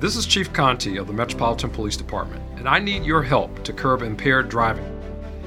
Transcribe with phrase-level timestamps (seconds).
[0.00, 3.72] This is Chief Conti of the Metropolitan Police Department, and I need your help to
[3.72, 4.84] curb impaired driving.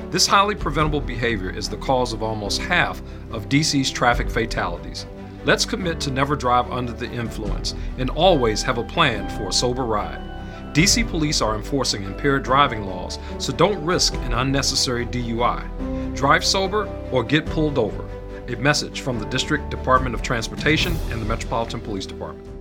[0.10, 5.06] This highly preventable behavior is the cause of almost half of DC's traffic fatalities.
[5.44, 9.54] Let's commit to never drive under the influence and always have a plan for a
[9.54, 10.22] sober ride.
[10.74, 16.16] DC police are enforcing impaired driving laws, so don't risk an unnecessary DUI.
[16.16, 18.10] Drive sober or get pulled over.
[18.48, 22.57] A message from the District Department of Transportation and the Metropolitan Police Department.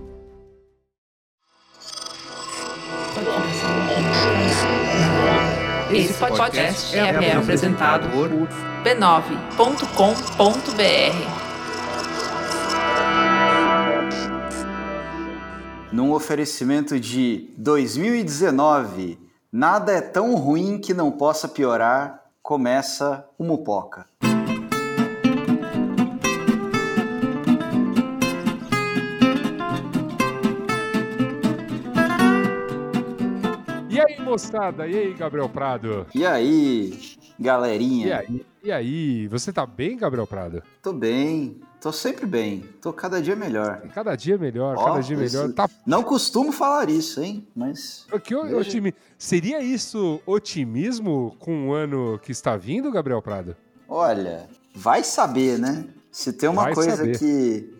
[5.91, 8.29] Esse podcast é, é apresentado por
[8.83, 9.87] b9.com.br.
[15.91, 19.17] Num oferecimento de 2019,
[19.51, 24.05] nada é tão ruim que não possa piorar, começa o Mupoca.
[34.27, 34.87] Moçada?
[34.87, 36.05] E aí, Gabriel Prado?
[36.13, 36.99] E aí,
[37.39, 38.07] galerinha?
[38.07, 38.45] E aí?
[38.63, 39.27] E aí?
[39.29, 40.61] Você tá bem, Gabriel Prado?
[40.81, 43.81] Tô bem, tô sempre bem, tô cada dia melhor.
[43.93, 45.53] Cada dia melhor, Ó, cada dia melhor.
[45.53, 47.47] Tá Não costumo falar isso, hein?
[47.55, 48.93] Mas que o- otimi...
[49.17, 53.55] Seria isso otimismo com o ano que está vindo, Gabriel Prado?
[53.89, 55.85] olha, vai saber, né?
[56.11, 57.17] Se tem uma Vai coisa saber.
[57.17, 57.73] que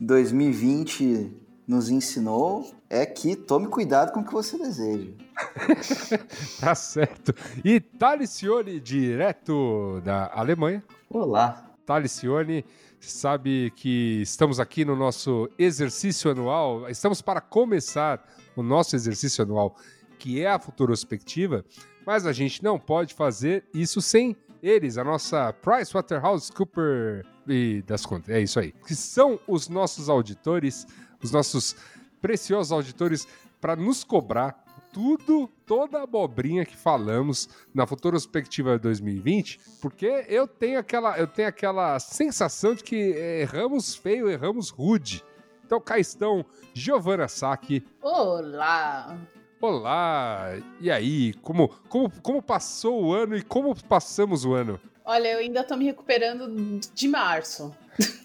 [0.00, 1.30] 2020
[1.68, 5.10] nos ensinou é que tome cuidado com o que você deseja.
[6.60, 7.34] Tá certo.
[7.64, 10.82] E Talicione, direto da Alemanha.
[11.08, 11.70] Olá.
[11.84, 12.64] Talicione,
[13.00, 16.88] sabe que estamos aqui no nosso exercício anual.
[16.88, 19.76] Estamos para começar o nosso exercício anual,
[20.18, 21.64] que é a Futurospectiva,
[22.06, 28.28] mas a gente não pode fazer isso sem eles, a nossa PricewaterhouseCooper e das contas.
[28.28, 28.72] É isso aí.
[28.86, 30.86] Que são os nossos auditores,
[31.20, 31.74] os nossos
[32.20, 33.26] preciosos auditores
[33.60, 40.78] para nos cobrar tudo, toda a abobrinha que falamos na Futurospectiva 2020, porque eu tenho
[40.78, 45.24] aquela, eu tenho aquela sensação de que erramos feio, erramos rude.
[45.64, 46.44] Então cá estão
[46.74, 47.84] Giovanna Sacchi.
[48.02, 49.16] Olá!
[49.60, 50.50] Olá!
[50.80, 54.78] E aí, como, como, como passou o ano e como passamos o ano?
[55.04, 57.74] Olha, eu ainda tô me recuperando de março.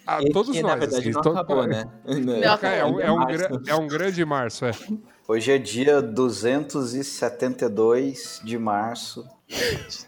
[0.05, 0.71] Ah, todos que, nós.
[0.71, 1.83] na verdade, assim, não to- acabou, né?
[2.63, 3.37] É, um, é um Março.
[3.49, 4.71] gra- é um grande março, é.
[5.27, 9.27] Hoje é dia 272 de março,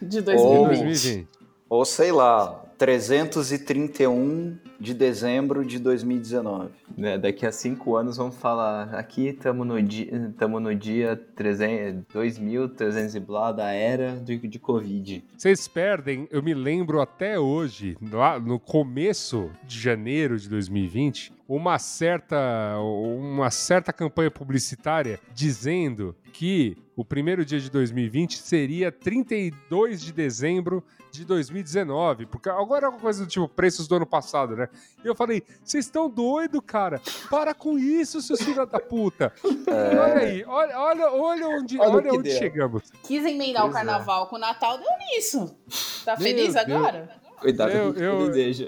[0.02, 0.22] De Oh.
[0.22, 0.68] 2020.
[0.68, 1.28] 2020.
[1.70, 6.70] ou sei lá, 331 de dezembro de 2019.
[6.98, 8.96] Né, Daqui a cinco anos vamos falar.
[8.96, 14.60] Aqui estamos no dia, tamo no dia 300, 2300 e blá da era de, de
[14.60, 15.24] Covid.
[15.38, 21.80] Vocês perdem, eu me lembro até hoje, lá no começo de janeiro de 2020, uma
[21.80, 30.14] certa, uma certa campanha publicitária dizendo que o primeiro dia de 2020 seria 32 de
[30.14, 34.69] dezembro de 2019, porque agora é uma coisa do tipo preços do ano passado, né?
[35.04, 37.02] E eu falei, vocês estão doido, cara?
[37.30, 39.32] Para com isso, seus filhos da puta.
[39.46, 42.38] E olha aí, olha, olha, olha onde, Olha o olha onde deu.
[42.38, 42.84] chegamos.
[43.04, 43.86] Quis emendar o Pois é.
[43.86, 45.56] carnaval com o Natal, deu nisso.
[46.04, 46.56] Tá Meu feliz Deus.
[46.58, 47.10] agora?
[47.40, 48.68] Cuidado Eu- com o que deseja.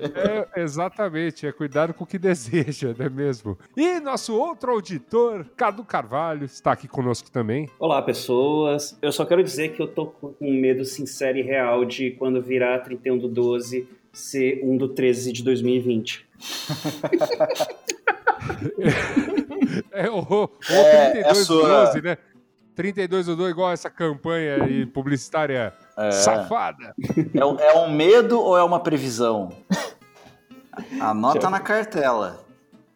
[0.55, 3.57] É, exatamente, é cuidado com o que deseja, não é mesmo?
[3.75, 7.69] E nosso outro auditor, Cadu Carvalho, está aqui conosco também.
[7.77, 8.97] Olá, pessoas.
[9.01, 12.41] Eu só quero dizer que eu tô com um medo sincero e real de quando
[12.41, 16.27] virar 31 do 12 ser 1 do 13 de 2020.
[19.91, 22.17] É o, o É, 32 é sua- 12, né?
[22.75, 25.73] 32 do 2, igual essa campanha aí publicitária
[26.11, 26.93] safada.
[27.33, 29.49] É, um- é um medo ou é uma previsão?
[30.99, 32.43] Anota na cartela.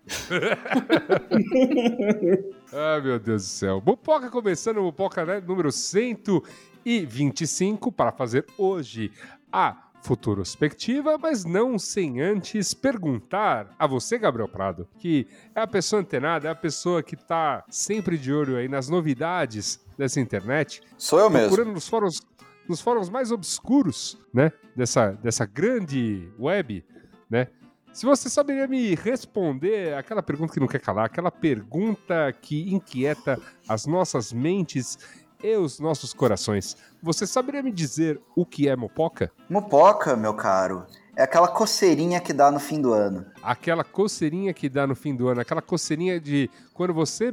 [2.73, 3.81] Ah, meu Deus do céu.
[3.85, 9.11] Mupoca começando, Mupoca né, número 125, para fazer hoje
[9.51, 16.01] a futurospectiva, mas não sem antes perguntar a você, Gabriel Prado, que é a pessoa
[16.01, 21.19] antenada, é a pessoa que tá sempre de olho aí nas novidades dessa internet, Sou
[21.19, 21.47] eu mesmo.
[21.47, 22.21] procurando nos fóruns,
[22.69, 26.85] nos fóruns mais obscuros, né, dessa, dessa grande web,
[27.27, 27.47] né,
[27.91, 33.41] se você saberia me responder aquela pergunta que não quer calar, aquela pergunta que inquieta
[33.67, 34.99] as nossas mentes
[35.45, 39.31] e os nossos corações, você saberia me dizer o que é mopoca?
[39.47, 43.25] Mupoca, meu caro, é aquela coceirinha que dá no fim do ano.
[43.41, 47.31] Aquela coceirinha que dá no fim do ano, aquela coceirinha de quando você.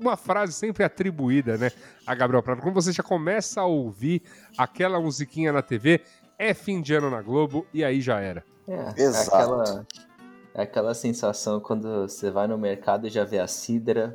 [0.00, 1.72] Uma frase sempre atribuída, né,
[2.06, 2.62] a Gabriel Prado.
[2.62, 4.22] Quando você já começa a ouvir
[4.56, 6.02] aquela musiquinha na TV,
[6.38, 8.44] é fim de ano na Globo e aí já era.
[8.68, 9.34] É, Exato.
[9.34, 9.86] É aquela,
[10.54, 14.14] é aquela sensação quando você vai no mercado e já vê a cidra,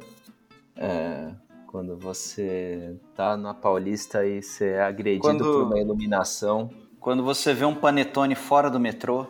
[0.78, 1.32] é,
[1.72, 6.70] Quando você tá na Paulista e você é agredido Quando- por uma iluminação.
[7.00, 9.28] Quando você vê um panetone fora do metrô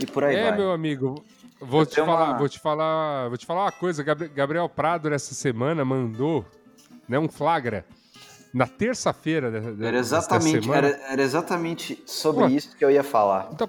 [0.00, 0.56] e por aí é, vai.
[0.58, 1.22] meu amigo.
[1.60, 4.02] Vou te, falar, uma- vou te falar, vou te falar uma coisa.
[4.02, 6.44] Gabri- Gabriel Prado nessa semana mandou,
[7.06, 7.84] né, um flagra
[8.54, 9.48] na terça-feira
[9.80, 10.88] Era exatamente, semana.
[10.88, 12.50] era, era exatamente sobre Pô.
[12.50, 13.50] isso que eu ia falar.
[13.52, 13.68] Então,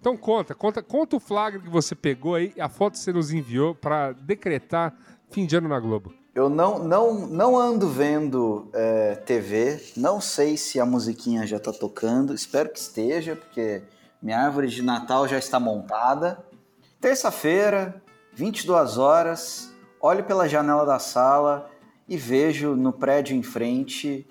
[0.00, 3.30] então conta, conta, conta o flagra que você pegou aí, a foto que você nos
[3.30, 4.94] enviou pra decretar
[5.30, 6.14] fim de ano na Globo.
[6.34, 11.72] Eu não, não, não ando vendo é, TV, não sei se a musiquinha já tá
[11.72, 13.82] tocando, espero que esteja, porque
[14.22, 16.44] minha árvore de Natal já está montada.
[17.00, 18.00] Terça-feira,
[18.34, 21.70] 22 horas, olho pela janela da sala
[22.08, 24.26] e vejo no prédio em frente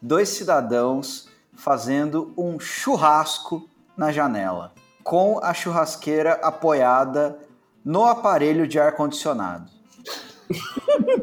[0.00, 4.72] dois cidadãos fazendo um churrasco na janela,
[5.04, 7.38] com a churrasqueira apoiada
[7.84, 9.70] no aparelho de ar-condicionado.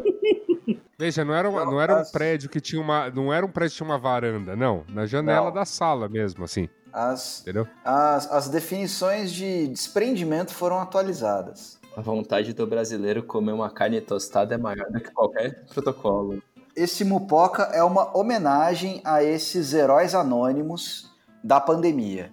[0.99, 3.09] Veja, não era, uma- não era um prédio que tinha uma.
[3.09, 4.83] Não era um prédio que tinha uma varanda, não.
[4.89, 5.53] Na janela Não.
[5.53, 6.67] da sala mesmo, assim.
[6.91, 7.65] As, Entendeu?
[7.85, 11.79] as, as definições de desprendimento foram atualizadas.
[11.95, 16.41] A vontade do brasileiro comer uma carne tostada é maior do que qualquer protocolo.
[16.75, 21.09] Esse Mupoca é uma homenagem a esses heróis anônimos
[21.43, 22.31] da pandemia.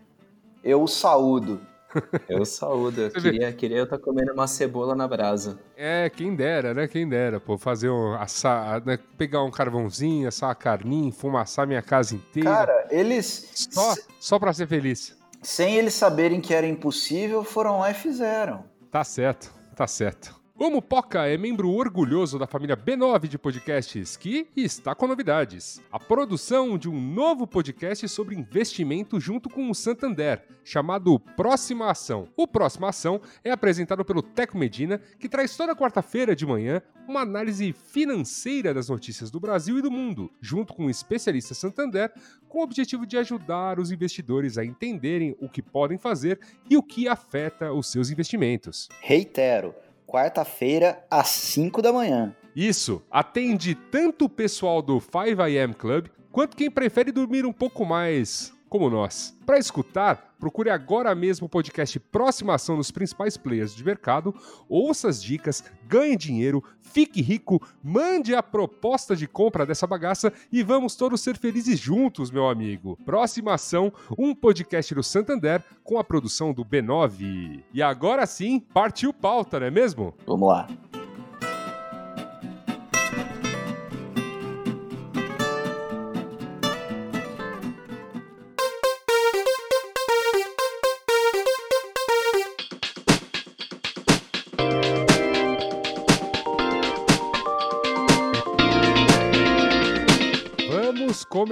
[0.64, 1.60] Eu os saúdo.
[2.28, 3.00] Eu saúdo.
[3.02, 5.58] Eu queria, queria eu estar comendo uma cebola na brasa.
[5.76, 6.88] É, quem dera, né?
[6.88, 8.14] Quem dera, pô, fazer um.
[8.14, 8.98] Assar, né?
[9.18, 12.50] Pegar um carvãozinho, assar uma carninha, fumaçar minha casa inteira.
[12.50, 15.16] Cara, eles, só, só pra ser feliz.
[15.42, 18.64] sem eles saberem que era impossível, foram lá e fizeram.
[18.90, 20.34] Tá certo, tá certo.
[20.58, 25.82] O Mupoca é membro orgulhoso da família B9 de podcasts que está com novidades.
[25.92, 32.30] A produção de um novo podcast sobre investimento junto com o Santander, chamado Próxima Ação.
[32.34, 37.20] O Próxima Ação é apresentado pelo Teco Medina, que traz toda quarta-feira de manhã uma
[37.20, 42.10] análise financeira das notícias do Brasil e do mundo, junto com o especialista Santander,
[42.48, 46.82] com o objetivo de ajudar os investidores a entenderem o que podem fazer e o
[46.82, 48.88] que afeta os seus investimentos.
[49.02, 49.74] Reitero,
[50.06, 52.34] quarta-feira às 5 da manhã.
[52.54, 58.55] Isso atende tanto o pessoal do 5am Club quanto quem prefere dormir um pouco mais
[58.68, 59.36] como nós.
[59.44, 64.34] Para escutar, procure agora mesmo o podcast Próxima Ação nos principais players de mercado,
[64.68, 70.62] ouça as dicas, ganhe dinheiro, fique rico, mande a proposta de compra dessa bagaça e
[70.62, 72.98] vamos todos ser felizes juntos, meu amigo.
[73.04, 77.62] Próxima Ação, um podcast do Santander com a produção do B9.
[77.72, 80.14] E agora sim, partiu pauta, não é mesmo?
[80.26, 80.66] Vamos lá.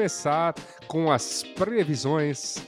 [0.04, 0.54] Começar
[0.86, 2.58] com as previsões.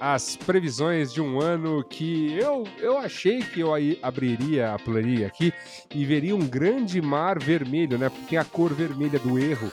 [0.00, 5.26] As previsões de um ano que eu, eu achei que eu aí abriria a planilha
[5.26, 5.52] aqui
[5.92, 8.08] e veria um grande mar vermelho, né?
[8.08, 9.70] Porque tem a cor vermelha do erro,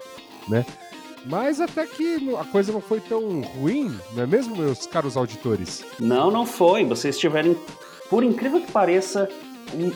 [0.50, 0.66] né?
[1.26, 5.86] Mas até que a coisa não foi tão ruim, não é mesmo, meus caros auditores?
[6.00, 6.84] Não, não foi.
[6.84, 7.56] Vocês tiverem,
[8.10, 9.30] por incrível que pareça,
[9.74, 9.92] um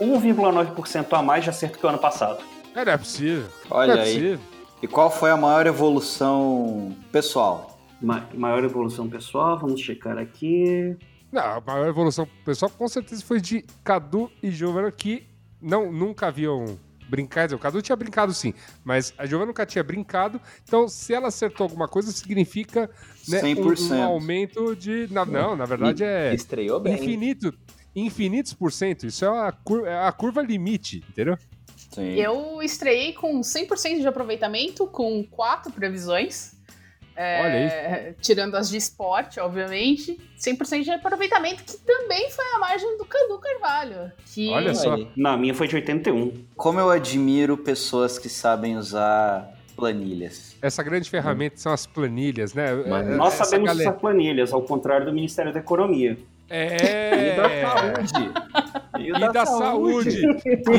[0.00, 2.44] 1,9% a mais de acerto que o ano passado.
[2.74, 3.46] É, não é possível.
[3.70, 4.14] Olha não é aí.
[4.14, 4.52] possível.
[4.82, 7.78] E qual foi a maior evolução pessoal?
[8.00, 10.96] Ma- maior evolução pessoal, vamos checar aqui.
[11.30, 15.24] Não, a maior evolução pessoal com certeza foi de Cadu e Giovana, que
[15.60, 16.76] não, nunca haviam
[17.08, 17.54] brincado.
[17.54, 18.52] O Cadu tinha brincado sim,
[18.84, 20.40] mas a Giovana nunca tinha brincado.
[20.64, 22.90] Então, se ela acertou alguma coisa, significa
[23.28, 23.92] né, um, 100%.
[23.92, 25.06] um aumento de.
[25.12, 26.94] na- não, na verdade é Estreou bem.
[26.94, 27.54] infinito.
[27.94, 29.06] Infinitos por cento.
[29.06, 31.36] Isso é a, cur- é a curva limite, entendeu?
[31.92, 32.14] Sim.
[32.14, 36.52] Eu estreiei com 100% de aproveitamento, com quatro previsões.
[37.14, 38.14] É, Olha aí.
[38.22, 40.18] Tirando as de esporte, obviamente.
[40.38, 44.10] 100% de aproveitamento, que também foi a margem do Cadu Carvalho.
[44.32, 44.96] Que Olha só.
[45.14, 46.32] Na minha foi de 81.
[46.56, 50.56] Como eu admiro pessoas que sabem usar planilhas.
[50.62, 52.72] Essa grande ferramenta são as planilhas, né?
[52.88, 56.16] Mas É- Nós essa sabemos galera- usar planilhas, ao contrário do Ministério da Economia.
[56.52, 57.32] É.
[57.32, 58.32] E da saúde.
[58.98, 60.22] E da saúde.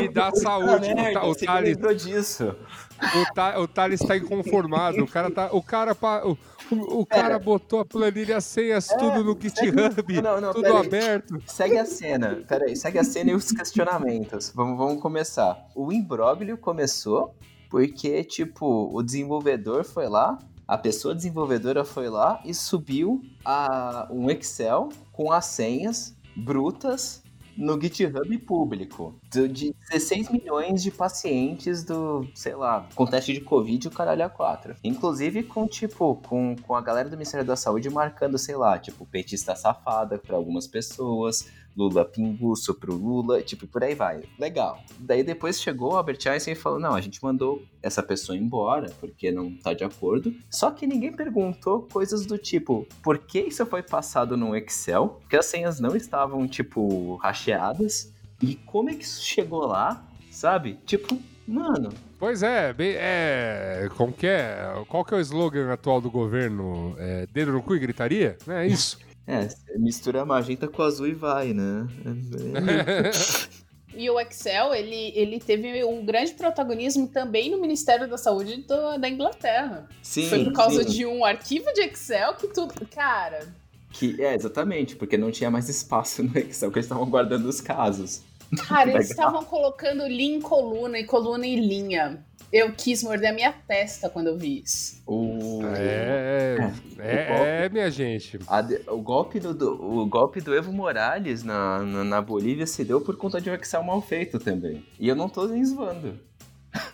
[0.04, 0.92] E da saúde.
[0.92, 2.54] O, Merda, Ta- o você Thales, lembrou disso.
[3.02, 5.02] o, Ta, o Thales tá inconformado.
[5.02, 5.48] O cara tá.
[5.52, 6.38] O cara, pa- o,
[6.70, 10.86] o, o cara botou a planilha senhas tudo no GitHub, Não, não, tudo pera aí.
[10.86, 11.42] aberto.
[11.46, 12.42] Segue a cena.
[12.48, 14.52] Pera aí, segue a cena e os questionamentos.
[14.54, 15.58] Vamos, vamos começar.
[15.74, 17.34] O imbróglio começou
[17.68, 24.30] porque, tipo, o desenvolvedor foi lá, a pessoa desenvolvedora foi lá e subiu a, um
[24.30, 27.22] Excel com as senhas brutas
[27.56, 33.86] no GitHub público de 16 milhões de pacientes do, sei lá, com teste de Covid
[33.86, 34.74] e o caralho a 4.
[34.82, 39.06] Inclusive com, tipo, com, com a galera do Ministério da Saúde marcando, sei lá, tipo,
[39.06, 44.22] petista safada pra algumas pessoas, Lula pinguço pro Lula, tipo, por aí vai.
[44.38, 44.82] Legal.
[44.98, 48.92] Daí depois chegou o Albert Einstein e falou, não, a gente mandou essa pessoa embora
[49.00, 50.34] porque não tá de acordo.
[50.50, 55.08] Só que ninguém perguntou coisas do tipo, por que isso foi passado no Excel?
[55.20, 58.12] Porque as senhas não estavam, tipo, racheadas.
[58.40, 60.78] E como é que isso chegou lá, sabe?
[60.84, 63.88] Tipo, mano, Pois é, é.
[63.98, 64.56] Como que é?
[64.88, 66.96] Qual que é o slogan atual do governo?
[66.98, 68.38] É, dedo no cu e gritaria?
[68.48, 68.98] É isso.
[69.26, 71.86] É, mistura magenta com azul e vai, né?
[73.96, 78.98] E o Excel, ele, ele teve um grande protagonismo também no Ministério da Saúde do-
[78.98, 79.88] da Inglaterra.
[80.02, 80.90] Sim, Foi por causa sim.
[80.90, 82.74] de um arquivo de Excel que tudo.
[82.92, 83.46] Cara,
[83.92, 87.60] Que, é, exatamente, porque não tinha mais espaço no Excel, que eles estavam guardando os
[87.60, 88.22] casos.
[88.66, 92.18] cara, eles estavam colocando linha em coluna e coluna em linha.
[92.54, 95.02] Eu quis morder a minha testa quando eu vi isso.
[95.08, 95.60] O...
[95.76, 96.56] É,
[97.00, 98.38] é, é, minha gente.
[98.46, 102.84] A o, golpe do, do- o golpe do Evo Morales na, na, na Bolívia se
[102.84, 104.86] deu por conta de um Excel mal feito também.
[105.00, 106.16] E eu não tô nem zoando.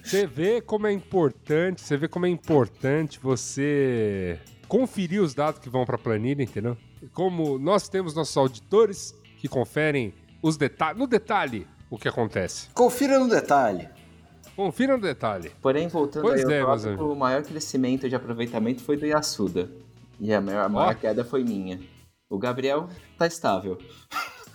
[0.03, 5.69] Você vê como é importante, você vê como é importante você conferir os dados que
[5.69, 6.75] vão para a planilha, entendeu?
[7.13, 12.71] Como nós temos nossos auditores que conferem os detalhes, no detalhe, o que acontece.
[12.73, 13.91] Confira no detalhe.
[14.61, 15.51] Confira no detalhe.
[15.63, 19.71] Porém, voltando Pois aí é, tópico, o maior crescimento de aproveitamento foi do Yasuda.
[20.21, 21.81] E a maior, a maior queda foi minha.
[22.29, 22.87] O Gabriel
[23.17, 23.79] tá estável.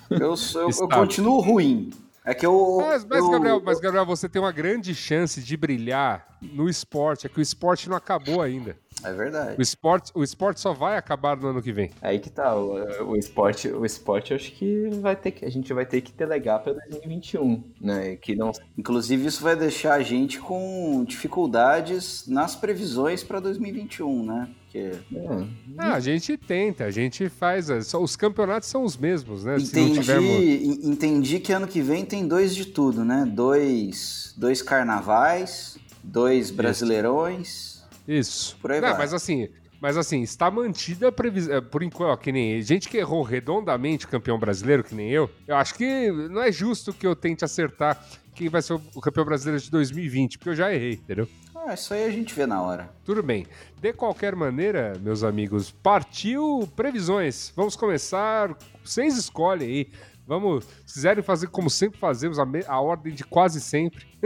[0.07, 1.89] Eu, sou- eu, eu continuo ruim.
[2.25, 2.77] É que eu.
[2.81, 7.27] Mas, mas, eu- Gabriel, mas, Gabriel, você tem uma grande chance de brilhar no esporte.
[7.27, 8.75] É que o esporte não acabou ainda.
[9.03, 9.55] É verdade.
[9.59, 11.91] O esporte, o esporte só vai acabar no ano que vem.
[12.01, 15.51] Aí que tá, o, o esporte, o esporte eu acho que vai ter que a
[15.51, 18.15] gente vai ter que delegar para 2021, né?
[18.15, 24.49] Que não Inclusive, isso vai deixar a gente com dificuldades nas previsões para 2021, né?
[24.75, 27.69] Porque é, Ah, a gente tenta, a gente faz.
[27.69, 29.57] é, Os campeonatos são os mesmos, né?
[29.59, 30.29] Se não entendi, tivermos.
[30.43, 33.25] en- entendi que ano que vem tem dois de tudo, né?
[33.33, 37.83] Dois, dois carnavais, dois brasileirões.
[38.07, 38.57] Isso.
[38.61, 38.97] Por aí Não, vai.
[38.99, 39.47] mas assim,
[39.81, 41.61] mas assim, está mantida a previsão.
[41.63, 45.29] Por enquanto, ó, que nem gente que errou redondamente o campeão brasileiro, que nem eu,
[45.47, 48.03] eu acho que não é justo que eu tente acertar
[48.33, 51.27] quem vai ser o o campeão brasileiro de 2020, porque eu já errei, entendeu?
[51.55, 52.89] Ah, isso aí a gente vê na hora.
[53.03, 53.45] Tudo bem.
[53.81, 57.51] De qualquer maneira, meus amigos, partiu previsões.
[57.55, 58.55] Vamos começar.
[58.83, 59.89] Vocês escolhem aí.
[60.27, 64.05] Vamos, se quiserem fazer como sempre fazemos, a, me- a ordem de quase sempre.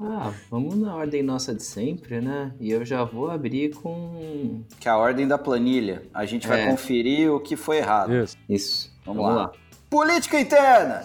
[0.00, 2.54] Ah, vamos na ordem nossa de sempre, né?
[2.58, 6.02] E eu já vou abrir com Que é a ordem da planilha.
[6.14, 6.70] A gente vai É.
[6.70, 8.14] conferir o que foi errado.
[8.14, 8.36] Isso.
[8.48, 8.92] isso.
[9.04, 9.52] Vamos, lá.
[9.90, 11.02] Política interna!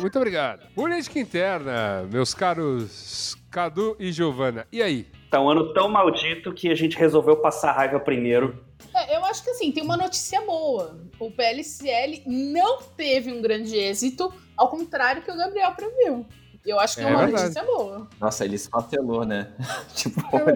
[0.00, 0.66] Muito obrigado.
[0.74, 4.66] Política interna, meus caros Cadu e Giovana.
[4.72, 5.06] E aí?
[5.30, 8.58] Tá um ano tão maldito que a gente resolveu passar a raiva primeiro.
[8.92, 10.98] É, eu acho que assim, tem uma notícia boa.
[11.20, 16.26] O PLCL não teve um grande êxito, ao contrário que o Gabriel previu.
[16.66, 17.42] Eu acho que é, É uma verdade.
[17.44, 18.08] notícia boa.
[18.20, 19.52] Nossa, ele esfacelou, né?
[19.94, 20.50] tipo, Cara,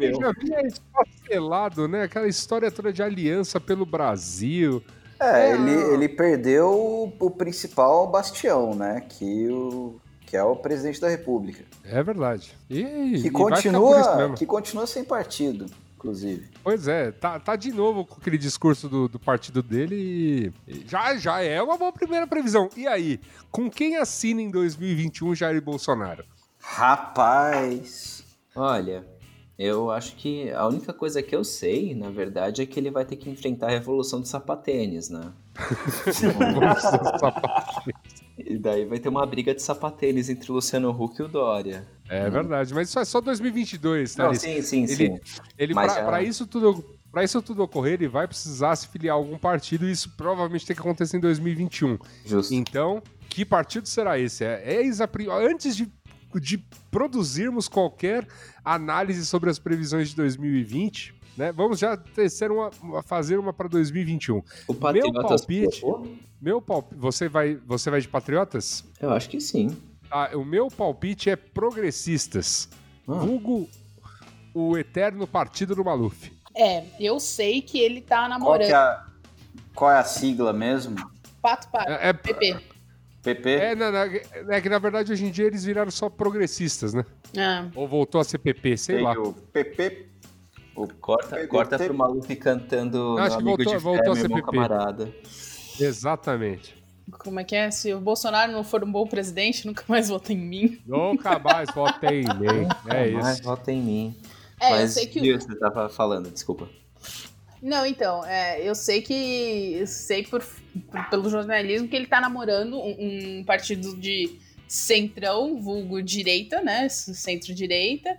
[0.00, 2.04] ele já vinha esfacelado, né?
[2.04, 4.84] Aquela história toda de aliança pelo Brasil.
[5.18, 5.54] É, É.
[5.54, 9.02] ele, ele perdeu o, o principal bastião, né?
[9.08, 11.64] Que, o, que é o presidente da República.
[11.84, 12.52] É verdade.
[12.68, 12.82] E,
[13.22, 16.50] Que e continua, que continua sem partido, inclusive.
[16.64, 21.16] Pois é, tá, tá de novo com aquele discurso do, do partido dele e, já,
[21.16, 22.68] já é uma boa primeira previsão.
[22.76, 23.20] E aí,
[23.52, 26.24] com quem assina em 2021 Jair Bolsonaro?
[26.58, 28.24] Rapaz.
[28.54, 29.06] Olha,
[29.56, 33.04] eu acho que a única coisa que eu sei, na verdade, é que ele vai
[33.04, 35.32] ter que enfrentar a revolução do sapatênis, né?
[38.38, 41.86] E daí vai ter uma briga de sapatênis entre o Luciano Huck e o Dória.
[42.08, 44.24] é verdade, mas isso é só 2022, tá?
[44.26, 45.18] Não, sim, sim, ele- sim.
[45.58, 46.84] Ele, Mas pra, já- pra isso tudo.
[47.10, 50.66] Pra isso tudo ocorrer, ele vai precisar se filiar a algum partido e isso provavelmente
[50.66, 51.98] tem que acontecer em 2021.
[52.26, 52.52] Justo.
[52.52, 54.44] Então, que partido será esse?
[54.44, 55.90] É, a pri- Antes de,
[56.38, 56.58] de
[56.90, 58.26] produzirmos qualquer
[58.62, 61.52] análise sobre as previsões de 2020, né?
[61.52, 62.70] Vamos já tecer uma,
[63.02, 64.42] fazer uma para 2021.
[64.68, 66.16] O Patriotas palpite- colocou?
[66.40, 68.84] Meu palpite, você vai, você vai de patriotas?
[69.00, 69.76] Eu acho que sim.
[70.10, 72.68] Ah, o meu palpite é progressistas.
[73.08, 73.14] Ah.
[73.14, 73.68] Vulgo
[74.54, 76.32] o eterno partido do Maluf.
[76.54, 79.06] É, eu sei que ele tá Qual, namorando que é a,
[79.74, 80.96] qual é a sigla mesmo?
[81.42, 82.56] Pato Pato, É, é, PP.
[83.22, 83.50] PP?
[83.50, 84.04] é, na- na-
[84.54, 87.04] é que na verdade hoje em dia eles viraram só progressistas, né?
[87.36, 89.12] Ah, Ou voltou a ser PP, sei Tem lá.
[89.18, 90.06] o PP.
[90.76, 91.46] O Corta, PP.
[91.48, 94.50] corta pro Maluf cantando Acho amigo voltou- de voltou fé, a meu ser irmão PP.
[94.52, 95.12] camarada.
[95.80, 96.74] Exatamente.
[97.20, 97.70] como é que é?
[97.70, 100.80] Se o Bolsonaro não for um bom presidente, nunca mais vota em mim.
[100.86, 102.68] Nunca mais votei em mim.
[102.92, 103.42] É isso.
[103.44, 104.14] vota em mim.
[104.60, 105.20] É, Mas eu sei que.
[105.20, 106.68] viu, você tava falando, desculpa.
[107.62, 109.74] Não, então, é, eu sei que.
[109.80, 110.42] Eu sei por,
[110.90, 116.88] por- pelo jornalismo que ele tá namorando um, um partido de centrão, vulgo direita, né?
[116.88, 118.18] Centro-direita.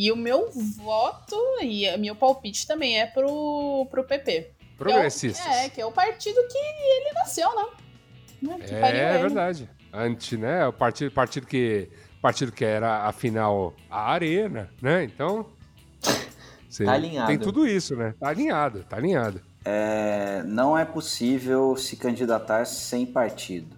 [0.00, 4.50] E o meu voto e o meu palpite também é pro, pro PP.
[4.78, 5.46] Progressistas.
[5.46, 7.66] É, que é o partido que ele nasceu, né?
[8.40, 9.18] Né, que É, ele.
[9.18, 9.68] verdade.
[9.92, 10.66] Antes, né?
[10.66, 11.90] O partido, partido que
[12.22, 15.04] partido que era afinal a arena, né?
[15.04, 15.44] Então
[16.82, 17.26] Tá alinhado.
[17.26, 18.14] Tem tudo isso, né?
[18.18, 19.42] Tá alinhado, tá alinhado.
[19.66, 23.76] É, não é possível se candidatar sem partido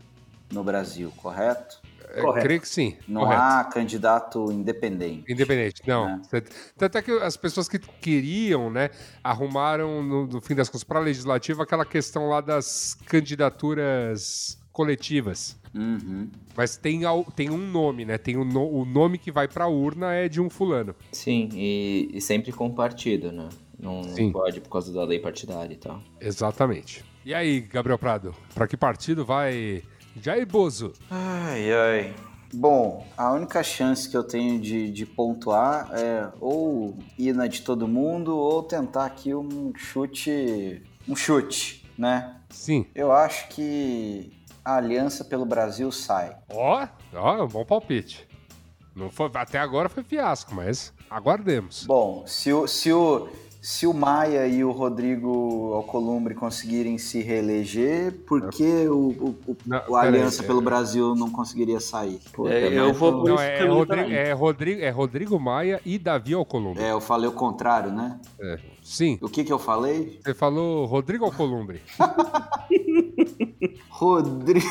[0.52, 1.81] no Brasil, correto?
[2.14, 2.45] É, Correto.
[2.45, 2.97] creio que sim.
[3.09, 3.40] Não correto.
[3.42, 5.25] há candidato independente.
[5.33, 6.09] Independente, não.
[6.09, 6.21] É.
[6.25, 6.42] Cê-
[6.76, 8.90] Tanto é que as pessoas que queriam, né,
[9.25, 15.57] arrumaram, no, no fim das contas, para legislativo, aquela questão lá das candidaturas coletivas.
[15.75, 16.28] Uhum.
[16.57, 17.00] Mas tem,
[17.35, 18.19] tem um nome, né?
[18.19, 20.95] Tem o, no- o nome que vai pra urna é de um fulano.
[21.12, 23.49] Sim, e, e sempre com partido, né?
[23.78, 26.00] Não, não pode por causa da lei partidária e tal.
[26.21, 27.04] Exatamente.
[27.25, 29.83] E aí, Gabriel Prado, pra que partido vai
[30.16, 30.92] Jair Bozo?
[31.11, 32.14] Ai, ai.
[32.54, 37.62] Bom, a única chance que eu tenho de, de pontuar é ou ir na de
[37.62, 40.83] todo mundo ou tentar aqui um chute.
[41.09, 42.37] Um chute, né?
[42.50, 42.87] Sim.
[42.95, 46.37] Eu acho que a Aliança pelo Brasil sai.
[46.50, 48.28] Ó, ó, um bom palpite.
[48.95, 51.85] Não foi, até agora foi fiasco, mas aguardemos.
[51.87, 53.28] Bom, se o, se o,
[53.64, 59.57] se o Maia e o Rodrigo Alcolumbre conseguirem se reeleger, por que o, o, o-
[59.64, 62.19] Não, o Aliança peraí, pelo é- Brasil não conseguiria sair?
[62.33, 65.97] Puta, É, eu vou não- por Não, é, Rodrigo, é, Rodrigo, é Rodrigo Maia e
[65.97, 66.83] Davi Alcolumbre.
[66.83, 68.19] É, eu falei o contrário, né?
[68.40, 68.59] É.
[68.83, 70.19] Sim, O que que eu falei?
[70.25, 71.81] você falou Rodrigo Alcolumbre.
[73.90, 74.66] Rodrigo.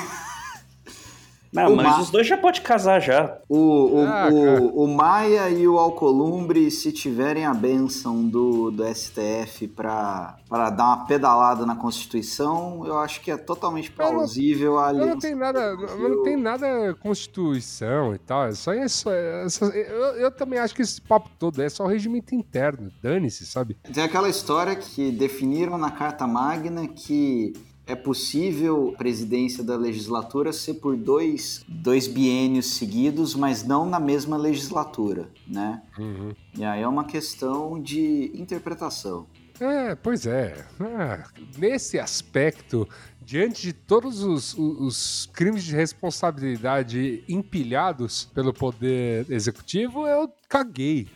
[1.53, 3.37] Não, O mas Ma- os dois já pode casar já.
[3.49, 8.83] O, o, Ah, o, o Maia e o Alcolumbre, se tiverem a benção do, do
[8.95, 14.79] STF para dar uma pedalada na Constituição, eu acho que é totalmente Eu não- plausível
[14.79, 15.19] a Mas não aliança.
[15.27, 18.49] tem nada, não, não tem nada Constituição e tal.
[18.49, 19.11] Isso aí é só.
[19.11, 22.91] é só- eu, eu também acho que esse papo todo é só regimento interno.
[23.01, 23.75] Dane-se, sabe?
[23.93, 27.53] Tem aquela história que definiram na Carta Magna que
[27.91, 33.99] é possível a presidência da legislatura ser por dois, dois biênios seguidos, mas não na
[33.99, 35.81] mesma legislatura, né?
[35.99, 36.33] Uhum.
[36.57, 39.27] E aí é uma questão de interpretação.
[39.59, 40.65] É, pois é.
[40.79, 41.23] Ah,
[41.57, 42.87] nesse aspecto,
[43.21, 51.07] diante de todos os, os- crimes de responsabilidade empilhados pelo poder executivo, eu caguei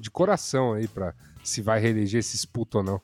[0.00, 1.12] de coração aí pra
[1.44, 3.00] se vai reeleger esses putos ou não.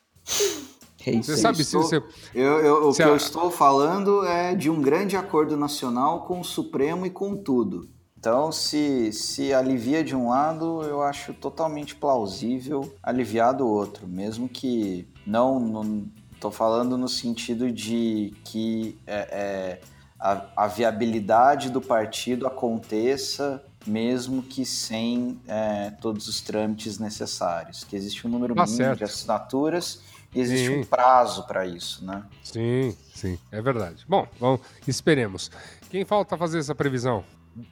[1.09, 1.39] É isso Você aí.
[1.39, 2.03] sabe se estou- você.
[2.35, 6.23] Eu, eu- o Se que a- eu estou falando é de um grande acordo nacional
[6.27, 7.89] com o Supremo e com tudo.
[8.19, 14.49] Então, se, se alivia de um lado, eu acho totalmente plausível aliviar do outro, mesmo
[14.49, 16.05] que não, não
[16.41, 19.81] tô falando no sentido de que é, é,
[20.19, 27.95] a, a viabilidade do partido aconteça mesmo que sem é, todos os trâmites necessários, que
[27.97, 28.99] existe um número Tá mínimo certo.
[28.99, 30.01] de assinaturas
[30.35, 30.81] e existe Sim.
[30.81, 32.23] um prazo para isso, né?
[32.43, 34.05] Sim, sim, é verdade.
[34.09, 35.51] Bom, vamos, esperemos.
[35.91, 37.25] Quem falta fazer essa previsão?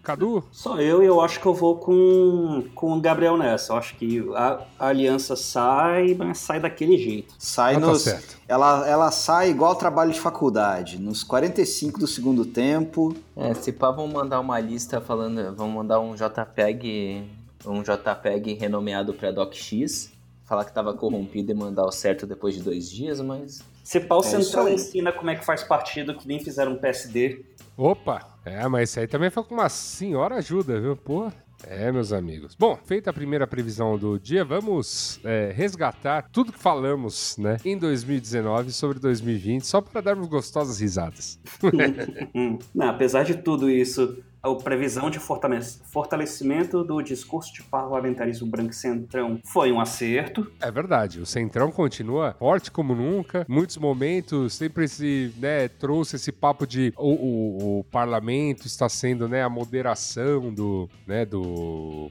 [0.02, 0.42] Cadu?
[0.50, 3.72] Só eu e eu acho que eu vou com, com o Gabriel nessa.
[3.72, 7.32] Eu acho que a, a aliança sai, mas sai daquele jeito.
[7.38, 8.36] Sai Ah, tá nos, certo.
[8.48, 13.14] ela, ela sai igual trabalho de faculdade, nos 45 do segundo tempo.
[13.36, 17.22] É, se pá, vão mandar uma lista falando, vão mandar um JPEG,
[17.64, 20.10] um JPEG renomeado pra DocX,
[20.46, 24.20] falar que tava corrompido e mandar o certo depois de dois dias, mas Se pau
[24.20, 27.44] É isso central ensina como é que faz partido, que nem fizeram um PSD.
[27.76, 28.38] Opa!
[28.44, 30.96] É, mas esse aí também foi com uma senhora ajuda, viu?
[30.96, 31.30] Pô.
[31.64, 32.54] É, meus amigos.
[32.54, 37.76] Bom, feita a primeira previsão do dia, vamos é, resgatar tudo que falamos, né, em
[37.78, 41.40] 2019 sobre 2020, só para darmos gostosas risadas.
[42.74, 45.60] Não, apesar de tudo isso, a previsão de fortale-
[45.92, 50.50] fortalecimento do discurso de parlamentarismo branco e centrão foi um acerto.
[50.60, 53.44] É verdade, o Centrão continua forte como nunca.
[53.48, 59.28] Muitos momentos sempre se né, trouxe esse papo de o, o- o parlamento está sendo
[59.28, 62.08] né, a moderação do, né, do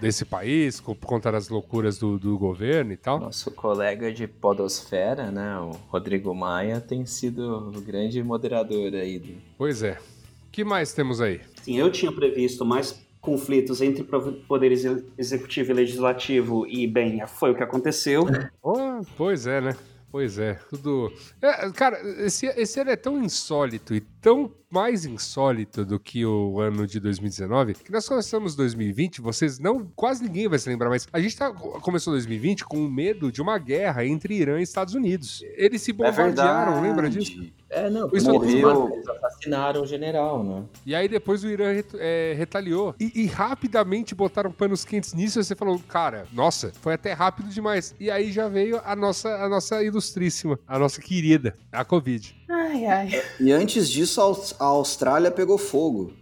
[0.00, 3.20] desse país por conta das loucuras do, do governo e tal.
[3.20, 9.34] nosso colega de podosfera, né, o Rodrigo Maia, tem sido o grande moderador aí do...
[9.56, 9.98] Pois é.
[10.46, 11.40] O que mais temos aí?
[11.62, 17.22] Sim, eu tinha previsto mais conflitos entre prov- poder exe- executivo e legislativo e, bem,
[17.26, 18.24] foi o que aconteceu.
[18.62, 19.76] Oh, pois é, né?
[20.10, 21.12] Pois é, tudo.
[21.40, 26.60] É, cara, esse, esse ano é tão insólito e tão mais insólito do que o
[26.60, 31.08] ano de 2019, que nós começamos 2020, vocês não, quase ninguém vai se lembrar, mas
[31.12, 35.42] a gente tá, começou 2020 com medo de uma guerra entre Irã e Estados Unidos.
[35.56, 36.86] Eles se bombardearam, verdade.
[36.88, 37.50] lembra disso?
[37.68, 38.90] É, não, O Isso morreu.
[38.92, 40.64] eles assassinaram o general, né?
[40.84, 42.96] E aí depois o Irã ret- é, retaliou.
[42.98, 47.48] E, e rapidamente botaram panos quentes nisso e você falou, cara, nossa, foi até rápido
[47.48, 47.94] demais.
[48.00, 52.39] E aí já veio a nossa, a nossa ilustríssima, a nossa querida, a Covid.
[52.50, 53.22] Ai, ai.
[53.38, 56.12] E antes disso, a Aus- a Austrália pegou fogo.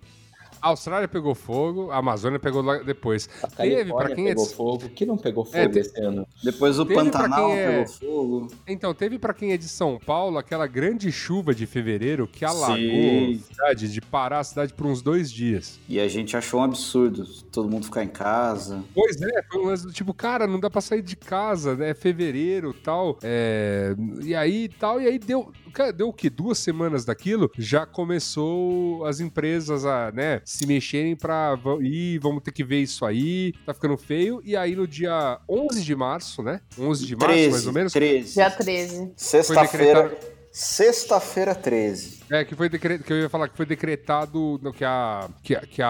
[0.61, 3.29] A Austrália pegou fogo, a Amazônia pegou depois.
[3.43, 3.57] A Teve,
[3.93, 4.89] pra Califórnia quem é pegou de- fogo.
[4.91, 6.27] Que não pegou fogo É, te- esse ano?
[6.43, 8.49] Depois o Teve Pantanal quem é- pegou fogo.
[8.67, 12.77] Então, teve pra quem é de São Paulo aquela grande chuva de fevereiro que alagou
[12.77, 13.35] Sim.
[13.51, 15.79] a cidade, de parar a cidade por uns dois dias.
[15.89, 18.83] E a gente achou um absurdo todo mundo ficar em casa.
[18.95, 21.91] Pois é, foi um lance do tipo, cara, não dá pra sair de casa, né?
[21.91, 23.19] É fevereiro tal.
[23.23, 23.95] É...
[24.23, 25.53] E aí tal, e aí deu.
[25.73, 26.29] cara, Deu o quê?
[26.29, 31.59] Duas semanas daquilo, já começou as empresas a, né, se mexerem pra.
[31.83, 34.41] Ih, vamos ter que ver isso aí, tá ficando feio.
[34.45, 36.61] E aí no dia 11 de março, né?
[36.79, 37.93] 11 de março, 13, mais ou menos.
[37.93, 38.35] 13.
[38.35, 39.13] Dia 13.
[39.17, 40.19] Sexta-feira.
[40.51, 42.21] Sexta-feira 13.
[42.31, 42.99] É, que foi decre...
[42.99, 45.29] que eu ia falar que foi decretado no- que a.
[45.43, 45.89] Que, a- que a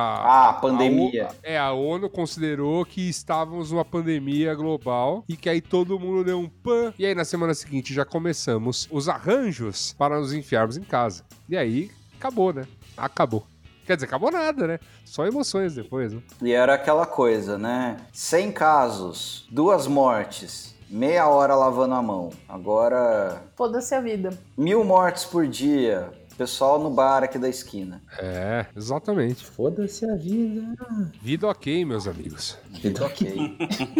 [0.48, 1.28] Ah, pandemia.
[1.28, 6.24] A é, a ONU considerou que estávamos numa pandemia global e que aí todo mundo
[6.24, 6.92] deu um pan.
[6.98, 11.24] E aí na semana seguinte já começamos os arranjos para nos enfiarmos em casa.
[11.48, 12.66] E aí acabou, né?
[12.96, 13.46] Acabou.
[13.88, 14.78] Quer dizer, acabou nada, né?
[15.02, 16.20] Só emoções depois, né?
[16.42, 17.96] E era aquela coisa, né?
[18.12, 22.28] 100 casos, duas mortes, meia hora lavando a mão.
[22.46, 24.38] Agora, Foda-se a vida.
[24.58, 26.10] mil mortes por dia.
[26.38, 28.00] Pessoal no bar aqui da esquina.
[28.16, 29.44] É, exatamente.
[29.44, 30.72] Foda-se a vida.
[31.20, 32.56] Vida ok, meus amigos.
[32.80, 33.56] Vida Ok.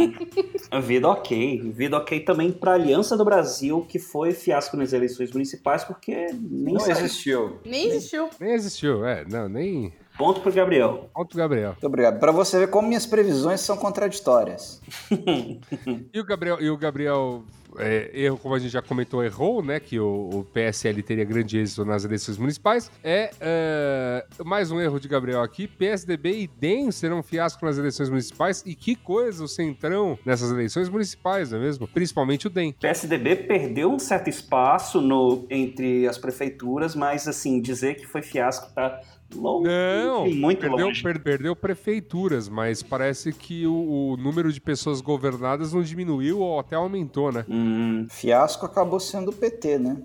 [0.83, 1.73] Vida ok.
[1.75, 6.27] Vida ok também para a Aliança do Brasil, que foi fiasco nas eleições municipais, porque
[6.41, 6.93] nem Não saiu.
[6.99, 7.59] existiu.
[7.65, 8.31] Nem existiu.
[8.39, 9.93] Nem existiu, é, não, nem.
[10.17, 11.09] Ponto pro Gabriel.
[11.15, 11.71] Alto Gabriel.
[11.73, 12.19] Muito obrigado.
[12.21, 14.81] Pra você ver como minhas previsões são contraditórias.
[16.13, 17.43] E o Gabriel, e o Gabriel
[17.79, 19.81] é, erro, como a gente já comentou, errou, né?
[19.81, 22.91] Que o, o PSL teria grande êxito nas eleições municipais.
[23.03, 25.67] É, é, mais um erro de Gabriel aqui.
[25.67, 28.63] PSDB e DEM serão um fiasco nas eleições municipais.
[28.67, 31.89] E que coisa o Centrão nessas eleições municipais, não é mesmo?
[31.89, 32.73] Principalmente o DEM.
[32.73, 38.73] PSDB perdeu um certo espaço no, entre as prefeituras, mas assim, dizer que foi fiasco
[38.75, 39.01] tá
[39.35, 41.03] longe, Não, muito perdeu, longe.
[41.03, 46.59] per- perdeu prefeituras, mas parece que o, o número de pessoas governadas não diminuiu ou
[46.59, 47.45] até aumentou, né?
[47.49, 49.97] Hum, Fiasco acabou sendo o PT, né?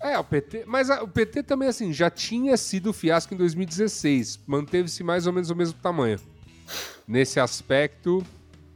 [0.00, 4.40] É, o PT, mas a- o PT também, assim, já tinha sido fiasco em 2016.
[4.46, 6.18] Manteve-se mais ou menos o mesmo tamanho.
[7.08, 8.22] Nesse aspecto,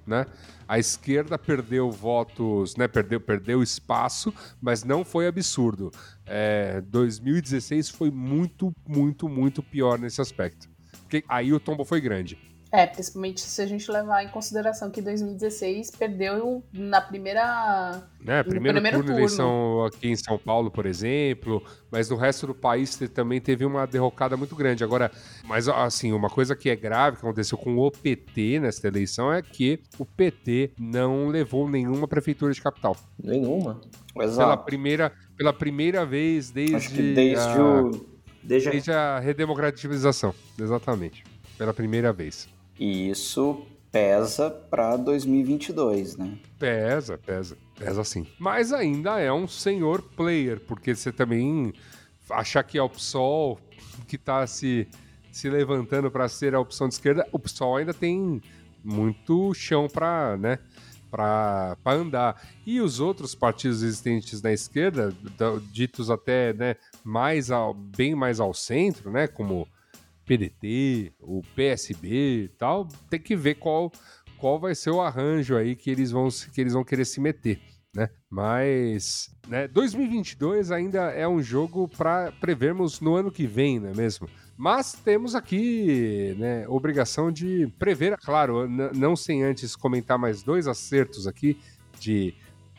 [0.07, 0.27] né?
[0.69, 2.87] A esquerda perdeu votos, né?
[2.87, 5.91] Perdeu, perdeu espaço, mas não foi absurdo.
[6.27, 10.69] É, 2016 foi muito, muito, muito pior nesse aspecto.
[11.01, 12.39] Porque aí o tombo foi grande.
[12.71, 18.03] É, principalmente se a gente levar em consideração que 2016 perdeu na primeira.
[18.21, 18.43] Né?
[18.43, 22.55] No Primeiro, primeiro turno, eleição aqui em São Paulo, por exemplo, mas no resto do
[22.55, 24.85] país também teve uma derrocada muito grande.
[24.85, 25.11] Agora,
[25.45, 29.41] mas assim, uma coisa que é grave que aconteceu com o PT nessa eleição é
[29.41, 32.95] que o PT não levou nenhuma prefeitura de capital.
[33.23, 33.81] Nenhuma.
[34.13, 34.65] Pela Exato.
[34.65, 37.91] primeira, pela primeira vez desde, Acho que desde a, o.
[38.43, 40.35] desde desde a redemocratização.
[40.59, 41.25] Exatamente.
[41.57, 42.58] Pela primeira vez.
[42.79, 46.39] E isso pesa pra 2022, né?
[46.59, 47.57] Pesa, pesa.
[47.77, 48.27] Pesa sim.
[48.39, 51.73] Mas ainda é um senhor player, porque você também
[52.31, 53.59] achar que é o PSOL
[54.07, 54.87] que tá se,
[55.33, 58.41] se levantando para ser a opção de esquerda, o PSOL ainda tem
[58.85, 60.59] muito chão para, né,
[61.11, 62.41] para andar.
[62.67, 68.41] E os outros partidos existentes na esquerda, da- ditos até, né, mais ao, bem mais
[68.41, 69.67] ao centro, né, como
[70.29, 73.91] PDT, o PSB e tal, tem que ver qual
[74.37, 77.59] qual vai ser o arranjo aí que eles vão que eles vão querer se meter,
[77.95, 78.09] né?
[78.31, 83.95] Mas, né, 2022 ainda é um jogo para prevermos no ano que vem, não é
[83.95, 84.29] mesmo?
[84.57, 91.27] Mas temos aqui, né, obrigação de prever, claro, não sem antes comentar mais dois acertos
[91.27, 91.59] aqui
[91.99, 92.35] de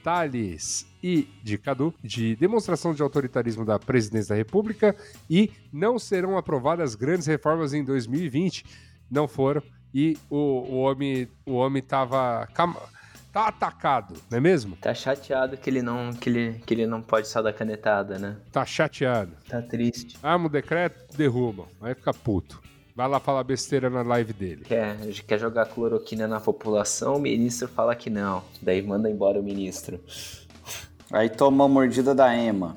[0.09, 4.95] Thales e de Cadu, de demonstração de autoritarismo da presidência da República
[5.29, 8.65] e não serão aprovadas grandes reformas em 2020.
[9.09, 9.61] Não foram.
[9.93, 12.47] E o, o homem o homem tava,
[13.31, 14.75] tá atacado, não é mesmo?
[14.77, 18.37] Tá chateado que ele não, que ele, que ele não pode só dar canetada, né?
[18.51, 19.33] Tá chateado.
[19.47, 20.17] Tá triste.
[20.23, 21.67] Arma o decreto, derruba.
[21.81, 22.59] Aí fica puto.
[22.99, 24.65] Vai lá falar besteira na live dele.
[24.65, 28.43] Quer, quer jogar cloroquina na população, o ministro fala que não.
[28.61, 30.01] Daí manda embora o ministro.
[31.09, 32.75] Aí toma a mordida da Ema,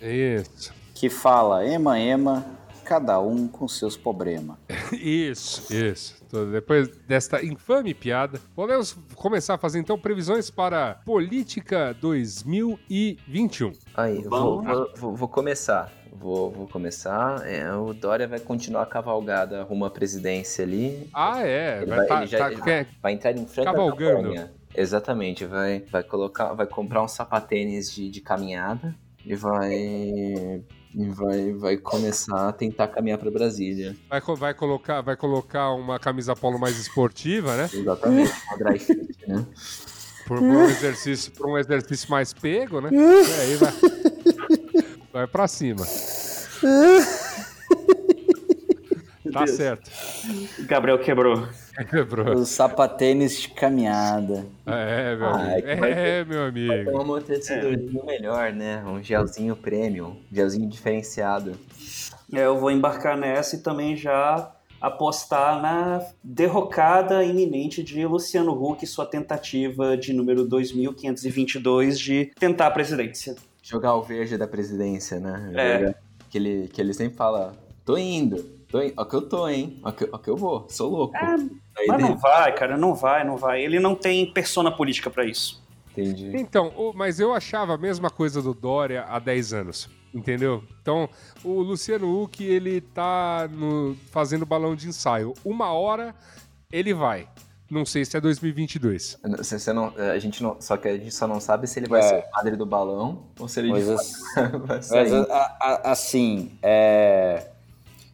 [0.00, 0.72] Isso.
[0.94, 2.46] que fala: Ema, Ema,
[2.82, 4.56] cada um com seus problemas.
[4.90, 6.16] Isso, isso.
[6.26, 13.72] Então, depois desta infame piada, podemos começar a fazer então previsões para Política 2021.
[13.94, 14.62] Aí, vou,
[14.96, 15.92] vou- vou começar.
[16.18, 17.46] Vou, vou começar.
[17.46, 21.08] É, o Dória vai continuar a cavalgada rumo à presidência ali.
[21.12, 21.78] Ah, é.
[21.82, 24.22] Ele Vai, vai- tá, ele já- tá- ele- Vai entrar em franca Cavalgando.
[24.22, 24.50] campanha.
[24.74, 31.52] Exatamente, vai, vai colocar, vai comprar uns sapatênis de, de caminhada e vai, e vai,
[31.52, 33.96] vai começar a tentar caminhar para Brasília.
[34.10, 37.70] vai, vai colocar, vai colocar uma camisa polo mais esportiva, né?
[37.72, 39.46] Exatamente, uma dry fit, né?
[40.26, 42.90] Por, por um exercício, por um exercício mais pego, né?
[42.92, 42.96] E
[43.40, 43.72] aí vai,
[45.16, 45.84] vai pra cima.
[49.32, 49.56] Tá Deus.
[49.56, 49.90] certo.
[50.66, 51.46] Gabriel quebrou.
[51.90, 52.36] Quebrou.
[52.36, 54.46] Os sapatênis de caminhada.
[54.64, 55.84] É, meu Ah, é amigo.
[55.84, 56.90] É, meu ter amigo.
[56.92, 58.82] um amortecedorzinho melhor, né?
[58.86, 61.58] Um gelzinho premium, gelzinho diferenciado.
[62.32, 64.50] É, Eu vou embarcar nessa e também já
[64.80, 72.68] apostar na derrocada iminente de Luciano Huck e sua tentativa de número 2522 de tentar
[72.68, 73.34] a presidência.
[73.68, 75.50] Jogar o verde da presidência, né?
[75.54, 75.94] É.
[76.30, 78.94] Que, ele, que ele sempre fala, tô indo, tô indo.
[78.96, 79.80] Ó que eu tô, hein?
[79.82, 81.16] Ó que, ó que eu vou, sou louco.
[81.16, 83.62] Aí Mas daí- não vai, cara, não vai, não vai.
[83.64, 85.60] Ele não tem persona política pra isso.
[85.92, 86.30] Entendi.
[86.36, 89.88] Então, mas eu achava a mesma coisa do Dória há 10 anos.
[90.14, 90.62] Entendeu?
[90.80, 91.08] Então,
[91.44, 95.34] o Luciano Huck, ele tá no- fazendo balão de ensaio.
[95.44, 96.14] Uma hora
[96.72, 97.28] ele vai.
[97.70, 99.18] Não sei se é 2022.
[99.38, 101.88] Você, você não, a gente não, só que a gente só não sabe se ele
[101.88, 102.04] vai É.
[102.08, 107.48] ser o padre do balão ou se ele fato vai mas, a- a- assim, é,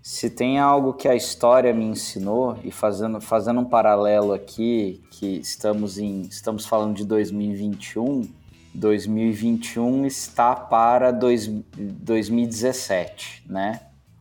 [0.03, 5.27] se tem algo que a história me ensinou, e fazendo, fazendo um paralelo aqui, que
[5.38, 8.29] estamos, em, estamos falando de 2021,
[8.75, 13.81] 2021 está para dois, 2017, né?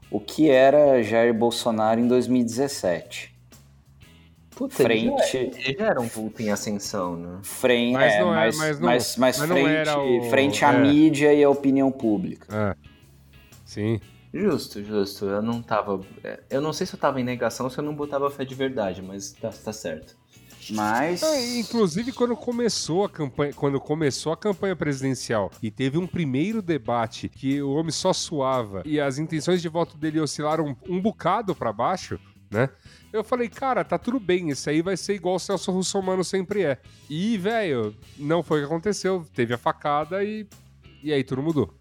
[0.10, 3.31] O que era Jair Bolsonaro em 2017?
[4.70, 7.40] Puta, Frente, Ele já era um vulto em ascensão, né?
[7.44, 10.30] frente, Mas é, não é- mas, mas não- mas, mas mas não frente, era o-
[10.30, 10.82] frente à é.
[10.82, 12.48] mídia e à opinião pública.
[12.50, 12.76] Ah,
[13.66, 14.00] sim.
[14.34, 15.26] Justo, justo.
[15.26, 16.00] Eu não tava.
[16.24, 18.46] é, Eu não sei se eu tava em negação ou se eu não botava fé
[18.46, 20.16] de verdade, mas tá, tá certo.
[20.70, 21.24] Mas.
[21.24, 26.62] É, inclusive, quando começou a campanha, quando começou a campanha presidencial e teve um primeiro
[26.62, 31.56] debate que o homem só suava e as intenções de voto dele oscilaram um bocado
[31.56, 32.20] pra baixo,
[32.50, 32.70] né?
[33.12, 36.64] Eu falei, cara, tá tudo bem, isso aí vai ser igual o Celso Russomano sempre
[36.64, 36.78] é.
[37.10, 39.26] E, velho, não foi o que aconteceu.
[39.36, 40.48] Teve a facada e,
[41.04, 41.74] e aí tudo mudou.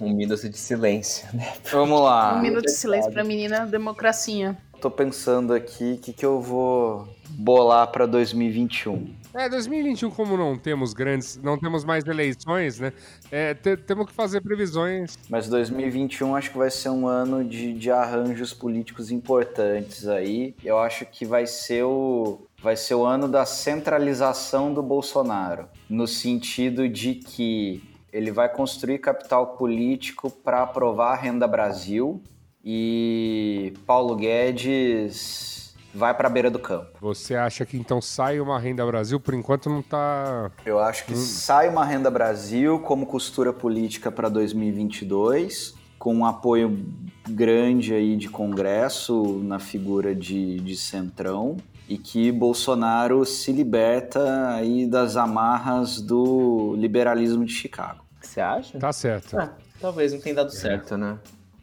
[0.00, 1.54] Um minuto de silêncio, né?
[1.70, 2.36] Vamos lá.
[2.36, 4.56] Um minuto de silêncio pra menina democracia.
[4.80, 9.23] Tô pensando aqui o que, que eu vou bolar pra 2021.
[9.36, 12.92] É, 2021, como não temos grandes, não temos mais eleições, né?
[13.32, 15.18] É, te- temos que fazer previsões.
[15.28, 20.54] Mas 2021 acho que vai ser um ano de, de arranjos políticos importantes aí.
[20.62, 22.42] Eu acho que vai ser o.
[22.62, 29.00] Vai ser o ano da centralização do Bolsonaro, no sentido de que ele vai construir
[29.00, 32.22] capital político para aprovar a Renda Brasil
[32.64, 35.63] e Paulo Guedes
[35.94, 36.98] vai para a beira do campo.
[37.00, 39.20] Você acha que então sai uma renda Brasil?
[39.20, 40.50] Por enquanto não tá.
[40.66, 46.84] Eu acho que sai uma Renda Brasil como costura política para 2022, com um apoio
[47.28, 51.56] grande aí de Congresso na figura de, de Centrão,
[51.88, 58.04] e que Bolsonaro se liberta aí das amarras do liberalismo de Chicago.
[58.20, 58.78] Você acha?
[58.78, 59.38] Tá certo.
[59.38, 61.18] Ah, talvez não tenha dado certo, né?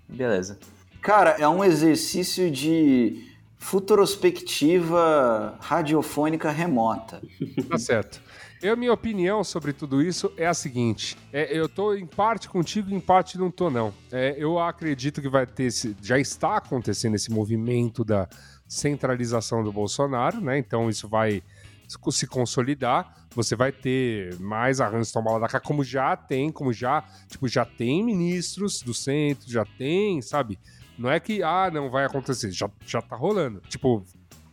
[0.08, 0.58] Beleza.
[1.02, 3.31] Cara, é um exercício de
[3.62, 7.22] futurospectiva radiofônica remota.
[7.70, 8.22] Tá certo.
[8.62, 12.94] Eu, minha opinião sobre tudo isso é a seguinte: é, eu tô em parte contigo,
[12.94, 13.94] em parte não tô, não.
[14.12, 15.96] É, eu acredito que vai ter esse.
[16.02, 18.28] Já está acontecendo esse movimento da
[18.68, 20.58] centralização do Bolsonaro, né?
[20.58, 21.42] Então isso vai
[21.88, 23.16] se consolidar.
[23.36, 27.64] Você vai ter mais arranjos tomar da cá, como já tem, como já, tipo, já
[27.64, 30.60] tem ministros do centro, já tem, sabe?
[31.02, 33.62] Não é que, ah, não vai acontecer, já, já tá rolando.
[33.68, 34.04] Tipo,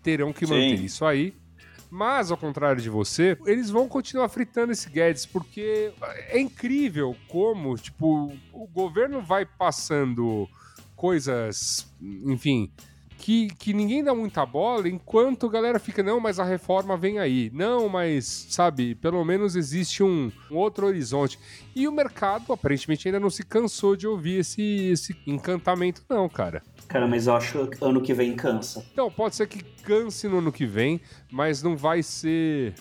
[0.03, 0.55] terão que Sim.
[0.55, 1.35] manter isso aí.
[1.91, 5.93] Mas, ao contrário de você, eles vão continuar fritando esse Guedes, porque
[6.29, 10.49] é incrível como, tipo, o governo vai passando
[10.95, 12.71] coisas, enfim,
[13.19, 17.19] que, que ninguém dá muita bola, enquanto a galera fica, não, mas a reforma vem
[17.19, 17.51] aí.
[17.53, 21.39] Não, mas, sabe, pelo menos existe um, um outro horizonte.
[21.75, 26.63] E o mercado, aparentemente, ainda não se cansou de ouvir esse, esse encantamento, não, cara.
[26.87, 28.87] Cara, mas eu acho que ano que vem cansa.
[28.93, 31.01] Então, pode ser que canse no ano que vem,
[31.31, 32.75] mas não vai ser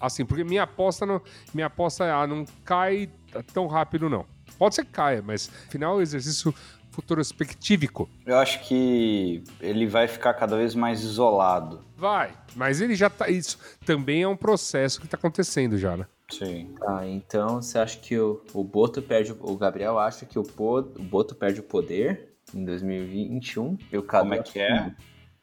[0.00, 1.20] Assim, porque minha aposta não,
[1.52, 3.10] minha aposta é, ah, não cai
[3.52, 4.24] tão rápido não.
[4.56, 6.54] Pode ser que caia, mas afinal um exercício
[6.98, 8.08] futurospectívico.
[8.26, 11.84] Eu acho que ele vai ficar cada vez mais isolado.
[11.96, 13.28] Vai, mas ele já tá.
[13.28, 13.56] Isso
[13.86, 16.06] também é um processo que tá acontecendo já, né?
[16.28, 16.74] Sim.
[16.78, 19.32] Tá, então você acha que o, o Boto perde.
[19.38, 23.78] O Gabriel acha que o, po, o Boto perde o poder em 2021.
[23.92, 24.92] E o Cadu Como é que é?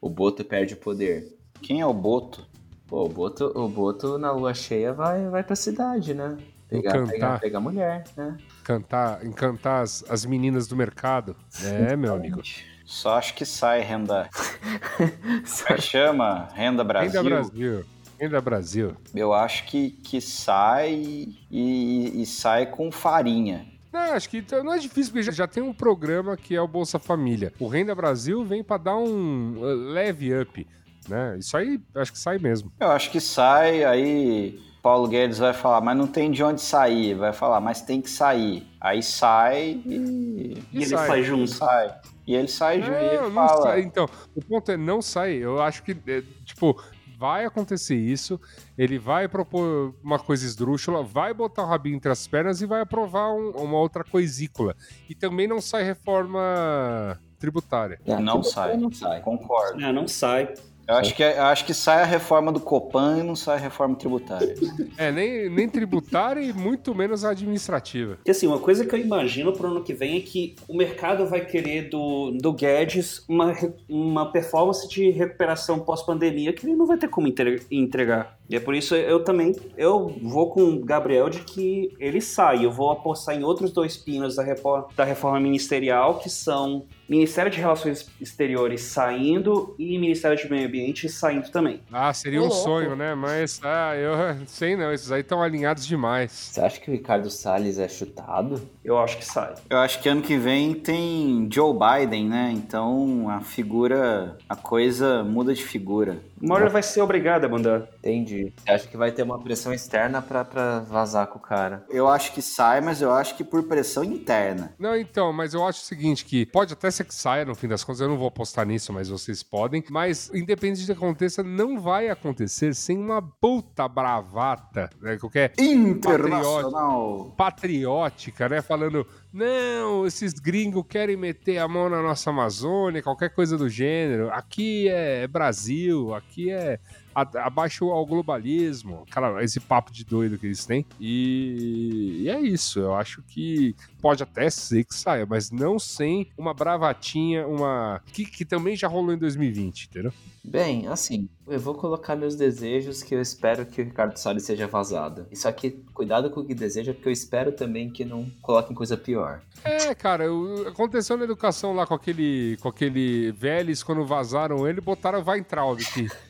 [0.01, 1.37] O Boto perde o poder.
[1.61, 2.45] Quem é o Boto?
[2.85, 6.37] Pô, o Boto, o Boto na lua cheia vai, vai pra cidade, né?
[6.67, 8.37] Pegar, pegar, pegar mulher, né?
[8.65, 11.36] Cantar, encantar as, as meninas do mercado.
[11.63, 12.41] É, meu amigo.
[12.84, 14.28] Só acho que sai renda.
[14.97, 16.49] Como é chama?
[16.51, 17.19] Renda Brasil?
[17.19, 17.86] Ainda Brasil.
[18.19, 18.97] Ainda Brasil.
[19.13, 23.67] Eu acho que, que sai e, e sai com farinha.
[23.93, 26.67] Não, acho que não é difícil, porque já, já tem um programa que é o
[26.67, 27.54] Bolsa Família.
[27.60, 30.67] O Renda Brasil vem pra dar um uh, leve up,
[31.08, 31.38] né?
[31.38, 32.71] Isso aí acho que sai mesmo.
[32.80, 37.15] Eu acho que sai, aí Paulo Guedes vai falar, mas não tem de onde sair.
[37.15, 38.67] Vai falar, mas tem que sair.
[38.80, 40.63] Aí sai e.
[40.71, 41.08] E ele sai.
[41.08, 41.48] sai junto.
[41.48, 41.95] sai.
[42.28, 43.62] E ele sai junto e Não, ele não fala.
[43.63, 43.82] sai.
[43.82, 45.34] Então, o ponto é não sai.
[45.38, 46.80] Eu acho que, é, tipo,
[47.17, 48.39] vai acontecer isso.
[48.78, 52.82] Ele vai propor uma coisa esdrúxula, vai botar o rabinho entre as pernas e vai
[52.82, 54.76] aprovar um- uma outra coisícula.
[55.10, 58.00] E também não sai reforma tributária.
[58.06, 58.78] Não tipo, sai.
[58.78, 59.19] Não sai.
[59.21, 59.80] Concordo.
[59.80, 60.54] Não, não sai.
[60.88, 63.60] Eu acho, que, eu acho que sai a reforma do Copan e não sai a
[63.60, 64.56] reforma tributária.
[64.98, 68.15] É, nem, nem tributária e muito menos administrativa.
[68.15, 71.26] Porque assim, uma coisa que eu imagino pro ano que vem é que o mercado
[71.26, 73.54] vai querer do, do Guedes uma,
[73.89, 78.38] uma performance de recuperação pós-pandemia que ele não vai ter como entre- entregar.
[78.49, 82.65] E é por isso eu também eu vou com o Gabriel de que ele sai.
[82.65, 87.51] Eu vou apostar em outros dois pinos da reforma, da reforma ministerial, que são Ministério
[87.51, 91.81] de Relações Exteriores saindo e Ministério de Meio Ambiente saindo também.
[91.91, 92.55] Ah, seria um louco.
[92.55, 93.13] sonho, né?
[93.13, 94.13] Mas, ah, eu
[94.47, 96.31] sei não, esses aí estão alinhados demais.
[96.31, 98.62] Você acha que o Ricardo Salles é chutado?
[98.84, 99.53] Eu acho que sai.
[99.69, 102.51] Eu acho que ano que vem tem Joe Biden, né?
[102.55, 106.17] Então a figura, a coisa muda de figura.
[106.41, 107.88] Uma hora ele vai ser obrigado a mandar.
[108.00, 108.54] Entendi.
[108.58, 111.86] Você acha que vai ter uma pressão externa pra, pra vazar com o cara?
[111.89, 114.74] Eu acho que sai, mas eu acho que por pressão interna.
[114.78, 117.67] Não, então, mas eu acho o seguinte, que pode até ser que saia, no fim
[117.67, 121.41] das contas, eu não vou apostar nisso, mas vocês podem, mas independente do que aconteça,
[121.43, 127.34] não vai acontecer sem uma puta bravata, né, qualquer Internacional.
[127.38, 133.58] patriótica, né, falando, não, esses gringos querem meter a mão na nossa Amazônia, qualquer coisa
[133.58, 136.80] do gênero, aqui é Brasil, aqui é
[137.15, 140.86] abaixo ao globalismo, cara, esse papo de doido que eles têm.
[140.99, 146.28] E, e é isso, eu acho que pode até ser que saia, mas não sem
[146.38, 148.01] uma bravatinha, uma.
[148.12, 150.13] Que, que também já rolou em 2020, entendeu?
[150.43, 154.67] Bem, assim, eu vou colocar meus desejos que eu espero que o Ricardo Salles seja
[154.67, 155.25] vazado.
[155.34, 158.95] Só que cuidado com o que deseja, porque eu espero também que não coloquem coisa
[158.95, 159.41] pior.
[159.63, 164.80] É, cara, o- aconteceu na educação lá com aquele, com aquele Vélez, quando vazaram ele,
[164.82, 166.08] botaram o Weintraub aqui.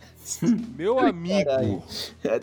[0.77, 1.83] Meu amigo, Caralho.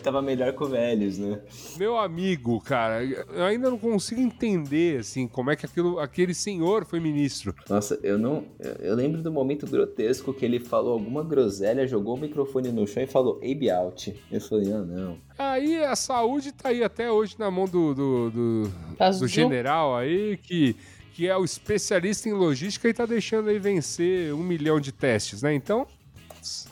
[0.01, 1.41] Tava melhor com o Velhos, né?
[1.77, 6.85] meu amigo, cara, eu ainda não consigo entender, assim, como é que aquilo, aquele senhor
[6.85, 7.53] foi ministro.
[7.69, 8.45] Nossa, eu não.
[8.79, 13.03] Eu lembro do momento grotesco que ele falou alguma groselha, jogou o microfone no chão
[13.03, 14.15] e falou Abe out.
[14.31, 15.17] Eu falei, ah, não.
[15.37, 19.21] Aí a saúde tá aí até hoje na mão do, do, do, Azul.
[19.21, 20.75] do general aí, que,
[21.13, 25.41] que é o especialista em logística e tá deixando aí vencer um milhão de testes,
[25.41, 25.53] né?
[25.53, 25.85] Então.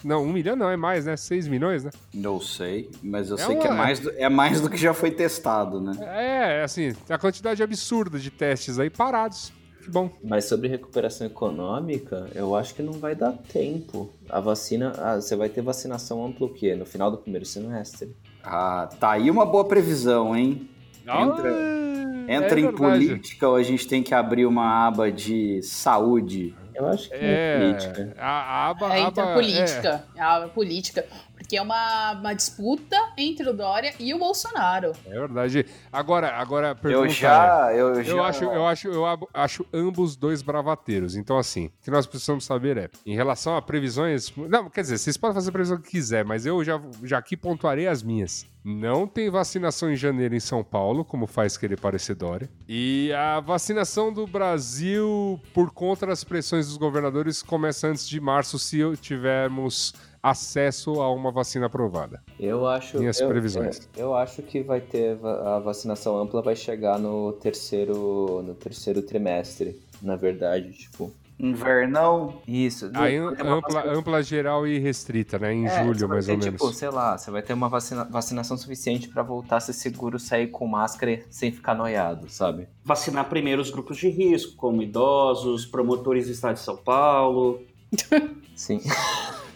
[0.04, 1.16] Não, um milhão não, é mais, né?
[1.18, 1.92] Seis milhões, né?
[2.14, 4.78] Não sei, mas eu É sei que é uma- mais, do, é mais do que
[4.78, 5.94] já foi testado, né?
[6.02, 9.52] É, assim, a quantidade absurda de testes aí parados.
[9.84, 10.12] Que bom.
[10.24, 14.12] Mas sobre recuperação econômica, eu acho que não vai dar tempo.
[14.30, 14.94] A vacina.
[15.00, 16.76] ah, você vai ter vacinação ampla o quê?
[16.76, 18.16] No final do primeiro semestre.
[18.44, 20.70] Ah, tá aí uma boa previsão, hein?
[21.19, 25.62] Entra- Ah, Entra é em política ou a gente tem que abrir uma aba de
[25.63, 26.56] saúde?
[26.74, 28.15] Eu acho que é, É, política.
[28.17, 28.86] a, a aba.
[28.95, 30.04] É, aba- entra política.
[30.15, 30.21] É.
[30.21, 31.06] A política.
[31.52, 34.94] Porque é uma, uma disputa entre o Dória e o Bolsonaro.
[35.06, 35.66] É, verdade.
[35.92, 38.12] Agora, agora pergunta Eu já, eu é, já.
[38.14, 41.18] eu acho, eu acho, eu ab- acho ambos dois bravateiros.
[41.18, 44.32] Então, assim, o que nós precisamos saber é, em relação a previsões.
[44.38, 47.36] Não, quer dizer, vocês podem fazer a previsão que quiser, mas eu já, já aqui
[47.36, 48.49] pontuarei as minhas.
[48.64, 52.47] Não tem vacinação em janeiro em São Paulo, como faz querer parecer Dória.
[52.70, 58.58] E a vacinação do Brasil, por conta das pressões dos governadores, começa antes de março,
[58.60, 62.22] se tivermos acesso a uma vacina aprovada.
[62.39, 62.99] Eu acho.
[62.99, 63.88] Minhas eu, previsões.
[63.95, 65.17] Eu, eu acho que vai ter.
[65.26, 68.41] A vacinação ampla vai chegar no terceiro.
[68.45, 69.80] no terceiro trimestre.
[70.01, 71.11] Na verdade, tipo.
[71.39, 72.36] Invernão.
[72.47, 72.91] Isso.
[72.93, 75.51] Aí ampla, vacina- ampla geral e restrita, né?
[75.51, 76.78] Em É, julho, mais ter, ou tipo, menos.
[76.78, 80.47] sei lá, você vai ter uma vacina- vacinação suficiente pra voltar a ser seguro sair
[80.47, 82.67] com máscara sem ficar noiado, sabe?
[82.86, 87.59] Vacinar primeiro os grupos de risco, como idosos, promotores do estado de São Paulo.
[88.55, 88.80] Sim.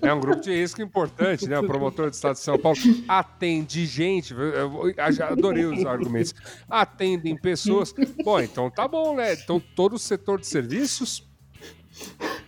[0.00, 1.58] É um grupo de risco importante, né?
[1.58, 2.78] O promotor do Estado de São Paulo
[3.08, 4.34] atende gente.
[4.34, 4.94] Eu
[5.28, 6.34] adorei os argumentos.
[6.68, 7.94] Atendem pessoas.
[8.24, 9.34] Bom, então tá bom, né?
[9.34, 11.28] Então todo o setor de serviços.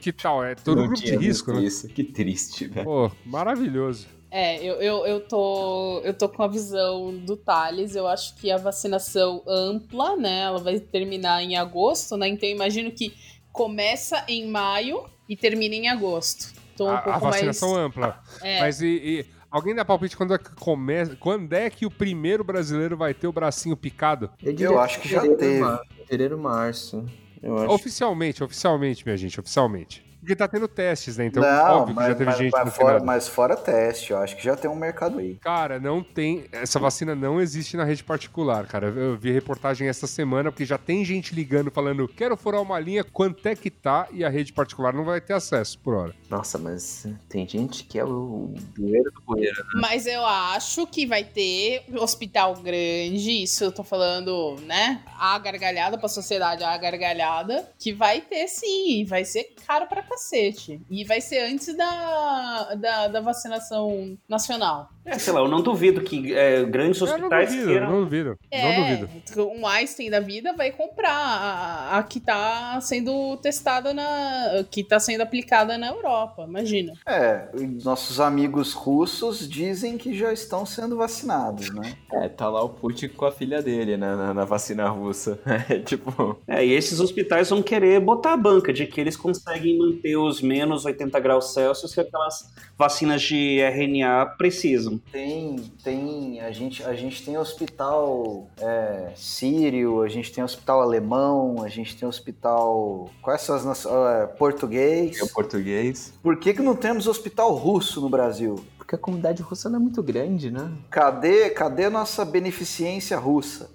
[0.01, 0.45] Que tal?
[0.45, 1.63] É todo Não grupo de risco, né?
[1.63, 2.85] Isso, que triste, velho.
[2.85, 4.07] Pô, maravilhoso.
[4.31, 7.95] É, eu, eu, eu, tô, eu tô com a visão do Thales.
[7.95, 10.41] Eu acho que a vacinação ampla, né?
[10.43, 12.29] Ela vai terminar em agosto, né?
[12.29, 13.15] Então eu imagino que
[13.53, 16.53] começa em maio e termina em agosto.
[16.77, 17.87] Tô um A, a pouco vacinação mais.
[17.87, 18.23] ampla.
[18.43, 21.17] É, Mas e, e alguém dá palpite quando é que começa?
[21.17, 24.31] Quando é que o primeiro brasileiro vai ter o bracinho picado?
[24.43, 25.63] Eu acho que já teve.
[25.99, 27.05] Fevereiro, março.
[27.43, 27.73] Eu acho.
[27.75, 30.05] Oficialmente, oficialmente, minha gente, oficialmente.
[30.25, 31.27] Porque tá tendo testes, né?
[31.27, 33.05] Então, não, óbvio que mas, já teve mas- gente mas no fora, final.
[33.07, 35.35] mas fora teste, eu acho que já tem um mercado aí.
[35.35, 36.47] Cara, não tem.
[36.51, 38.87] Essa vacina não existe na rede particular, cara.
[38.89, 43.05] Eu vi reportagem essa semana, porque já tem gente ligando falando: quero furar uma linha,
[43.05, 44.09] quanto é que tá?
[44.13, 46.15] E a rede particular não vai ter acesso por hora.
[46.31, 49.63] Nossa, mas tem gente que é o bueiro do bueiro.
[49.75, 55.03] Mas eu acho que vai ter hospital grande, isso eu tô falando, né?
[55.19, 60.81] A gargalhada pra sociedade, a gargalhada, que vai ter sim, vai ser caro pra cacete.
[60.89, 64.89] E vai ser antes da, da, da vacinação nacional.
[65.05, 67.91] É, sei lá, eu não duvido que é, grandes Eu não hospitais duvido, queiram.
[67.91, 68.39] não duvido.
[68.53, 69.49] Não É, duvido.
[69.51, 74.65] um Einstein da vida vai comprar a, a que tá sendo testada na.
[74.71, 76.93] que tá sendo aplicada na Europa, imagina.
[77.07, 77.49] É,
[77.85, 81.95] nossos amigos russos dizem que já estão sendo vacinados, né?
[82.13, 85.39] É, tá lá o Putin com a filha dele, né, na, na vacina russa.
[85.69, 86.39] É tipo.
[86.47, 90.41] É, e esses hospitais vão querer botar a banca de que eles conseguem manter os
[90.43, 94.94] menos 80 graus Celsius que aquelas vacinas de RNA precisam.
[95.11, 101.63] Tem, tem, a gente, a gente tem hospital é, sírio, a gente tem hospital alemão,
[101.63, 105.19] a gente tem hospital, quais são as nações, é, português.
[105.19, 106.13] É o português.
[106.23, 108.65] Por que que não temos hospital russo no Brasil?
[108.77, 110.71] Porque a comunidade russa não é muito grande, né?
[110.91, 113.71] Cadê, cadê nossa beneficência russa?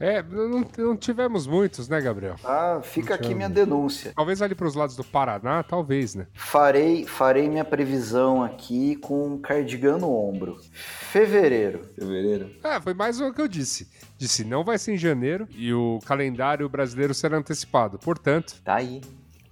[0.00, 2.36] É, não, não tivemos muitos, né, Gabriel?
[2.40, 2.80] Tá?
[2.82, 4.14] Fica aqui minha denúncia.
[4.16, 6.26] Talvez ali pros lados do Paraná, talvez, né?
[6.32, 10.58] Farei, farei minha previsão aqui com um cardigan no ombro.
[10.72, 11.82] Fevereiro.
[11.94, 12.50] Fevereiro.
[12.64, 13.90] É, foi mais o que eu disse.
[14.16, 17.98] Disse, não vai ser em janeiro e o calendário brasileiro será antecipado.
[17.98, 19.02] Portanto, Tá aí.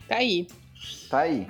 [0.09, 0.47] Tá aí.
[1.11, 1.47] Tá aí.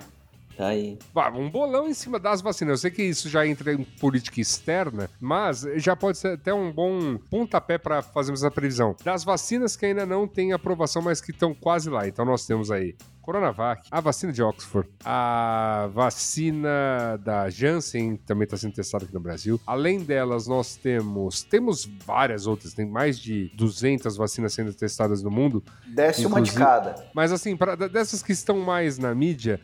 [0.58, 0.98] Tá aí.
[1.36, 2.72] Um bolão em cima das vacinas.
[2.72, 6.72] Eu sei que isso já entra em política externa, mas já pode ser até um
[6.72, 8.96] bom pontapé para fazermos a previsão.
[9.04, 12.08] Das vacinas que ainda não têm aprovação, mas que estão quase lá.
[12.08, 12.96] Então nós temos aí
[13.28, 19.20] Coronavac, a vacina de Oxford, a vacina da Janssen também está sendo testada aqui no
[19.20, 19.60] Brasil.
[19.66, 25.30] Além delas, nós temos temos várias outras, tem mais de 200 vacinas sendo testadas no
[25.30, 25.62] mundo.
[25.86, 27.06] Desce uma de cada.
[27.12, 29.60] Mas assim, pra, dessas que estão mais na mídia,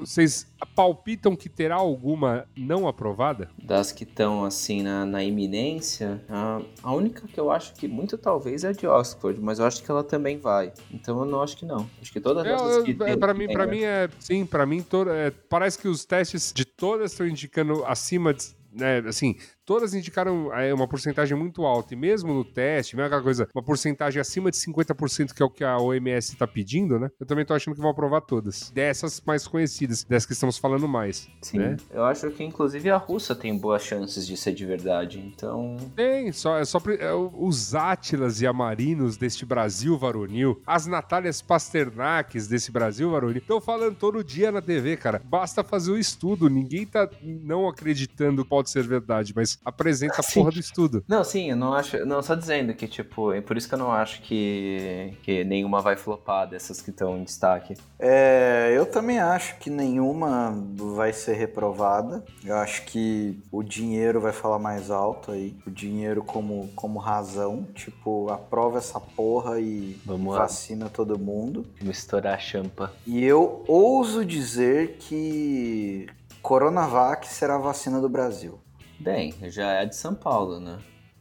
[0.00, 0.44] vocês
[0.74, 3.48] palpitam que terá alguma não aprovada?
[3.62, 8.18] Das que estão, assim, na, na iminência, a, a única que eu acho que muito
[8.18, 10.72] talvez é a de Oxford, mas eu acho que ela também vai.
[10.90, 11.88] Então eu não acho que não.
[12.02, 15.30] Acho que todas essas que pra mim, para mim é sim, para mim toda, é,
[15.30, 19.36] parece que os testes de todas estão indicando acima de né, assim,
[19.66, 23.62] todas indicaram é, uma porcentagem muito alta, e mesmo no teste, mesmo aquela coisa, uma
[23.62, 27.10] porcentagem acima de 50%, que é o que a OMS está pedindo, né?
[27.18, 28.70] Eu também tô achando que vão aprovar todas.
[28.70, 31.28] Dessas mais conhecidas, dessas que estamos falando mais.
[31.42, 31.58] Sim.
[31.58, 31.76] né?
[31.90, 35.18] Eu acho que inclusive a russa tem boas chances de ser de verdade.
[35.18, 35.76] Então.
[35.96, 42.46] Tem, só, é só é, os Átilas e Amarinos deste Brasil varonil, as Natálias Pasternaques
[42.46, 45.20] desse Brasil varonil, estão falando todo dia na TV, cara.
[45.24, 50.22] Basta fazer o estudo, ninguém tá não acreditando que pode ser verdade, mas apresenta a
[50.22, 50.40] Sim.
[50.40, 51.04] porra do estudo.
[51.08, 52.04] Não, sim, eu não acho.
[52.04, 55.80] Não, só dizendo que, tipo, é por isso que eu não acho que, que nenhuma
[55.80, 57.74] vai flopar dessas que estão em destaque.
[57.98, 62.24] É, eu também acho que nenhuma vai ser reprovada.
[62.44, 65.56] Eu acho que o dinheiro vai falar mais alto aí.
[65.66, 67.66] O dinheiro como, como razão.
[67.74, 70.40] Tipo, aprova essa porra e Vamos lá.
[70.40, 71.66] vacina todo mundo.
[71.80, 72.92] Vamos estourar a champa.
[73.06, 76.06] E eu ouso dizer que
[76.42, 78.58] Coronavac será a vacina do Brasil.
[78.98, 80.78] Bem, já é de São Paulo, né?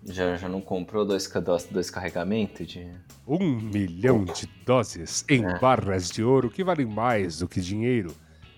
[0.07, 2.87] Já, já não comprou dois, dois, dois carregamentos de.
[3.27, 5.59] Um milhão de doses em É.
[5.59, 8.13] barras de ouro que valem mais do que dinheiro.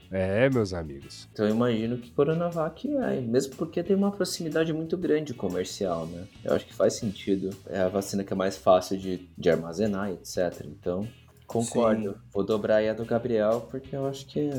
[0.10, 1.28] É, meus amigos.
[1.34, 6.26] Então eu imagino que Coronavac é, mesmo porque tem uma proximidade muito grande comercial, né?
[6.44, 7.50] Eu acho que faz sentido.
[7.68, 10.66] É a vacina que é mais fácil de, de armazenar, etc.
[10.66, 11.08] Então,
[11.46, 12.18] Concordo.
[12.34, 14.50] Vou dobrar aí a do Gabriel, porque eu acho que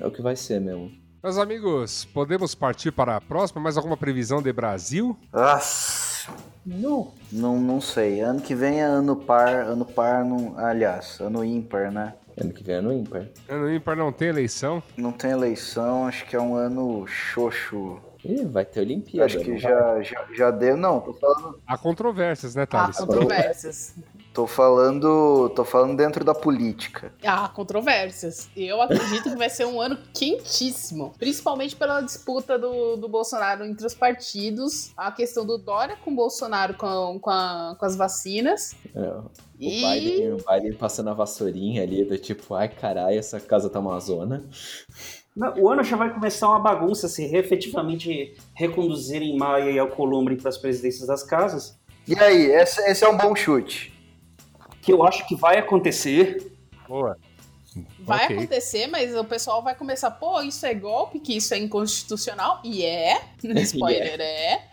[0.00, 0.90] é o que vai ser mesmo.
[1.24, 3.58] Meus amigos, podemos partir para a próxima?
[3.58, 5.16] Mais alguma previsão de Brasil?
[5.32, 6.30] Nossa.
[6.66, 7.12] Não.
[7.32, 8.20] Não, não sei.
[8.20, 12.12] Ano que vem é ano par, ano par, não, aliás, ano ímpar, né?
[12.38, 13.26] Ano que vem é no ímpar.
[13.48, 14.82] Ano ímpar não tem eleição?
[14.98, 17.98] Não tem eleição, acho que é um ano xoxo.
[18.22, 19.24] Ih, vai ter Olimpíada.
[19.24, 20.76] Acho que já, já, já deu.
[20.76, 22.98] Não, tô falando, Há controvérsias, né, Há Thales?
[22.98, 23.94] controvérsias.
[24.34, 25.48] Tô falando.
[25.50, 27.12] Tô falando dentro da política.
[27.24, 28.48] Há controvérsias.
[28.56, 31.14] Eu acredito que vai ser um ano quentíssimo.
[31.18, 34.92] Principalmente pela disputa do, do Bolsonaro entre os partidos.
[34.96, 38.74] A questão do Dória com o Bolsonaro com, com, a- com as vacinas.
[38.94, 43.38] É, O E Biden, o Biden passando a vassourinha ali, do tipo, ai caralho, essa
[43.40, 44.44] casa tá uma zona.
[45.34, 50.48] Não, O ano já vai começar uma bagunça se efetivamente reconduzirem Maia e Alcolumbre para
[50.48, 53.93] as presidências das casas, E aí, esse, esse é um bom chute.
[54.84, 56.52] Que eu acho que vai acontecer.
[56.88, 57.16] Boa.
[57.98, 58.36] vai Ok.
[58.36, 62.60] acontecer, mas o pessoal vai começar, pô, isso é golpe, que isso é inconstitucional.
[62.62, 63.20] E é.
[63.42, 64.68] Spoiler é.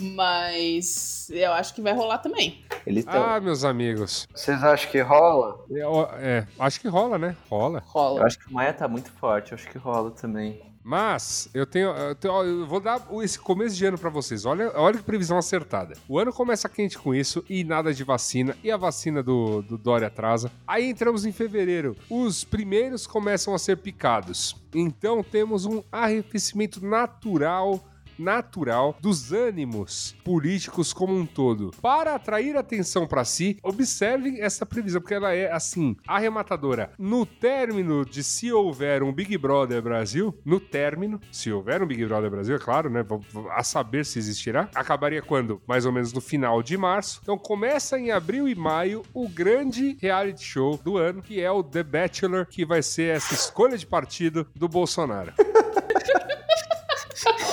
[0.00, 2.64] Mas eu acho que vai rolar também.
[2.86, 3.22] Eles estão.
[3.22, 4.26] Ah, meus amigos.
[4.34, 5.64] Vocês acham que rola?
[5.70, 7.36] Eu- é, acho que rola, né?
[7.50, 7.78] Rola.
[7.78, 8.24] eu Rola.
[8.26, 10.60] acho que o Maia tá muito forte, eu acho que rola também.
[10.84, 14.44] Mas eu tenho, eu tenho- eu vou dar esse começo de ano pra vocês.
[14.44, 15.94] Olha, olha que previsão acertada.
[16.08, 19.78] O ano começa quente com isso e nada de vacina e a vacina do, do
[19.78, 20.50] Dória atrasa.
[20.66, 21.96] Aí entramos em fevereiro.
[22.10, 24.56] Os primeiros começam a ser picados.
[24.74, 27.80] Então temos um arrefecimento natural
[28.18, 31.70] natural dos ânimos políticos como um todo.
[31.80, 36.92] Para atrair atenção para si, observem essa previsão, porque ela é assim, arrematadora.
[36.98, 42.04] No término de se houver um Big Brother Brasil, no término, se houver um Big
[42.06, 43.04] Brother Brasil, é claro, né?
[43.50, 44.68] A saber se existirá.
[44.74, 45.60] Acabaria quando?
[45.66, 47.20] Mais ou menos no final de março.
[47.22, 51.62] Então começa em abril e maio o grande reality show do ano, que é o
[51.62, 55.32] The Bachelor, que vai ser essa escolha de partido do Bolsonaro.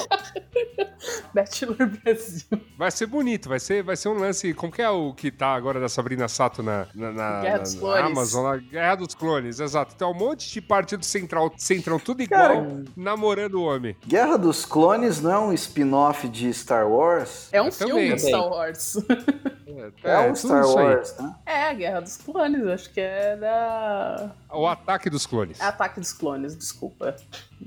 [1.33, 2.47] Bachelor Brasil.
[2.77, 4.53] Vai ser bonito, vai ser, vai ser um lance.
[4.53, 7.63] Como que é o que tá agora da Sabrina Sato na, na, na- Guerra na-
[7.63, 8.05] dos na Clones.
[8.11, 8.43] Amazon?
[8.45, 8.57] lá?
[8.57, 9.95] Guerra dos Clones, exato.
[9.95, 12.65] Tem um monte de partido central, centrão, tudo igual,
[12.95, 13.95] namorando o homem.
[14.07, 17.49] Guerra dos Clones não é um spin-off de Star Wars?
[17.51, 18.15] É um Eu filme também.
[18.15, 18.97] de Star Wars.
[20.03, 20.85] É, um tudo Star isso aí.
[20.87, 21.35] Wars, né?
[21.45, 24.31] É, Guerra dos Clones, acho que é da.
[24.51, 25.61] O ataque dos clones.
[25.61, 27.15] Ataque dos Clones, desculpa.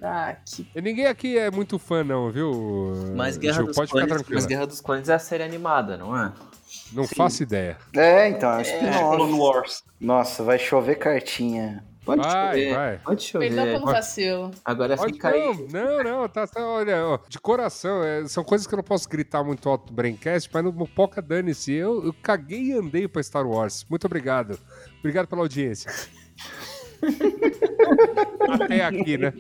[0.00, 0.66] Ah, que.
[0.74, 3.12] E ninguém aqui é muito fã, não, viu?
[3.16, 3.66] Mas Guerra, Gil?
[3.66, 4.34] dos Pode ficar Clones, tranquilo.
[4.36, 6.32] mas Guerra dos Clones é a série animada, não é?
[6.92, 7.76] Não faço ideia.
[7.94, 9.32] É, então, é Clone.
[9.34, 9.84] Wars.
[10.00, 11.84] Nossa, vai chover cartinha.
[12.04, 12.74] Pode Vai, chover.
[12.74, 12.98] vai.
[12.98, 13.46] Pode chover.
[13.48, 14.50] Perdão pelo vacilo.
[14.64, 15.40] Agora Pode, fica aí.
[15.40, 18.82] não, não, não, tá, tá, olha, ó, de coração, é, são coisas que eu não
[18.82, 23.06] posso gritar muito alto no Braincast, mas no Mopoca dane-se, eu, eu caguei e andei
[23.06, 23.86] pra Star Wars.
[23.88, 24.58] Muito obrigado.
[24.98, 25.92] Obrigado pela audiência.
[28.48, 29.32] Até aqui, né?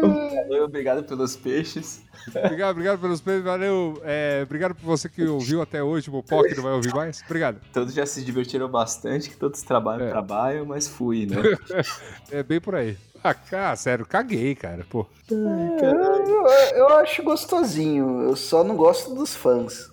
[0.00, 2.02] Valeu, Obrigado pelos peixes.
[2.28, 4.00] Obrigado, obrigado pelos prêmios, valeu.
[4.04, 7.22] é, obrigado por você que ouviu até hoje, o que não vai ouvir mais.
[7.24, 7.60] Obrigado.
[7.72, 10.10] Todos já se divertiram bastante, que todos trabalham, É.
[10.10, 11.36] trabalham, mas fui, né?
[12.30, 12.96] É bem por aí.
[13.24, 15.04] Ah, cara, sério, caguei, cara, pô.
[15.30, 19.90] Eu, eu acho gostosinho, eu só não gosto dos fãs.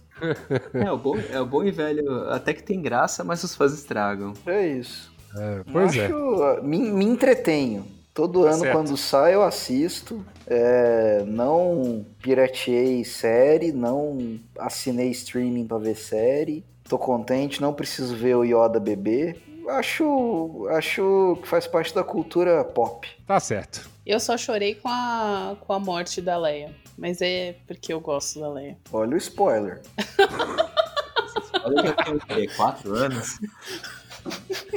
[0.74, 3.74] é, o bom, é o bom e velho, até que tem graça, mas os fãs
[3.74, 4.34] estragam.
[4.46, 5.12] É isso.
[5.38, 6.06] É, pois é.
[6.06, 7.86] acho, me, me entretenho.
[8.14, 8.72] Todo ano, certo.
[8.72, 10.26] quando sai, eu assisto.
[10.48, 16.64] É, não pirateei série, não assinei streaming pra ver série.
[16.88, 19.42] Tô contente, não preciso ver o Yoda beber.
[19.68, 23.08] Acho, acho que faz parte da cultura pop.
[23.28, 23.90] Tá certo.
[24.06, 26.72] Eu só chorei com a, com a morte da Leia.
[26.98, 28.78] Mas é porque eu gosto da Leia.
[28.94, 29.82] Olha o spoiler.
[31.66, 32.56] Olha que eu?
[32.56, 33.40] Quatro anos?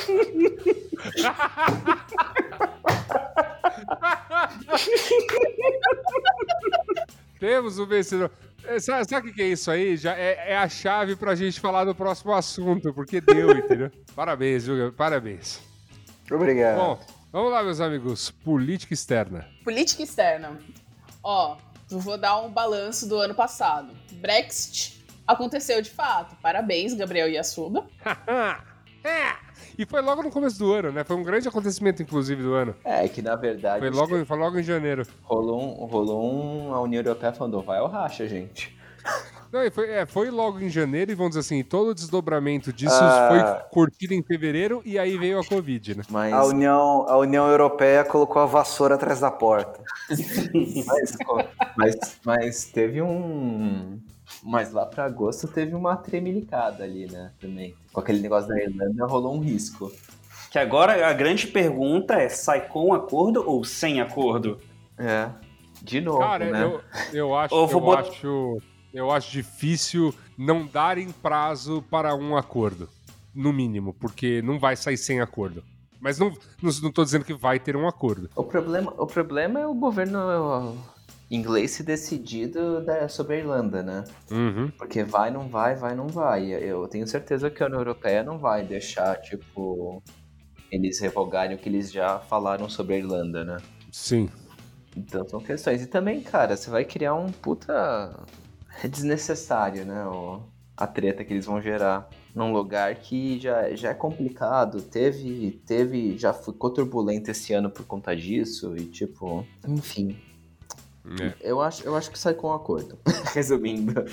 [7.39, 8.31] Temos o vencedor.
[8.65, 9.97] É, Sabe, sabe o que é isso aí?
[9.97, 13.91] Já é, é a chave pra gente falar do próximo assunto, porque deu, entendeu?
[14.15, 15.61] Parabéns, Júlio, parabéns.
[16.31, 16.77] Obrigado.
[16.77, 17.01] Bom,
[17.33, 18.31] vamos lá, meus amigos.
[18.31, 19.49] Política externa.
[19.65, 20.59] Política externa.
[21.23, 21.57] Ó,
[21.91, 23.95] eu vou dar um balanço do ano passado.
[24.15, 26.37] Brexit aconteceu de fato.
[26.43, 27.85] Parabéns, Gabriel Yassuda.
[29.05, 29.48] É.
[29.79, 31.05] E foi logo no começo do ano, né?
[31.05, 32.75] Foi um grande acontecimento, inclusive, do ano.
[32.85, 35.07] É, que na verdade Foi logo, foi logo em janeiro.
[35.23, 36.35] rolou, um, rolou
[36.69, 36.75] um.
[36.75, 38.77] A União Europeia falou: vai ao racha, gente.
[39.51, 42.71] Não, e foi, é, foi logo em janeiro e vamos dizer assim, todo o desdobramento
[42.71, 43.29] disso Ah.
[43.31, 46.03] foi curtido em fevereiro e aí veio a Covid, né?
[46.11, 49.81] Mas, A União, a União Europeia colocou a vassoura atrás da porta.
[50.87, 51.17] mas,
[51.79, 53.99] mas, mas teve um.
[54.49, 57.33] Mas lá pra agosto teve uma tremelicada ali, né?
[57.39, 57.75] Também.
[57.93, 59.93] Com aquele negócio da Irlanda rolou um risco.
[60.51, 64.59] Que agora a grande pergunta é: sai com acordo ou sem acordo?
[64.97, 65.29] É.
[65.83, 66.65] De novo, Cara, né?
[66.65, 66.81] eu,
[67.13, 68.59] eu acho, eu bot- acho,
[68.95, 72.89] eu acho difícil não darem prazo para um acordo,
[73.35, 75.63] no mínimo, porque não vai sair sem acordo.
[76.01, 76.31] Mas não,
[76.63, 78.31] não, não tô dizendo que vai ter um acordo.
[78.35, 80.19] O problema, o problema é o governo
[81.31, 84.05] inglês se decidido da- sobre a Irlanda, né?
[84.31, 84.71] Uhum.
[84.79, 86.47] Porque vai, não vai, vai, não vai.
[86.51, 90.03] Eu tenho certeza que a União Europeia não vai deixar, tipo,
[90.71, 93.57] eles revogarem o que eles já falaram sobre a Irlanda, né?
[93.93, 94.29] Sim.
[94.97, 95.83] Então são questões.
[95.83, 98.27] E também, cara, você vai criar um puta.
[98.83, 100.05] É desnecessário, né?
[100.07, 100.41] O...
[100.77, 104.81] A treta que eles vão gerar num lugar que já, já é complicado.
[104.81, 105.61] Teve.
[105.67, 108.77] teve Já ficou turbulento esse ano por conta disso.
[108.77, 109.45] E tipo.
[109.67, 110.17] Enfim.
[111.21, 111.35] É.
[111.41, 112.99] Eu acho, eu acho que sai com um acordo.
[113.35, 114.05] Resumindo.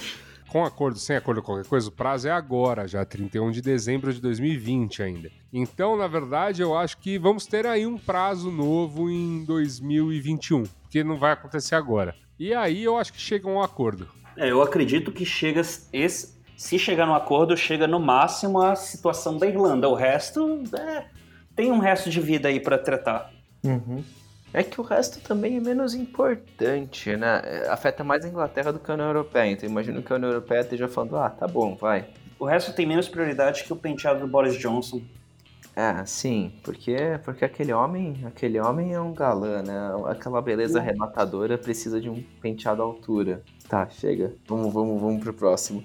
[0.50, 4.22] Com acordo, sem acordo, qualquer coisa, o prazo é agora, já 31 de dezembro de
[4.22, 5.30] 2020 ainda.
[5.52, 11.04] Então, na verdade, eu acho que vamos ter aí um prazo novo em 2021, que
[11.04, 12.16] não vai acontecer agora.
[12.39, 14.08] E aí eu acho que chega um acordo.
[14.38, 15.62] É, eu acredito que chega.
[15.91, 19.89] Esse, se chegar no acordo, chega no máximo a situação da Irlanda.
[19.89, 21.06] O resto é,
[21.56, 23.32] tem um resto de vida aí pra tratar.
[24.56, 27.41] É que o resto também é menos importante, né?
[27.43, 29.51] É, Afeta mais a Inglaterra do que a União Europeia.
[29.51, 32.06] Então imagino que a União Europeia esteja falando, ah, tá bom, vai.
[32.39, 35.01] O resto tem menos prioridade que o penteado do Boris Johnson.
[35.76, 36.95] É, sim, porque,
[37.26, 39.78] porque aquele homem, aquele homem é um galã, né?
[40.08, 43.43] Aquela beleza arrebatadora precisa de um penteado à altura.
[43.68, 44.34] Tá, chega.
[44.47, 45.84] Vamos, vamos, vamos pro próximo.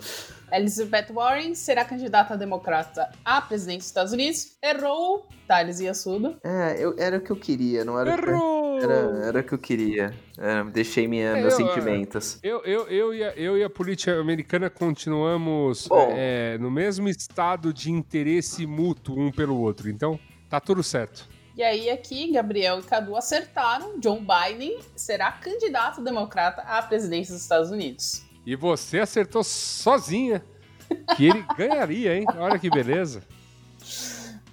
[0.53, 4.57] Elizabeth Warren será candidata democrata à presidência dos Estados Unidos.
[4.63, 6.39] Errou Thales Yassuda.
[6.45, 8.79] É, eu, era o que eu queria, não era o que, Errou!
[8.81, 10.15] era, era o que eu queria.
[10.39, 12.39] É, deixei minha, É, meus eu- sentimentos.
[12.43, 17.73] Eu, eu, eu, e a, eu e a política americana continuamos é, no mesmo estado
[17.73, 19.89] de interesse mútuo um pelo outro.
[19.91, 21.29] Então, tá tudo certo.
[21.57, 23.99] E aí aqui, Gabriel e Cadu acertaram.
[23.99, 28.23] John Biden será candidato democrata à presidência dos Estados Unidos.
[28.47, 30.43] E você acertou sozinha
[31.17, 32.25] que ele ganharia, hein?
[32.37, 33.23] Olha que beleza.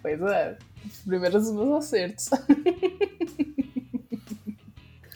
[0.01, 2.29] Pois é, os primeiros dos meus acertos.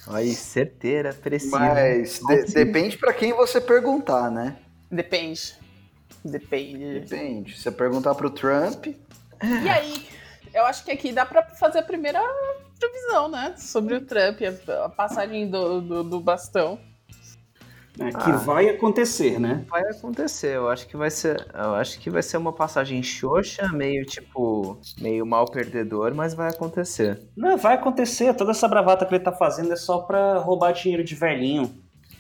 [0.08, 1.58] Aí, certeira, precisa.
[1.58, 4.58] Mas de- depende pra quem você perguntar, né?
[4.90, 5.56] Depende.
[6.24, 7.00] Depende.
[7.00, 7.56] Depende.
[7.56, 10.06] Se você perguntar pro Trump, E aí,
[10.54, 12.22] eu acho que aqui dá pra fazer a primeira
[12.78, 13.54] previsão, né?
[13.58, 16.80] Sobre o Trump, a, a passagem do, do, do bastão.
[18.08, 18.38] É, que Ah.
[18.38, 19.66] vai acontecer, né?
[19.70, 21.46] Vai acontecer, eu acho que vai ser.
[21.54, 24.78] Eu acho que vai ser uma passagem xoxa, meio tipo.
[25.00, 27.20] meio mal perdedor, mas vai acontecer.
[27.36, 28.34] Não, vai acontecer.
[28.34, 31.72] Toda essa bravata que ele tá fazendo é só pra roubar dinheiro de velhinho.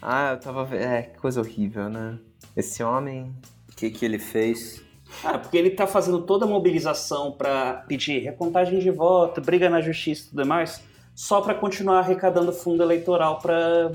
[0.02, 0.82] Ah, eu tava vendo.
[0.84, 2.18] É, que coisa horrível, né?
[2.56, 3.34] Esse homem.
[3.72, 4.82] o que, que ele fez?
[5.24, 9.82] Ah, porque ele tá fazendo toda a mobilização pra pedir recontagem de voto, briga na
[9.82, 10.82] justiça e tudo mais,
[11.16, 13.92] só pra continuar arrecadando fundo eleitoral pra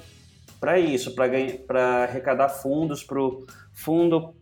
[0.66, 4.34] para isso, para arrecadar fundos pro fundo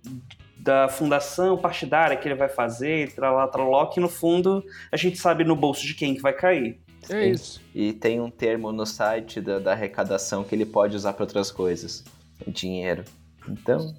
[0.56, 5.44] da fundação partidária que ele vai fazer, tralá, traló, que no fundo a gente sabe
[5.44, 6.80] no bolso de quem que vai cair.
[7.10, 7.60] É isso.
[7.74, 11.50] E tem um termo no site da, da arrecadação que ele pode usar pra outras
[11.50, 12.02] coisas.
[12.46, 13.04] O dinheiro.
[13.46, 13.94] Então,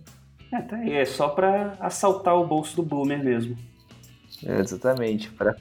[0.51, 3.55] É, tá aí, é só pra assaltar o bolso do boomer mesmo.
[4.43, 5.29] é exatamente.
[5.29, 5.55] Pra,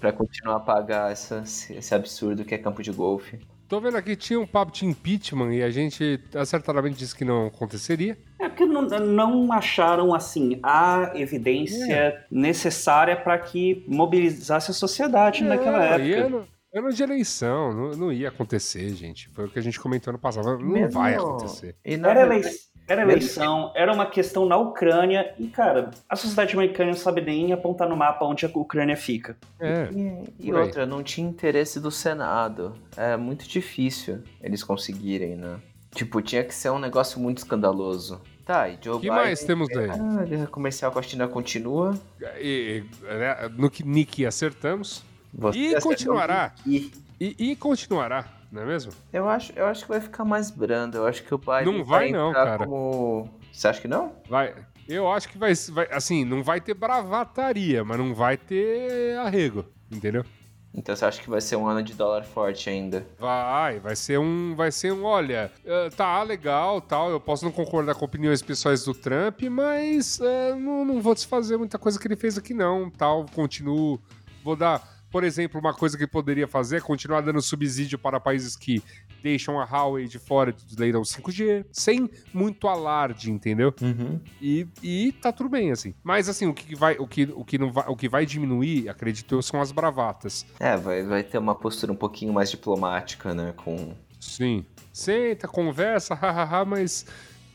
[0.00, 3.38] pra continuar a pagar essa, esse absurdo que é campo de golfe.
[3.70, 7.46] Tô vendo aqui, tinha um papo de impeachment e a gente acertadamente disse que não
[7.46, 8.18] aconteceria.
[8.40, 15.84] É porque não, não acharam assim a evidência necessária para que mobilizasse a sociedade naquela
[15.96, 16.26] É, e época.
[16.26, 19.28] ano, ano de eleição, não, não ia acontecer, gente.
[19.28, 20.58] Foi o que a gente comentou ano passado.
[20.58, 21.76] Não Mesmo- vai acontecer.
[21.84, 22.58] E na Era, verdade- elei-
[22.90, 27.52] era eleição, era uma questão na Ucrânia e, cara, a sociedade americana não sabe nem
[27.52, 29.36] apontar no mapa onde a Ucrânia fica.
[29.60, 29.88] É.
[29.92, 32.74] E, e outra, não tinha interesse do Senado.
[32.96, 35.58] É muito difícil eles conseguirem, né?
[35.94, 38.20] Tipo, tinha que ser um negócio muito escandaloso.
[38.44, 39.24] Tá, e Joe O que Biden...
[39.24, 39.88] mais temos aí?
[39.90, 41.96] Ah, a guerra comercial com a China continua.
[42.40, 45.04] E, e, né, no que Nick acertamos.
[45.32, 46.52] Você E continuará.
[46.66, 48.92] E, e continuará, não é mesmo?
[49.12, 50.98] eu acho, eu acho que vai ficar mais brando.
[50.98, 52.64] Eu acho que o Biden Não vai não, entrar cara.
[52.64, 53.30] como...
[53.52, 54.12] Você acha que não?
[54.28, 54.54] Vai.
[54.88, 55.88] Eu acho que vai, vai.
[55.92, 59.64] Assim, não vai ter bravataria, mas não vai ter arrego.
[59.90, 60.24] Entendeu?
[60.72, 63.04] Então você acha que vai ser um ano de dólar forte ainda?
[63.18, 67.50] Vai, vai ser um, vai ser um, olha, eh, tá legal, tal, eu posso não
[67.50, 72.06] concordar com opiniões pessoais do Trump, mas eh, não, não vou desfazer muita coisa que
[72.06, 74.00] ele fez aqui não, tal, continuo,
[74.44, 74.80] vou dar,
[75.10, 78.82] por exemplo, uma coisa que poderia fazer é continuar dando subsídio para países que
[79.22, 83.74] deixam a Huawei de fora do leilão 5G, sem muito alarde, entendeu?
[83.80, 84.20] Uhum.
[84.40, 85.94] E, e tá tudo bem, assim.
[86.02, 88.88] Mas assim, o que vai, o que, o que, não vai, o que vai diminuir,
[88.88, 90.46] acredito eu, são as bravatas.
[90.58, 93.52] É, vai, vai ter uma postura um pouquinho mais diplomática, né?
[93.56, 93.94] Com.
[94.18, 94.64] Sim.
[94.92, 97.06] Senta, conversa, hahaha, mas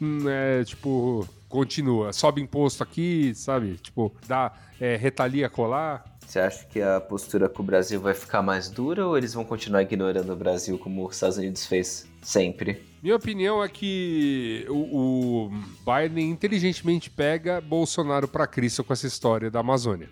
[0.02, 2.12] hum, é, tipo, continua.
[2.12, 3.78] Sobe imposto aqui, sabe?
[3.78, 6.04] Tipo, dá é, retalia colar.
[6.28, 9.46] Você acha que a postura com o Brasil vai ficar mais dura ou eles vão
[9.46, 12.84] continuar ignorando o Brasil como os Estados Unidos fez sempre?
[13.02, 15.52] Minha opinião é que o, o
[15.86, 20.10] Biden inteligentemente pega Bolsonaro pra Cristo com essa história da Amazônia.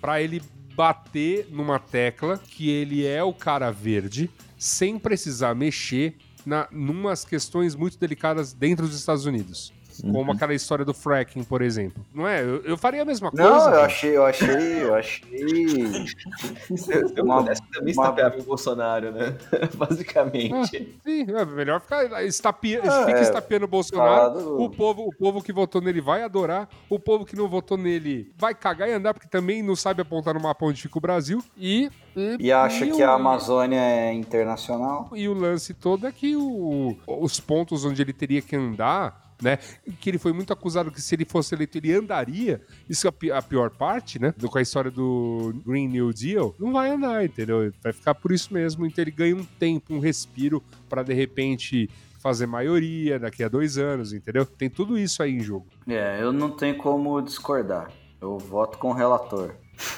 [0.00, 0.40] Pra ele
[0.74, 6.16] bater numa tecla que ele é o cara verde sem precisar mexer
[6.46, 9.72] na numas questões muito delicadas dentro dos Estados Unidos.
[10.00, 12.04] Como aquela história do fracking, por exemplo.
[12.14, 12.40] Não é?
[12.42, 13.48] Eu, eu faria a mesma coisa.
[13.48, 13.84] Não, eu cara.
[13.84, 15.32] achei, eu achei, eu achei.
[17.16, 19.36] Eu Uma- pudesse também estapeava o Bolsonaro, né?
[19.76, 20.98] Basicamente.
[21.04, 23.22] Sim, é melhor ficar estapia, Ah, fica é.
[23.22, 24.34] estapeando o Bolsonaro.
[24.40, 26.68] Do- O povo, o povo que votou nele vai adorar.
[26.88, 30.34] O povo que não votou nele vai cagar e andar, porque também não sabe apontar
[30.34, 31.42] no mapa onde fica o Brasil.
[31.56, 31.90] E.
[32.38, 35.10] E acha e que o- a Amazônia é internacional?
[35.14, 39.58] E o lance todo é que o- os pontos onde ele teria que andar, né?
[40.00, 42.60] Que ele foi muito acusado que se ele fosse eleito, ele andaria.
[42.88, 44.32] Isso é a pi- a pior parte, né?
[44.50, 46.54] Com a história do Green New Deal.
[46.58, 47.72] Não vai andar, entendeu?
[47.82, 48.86] Vai ficar por isso mesmo.
[48.86, 51.90] Então ele ganha um tempo, um respiro para de repente
[52.20, 54.46] fazer maioria daqui a dois anos, entendeu?
[54.46, 55.66] Tem tudo isso aí em jogo.
[55.88, 57.90] É, eu não tenho como discordar.
[58.20, 59.56] Eu voto com o relator.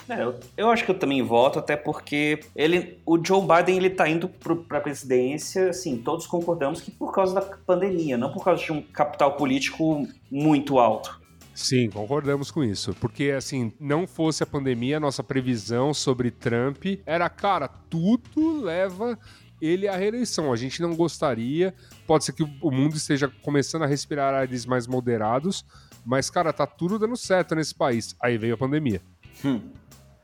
[0.08, 3.90] É, eu, eu acho que eu também voto, até porque ele, o Joe Biden ele
[3.90, 8.44] tá indo para a presidência, assim, todos concordamos que por causa da pandemia, não por
[8.44, 11.24] causa de um capital político muito alto.
[11.54, 12.92] Sim, concordamos com isso.
[12.94, 19.16] Porque, assim, não fosse a pandemia, a nossa previsão sobre Trump era, cara, tudo leva
[19.60, 20.52] ele à reeleição.
[20.52, 21.72] A gente não gostaria.
[22.08, 25.64] Pode ser que o mundo esteja começando a respirar ares mais moderados,
[26.04, 28.16] mas, cara, tá tudo dando certo nesse país.
[28.20, 29.00] Aí veio a pandemia.
[29.44, 29.60] Hum.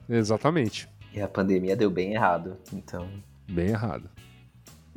[0.08, 0.88] Exatamente.
[1.12, 2.56] E a pandemia deu bem errado.
[2.72, 3.08] Então.
[3.48, 4.10] Bem errado.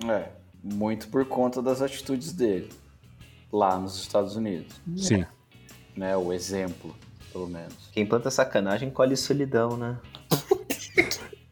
[0.07, 0.29] É,
[0.63, 2.69] muito por conta das atitudes dele
[3.51, 5.25] lá nos Estados Unidos, Sim.
[5.95, 6.17] né?
[6.17, 6.95] O exemplo,
[7.31, 7.89] pelo menos.
[7.91, 9.99] Quem planta sacanagem colhe solidão, né?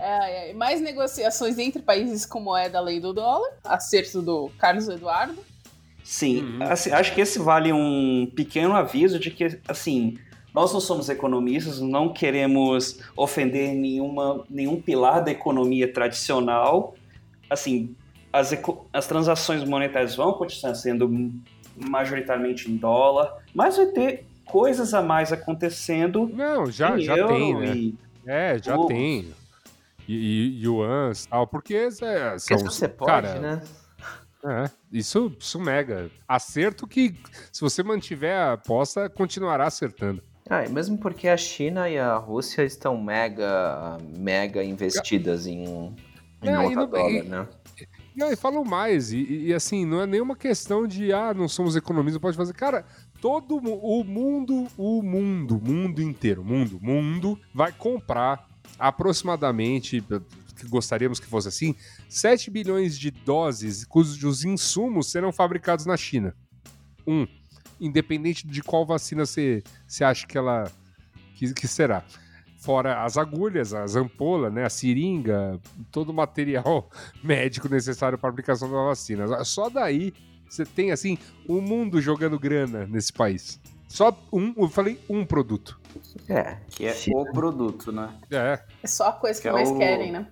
[0.00, 3.50] É, é, mais negociações entre países com moeda além do dólar.
[3.64, 5.36] Acerto do Carlos Eduardo.
[6.10, 6.58] Sim, Uhum.
[6.62, 10.16] assim, acho que esse vale um pequeno aviso de que, assim,
[10.54, 16.94] nós não somos economistas, não queremos ofender nenhuma, nenhum pilar da economia tradicional.
[17.50, 17.94] Assim,
[18.32, 18.54] as,
[18.90, 21.30] as transações monetárias vão continuar sendo
[21.76, 27.34] majoritariamente em dólar, mas vai ter coisas a mais acontecendo Não, já, em já euro
[27.34, 27.74] tem, né?
[27.74, 27.94] e
[28.26, 28.86] É, já Oh.
[28.86, 29.26] tem.
[30.08, 33.62] E, e yuans tal, porque é, são, você pode, cara, né?
[34.44, 36.10] É, isso, isso mega.
[36.26, 37.14] Acerto que,
[37.52, 40.22] se você mantiver a aposta, continuará acertando.
[40.48, 45.94] Ah, e mesmo porque a China e a Rússia estão mega, mega investidas em, em
[46.48, 47.48] É, nota e no- dólar, e- né?
[48.16, 51.46] E aí falam mais, e, e- e assim, não é nenhuma questão de, ah, não
[51.48, 52.52] somos economistas, pode fazer.
[52.54, 52.84] Cara,
[53.20, 60.02] todo o mundo, o mundo, o mundo inteiro, mundo, mundo, vai comprar aproximadamente,
[60.56, 61.76] que gostaríamos que fosse assim,
[62.08, 66.34] 7 bilhões de doses cujos insumos serão fabricados na China.
[67.06, 67.26] Um,
[67.80, 70.70] independente de qual vacina você você acha que ela
[71.34, 72.04] que, que será.
[72.60, 75.60] Fora as agulhas, as ampolas, né, a seringa,
[75.92, 76.90] todo o material
[77.22, 79.44] médico necessário para a aplicação da vacina.
[79.44, 80.12] Só daí
[80.48, 83.60] você tem assim o mundo jogando grana nesse país.
[83.86, 85.80] Só um, eu falei um produto.
[86.28, 86.56] É.
[86.68, 88.12] Que é o produto, né?
[88.30, 90.26] É, É só a coisa que Que é mais o- querem, né?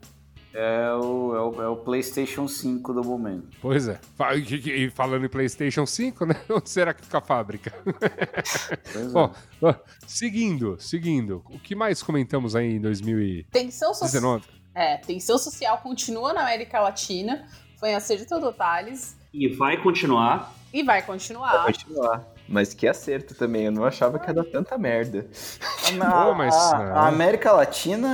[0.59, 3.47] É o, é, o, é o PlayStation 5 do momento.
[3.61, 4.01] pois é.
[4.65, 6.35] E falando em PlayStation 5, né?
[6.49, 7.73] Onde será que fica a fábrica?
[8.93, 9.19] Pois é.
[9.19, 9.31] Ó,
[9.61, 9.75] ó,
[10.07, 11.43] seguindo, seguindo.
[11.51, 13.45] O que mais comentamos aí em 2019?
[13.51, 14.07] Tensão, so
[14.75, 17.47] é, tensão social continua na América Latina.
[17.79, 19.17] Foi um acerto do Thales.
[19.35, 20.55] e vai continuar.
[20.73, 21.67] E vai continuar.
[21.67, 22.36] Continuar.
[22.49, 25.27] Mas que acerto também, eu não achava que ia dar tanta merda.
[26.37, 26.91] Mas, a- é.
[26.93, 28.09] a América Latina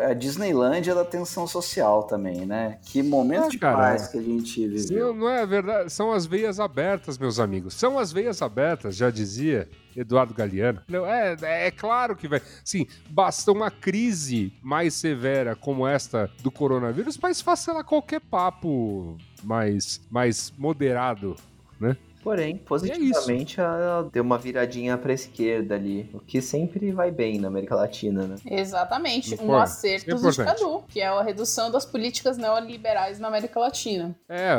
[0.00, 2.78] é a Disneylândia da tensão social também, né?
[2.82, 5.14] Que momento Ah, de cara, paz que a gente Sim, viveu.
[5.14, 5.92] não é verdade.
[5.92, 7.74] São as veias abertas, meus amigos.
[7.74, 10.80] São as veias abertas, já dizia Eduardo Galeano.
[10.88, 12.40] Não, é, é claro que vai.
[12.64, 20.00] Sim, basta uma crise mais severa como esta do coronavírus para esfacelar qualquer papo mais,
[20.10, 21.36] mais moderado.
[22.22, 27.48] Porém, positivamente, ela deu uma viradinha pra esquerda ali, o que sempre vai bem na
[27.48, 28.36] América Latina, né?
[28.48, 30.32] Exatamente, um acerto do.
[30.36, 34.14] Cadu, que é a redução das políticas neoliberais na América Latina.
[34.28, 34.56] É,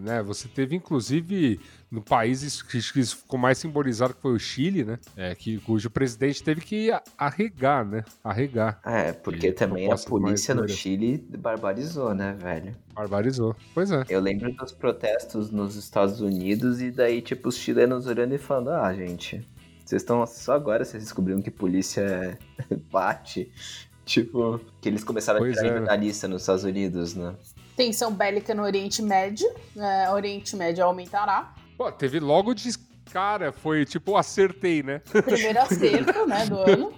[0.00, 1.60] né, você teve inclusive
[1.90, 4.98] no país que ficou mais simbolizado que foi o Chile, né?
[5.16, 8.04] É, que, cujo presidente teve que arregar, né?
[8.22, 8.80] Arregar.
[8.84, 10.68] É, porque E também a polícia no.
[10.68, 12.76] Chile barbarizou, né, velho?
[12.94, 13.56] Barbarizou.
[13.74, 14.04] Pois é.
[14.08, 18.70] Eu lembro dos protestos nos Estados Unidos e daí, tipo, os chilenos olhando e falando,
[18.70, 19.44] ah, gente,
[19.84, 22.38] vocês estão só agora vocês descobriram que polícia
[22.92, 23.50] bate.
[24.04, 25.96] Tipo, que eles começaram Pois a tirar é.
[25.96, 27.34] lista nos Estados Unidos, né?
[27.76, 31.54] Tensão bélica no Oriente Médio, né, o Oriente Médio aumentará.
[31.80, 32.68] Pô, teve logo de
[33.10, 34.98] cara, foi tipo, acertei, né?
[34.98, 36.92] Primeiro acerto, né, do ano.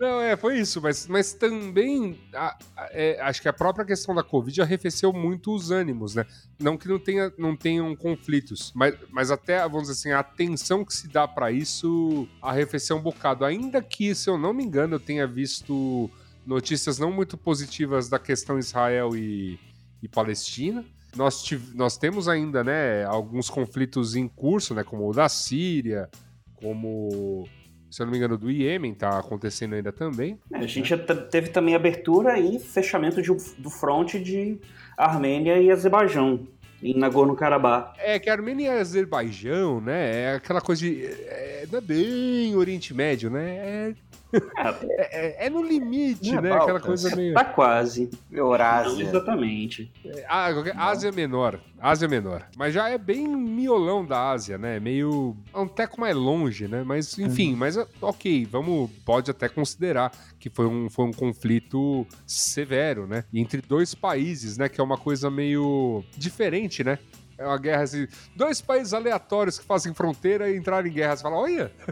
[0.00, 4.12] Não, é, foi isso, mas, mas também a- a- é, acho que a própria questão
[4.12, 6.26] da Covid arrefeceu muito os ânimos, né?
[6.58, 10.84] Não que não, tenha, não tenham conflitos, mas, mas até, vamos dizer assim, a atenção
[10.84, 13.44] que se dá pra isso arrefeceu um bocado.
[13.44, 16.10] Ainda que, se eu não me engano, eu tenha visto
[16.44, 19.60] notícias não muito positivas da questão Israel e,
[20.02, 20.84] e Palestina.
[21.16, 21.44] Nós,
[21.74, 26.08] nós temos ainda, né, alguns conflitos em curso, né, como o da Síria,
[26.54, 27.46] como,
[27.90, 30.38] se eu não me engano, do Iêmen, tá acontecendo ainda também.
[30.52, 30.92] É, a gente
[31.30, 34.60] teve também abertura e fechamento de do fronte de
[34.96, 36.48] Armênia e Azerbaijão
[36.82, 37.94] em Nagorno-Karabakh.
[37.98, 41.04] É que a Armênia e Azerbaijão, né, é aquela coisa de...
[41.06, 43.94] É, não é bem Oriente Médio, né, é,
[44.98, 46.86] é, é no limite, é né, aquela Balcãs.
[47.02, 47.34] coisa meio...
[47.34, 48.10] Tá quase.
[48.30, 49.02] Eurásia.
[49.02, 49.90] exatamente.
[50.28, 51.60] Qualquer- Ásia Menor.
[51.80, 52.46] Ásia Menor.
[52.56, 54.80] Mas já é bem miolão da Ásia, né?
[54.80, 55.36] Meio.
[55.52, 56.82] é um teco mais longe, né?
[56.84, 58.90] Mas, enfim, mas ok, vamos.
[59.04, 63.24] Pode até considerar que foi um, foi um conflito severo, né?
[63.32, 64.68] Entre dois países, né?
[64.68, 66.98] Que é uma coisa meio diferente, né?
[67.36, 68.06] É uma guerra assim.
[68.34, 71.16] Dois países aleatórios que fazem fronteira e entraram em guerra.
[71.16, 71.72] Você fala, olha!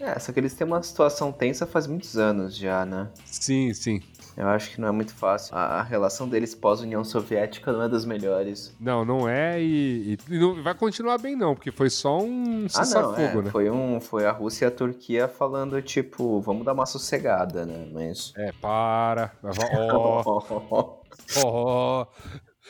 [0.00, 3.08] É, só que eles têm uma situação tensa faz muitos anos já, né?
[3.24, 4.00] Sim, sim.
[4.36, 5.54] Eu acho que não é muito fácil.
[5.54, 8.74] A, relação deles pós-União Soviética não é das melhores.
[8.80, 12.60] Não, não é e, e não vai continuar bem, não, porque foi só um Ah,
[12.60, 13.42] não, cessar-fogo, é.
[13.42, 13.50] né?
[13.50, 17.88] Foi, um, foi a Rússia e a Turquia falando, tipo, vamos dar uma sossegada, né?
[17.92, 18.32] Mas.
[18.36, 19.32] É, para.
[19.92, 21.00] Ó, ó,
[21.44, 22.06] ó.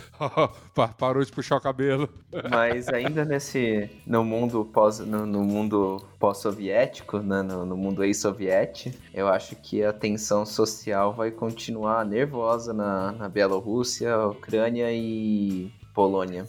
[0.75, 2.09] Pa- Parou de puxar o cabelo.
[2.51, 3.91] Mas ainda nesse.
[4.07, 4.99] No mundo pós.
[5.01, 7.43] No, no mundo pós-soviético, né?
[7.43, 13.29] No, no mundo ex-soviético, eu acho que a tensão social vai continuar nervosa na, na
[13.29, 16.47] Bielorrússia, Ucrânia e Polônia.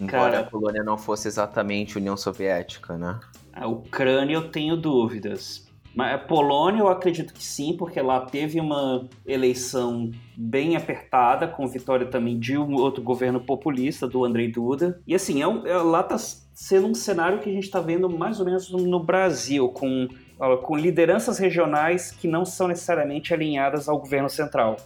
[0.00, 0.40] Embora Cara.
[0.40, 3.18] a Polônia não fosse exatamente União Soviética, né?
[3.52, 5.65] A Ucrânia eu tenho dúvidas.
[5.96, 11.66] Mas a Polônia eu acredito que sim, porque lá teve uma eleição bem apertada, com
[11.66, 15.00] vitória também de um outro governo populista, do Andrei Duda.
[15.06, 18.10] E assim, é um- é- lá tá sendo um cenário que a gente está vendo
[18.10, 20.06] mais ou menos no Brasil, com,
[20.64, 24.76] com lideranças regionais que não são necessariamente alinhadas ao governo central.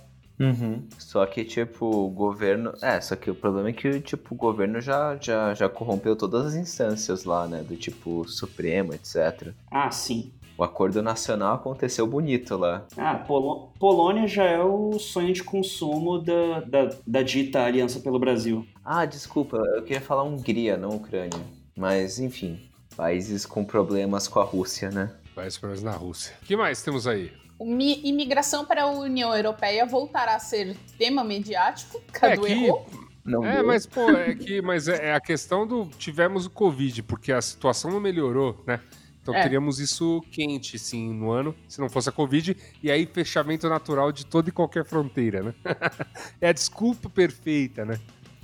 [0.98, 2.72] Só que, tipo, o governo.
[2.80, 6.46] É, só que o problema é que, tipo, o governo já, já, já corrompeu todas
[6.46, 7.62] as instâncias lá, né?
[7.62, 9.52] Do tipo Supremo, etc.
[9.70, 10.32] Ah, sim.
[10.60, 12.86] O acordo nacional aconteceu bonito lá.
[12.94, 18.18] Ah, Polo- Polônia já é o sonho de consumo da, da, da dita Aliança pelo
[18.18, 18.66] Brasil.
[18.84, 21.40] Ah, desculpa, eu queria falar Hungria, não Ucrânia.
[21.74, 22.60] Mas, enfim,
[22.94, 25.10] países com problemas com a Rússia, né?
[25.34, 26.34] Vai para na Rússia.
[26.42, 27.32] O que mais temos aí?
[27.58, 32.02] Mi- Imigração para a União Europeia voltará a ser tema mediático.
[32.08, 32.84] É Cadu que- errou.
[33.24, 33.66] Não É, deu.
[33.66, 35.86] mas, pô, é que mas é, é a questão do.
[35.98, 38.78] Tivemos o Covid, porque a situação não melhorou, né?
[39.22, 39.42] Então É.
[39.42, 44.10] teríamos isso quente, sim, no ano, se não fosse a Covid, e aí fechamento natural
[44.12, 45.54] de toda e qualquer fronteira, né?
[46.40, 47.98] é a desculpa perfeita, né?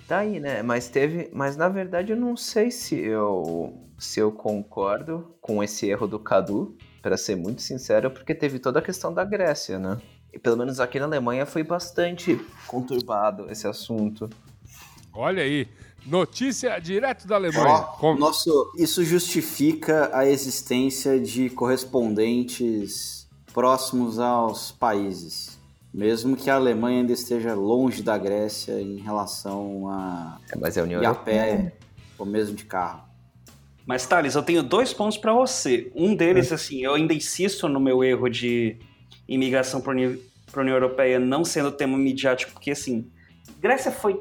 [0.07, 0.62] Tá aí, né?
[0.62, 1.31] Mas teve.
[1.33, 3.74] Mas na verdade eu não sei se eu.
[3.99, 8.79] se eu concordo com esse erro do Cadu, pra ser muito sincero, porque teve toda
[8.79, 9.99] a questão da Grécia, né?
[10.33, 14.29] E pelo menos aqui na Alemanha foi bastante conturbado esse assunto.
[15.12, 15.66] Olha aí,
[16.07, 17.80] notícia direto da Alemanha.
[17.98, 25.57] Com- nosso, isso justifica a existência de correspondentes próximos aos países.
[25.92, 30.80] Mesmo que a Alemanha ainda esteja longe da Grécia em relação a É, mas é
[30.80, 31.57] a União ir a Europeia.
[31.57, 31.72] pé
[32.18, 33.04] ou mesmo de carro.
[33.86, 35.90] Mas, Thales, eu tenho dois pontos para você.
[35.94, 38.76] Um deles, assim, eu ainda insisto no meu erro de
[39.28, 43.09] imigração para a União Europeia não sendo tema midiático, porque, assim,
[43.61, 44.20] Grécia foi,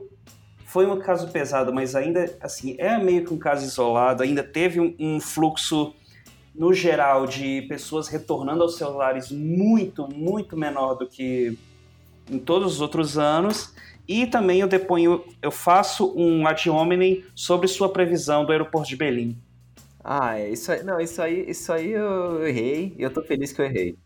[0.76, 4.82] foi um caso pesado, mas ainda, assim, é meio que um caso isolado, ainda teve
[4.82, 5.96] um, um fluxo,
[6.54, 11.58] no geral, de pessoas retornando aos seus lares muito, muito menor do que
[12.30, 13.74] em todos os outros anos.
[14.06, 18.98] E também eu deponho, eu faço um ad hominem sobre sua previsão do aeroporto de
[18.98, 19.38] Berlim.
[20.04, 23.62] Ah, é, isso aí, não, isso aí, isso aí eu errei eu tô feliz que
[23.62, 23.98] eu errei.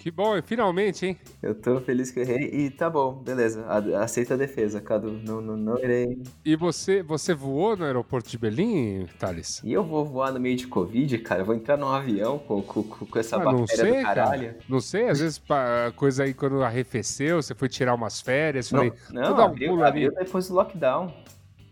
[0.00, 1.18] Que bom, finalmente, hein?
[1.42, 3.64] Eu tô feliz que eu errei e tá bom, beleza.
[3.98, 5.12] Aceita a defesa, Cadu.
[5.12, 6.22] Não, não, não irei.
[6.44, 9.60] E você, você voou no aeroporto de Berlim, Thales?
[9.64, 11.40] E eu vou voar no meio de Covid, cara?
[11.42, 14.54] Eu vou entrar num avião com, com, com essa Ah, não sei, do caralho.
[14.68, 18.78] Não sei, às vezes a coisa aí quando arrefeceu, você foi tirar umas férias, Não,
[18.78, 20.06] falei, não um abriu, ali.
[20.06, 21.12] abriu depois do lockdown.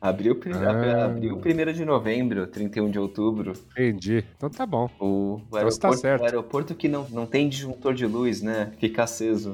[0.02, 1.04] Abriu, Ah.
[1.04, 3.52] abriu 1 de novembro, 31 de outubro.
[3.70, 4.24] Entendi.
[4.36, 4.90] Então tá bom.
[4.98, 6.22] O, o Então aeroporto, tá certo.
[6.22, 8.72] o aeroporto que não, não tem disjuntor de luz, né?
[8.78, 9.52] Fica aceso.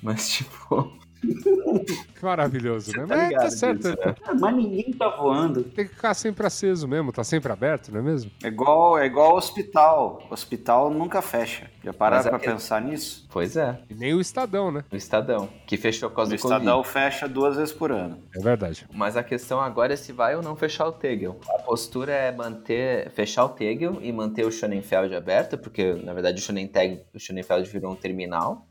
[0.00, 3.06] Mas, tipo, Que maravilhoso, né?
[3.06, 3.76] tá Mas ligado tá certo.
[3.78, 4.14] disso, né?
[4.24, 5.62] Ah, Mas ninguém tá voando.
[5.64, 8.30] Tem que ficar sempre aceso mesmo, tá sempre aberto, não é mesmo?
[8.42, 10.22] É igual, é igual hospital.
[10.30, 11.70] Hospital nunca fecha.
[11.82, 13.26] Já pararam Mas é pra que- pensar nisso?
[13.32, 14.84] Pois é, E nem o Estadão, né?
[14.92, 16.92] o Estadão, que fechou por O causa do Estadão Covid.
[16.92, 18.18] fecha duas vezes por ano.
[18.34, 18.86] É verdade.
[18.92, 21.38] Mas a questão agora é se vai ou não fechar o Tegel.
[21.48, 26.38] A postura é manter, fechar o Tegel e manter o Schonenfeld aberto, porque na verdade
[26.38, 28.66] o, Schonenteg, o Schonenfeld virou um terminal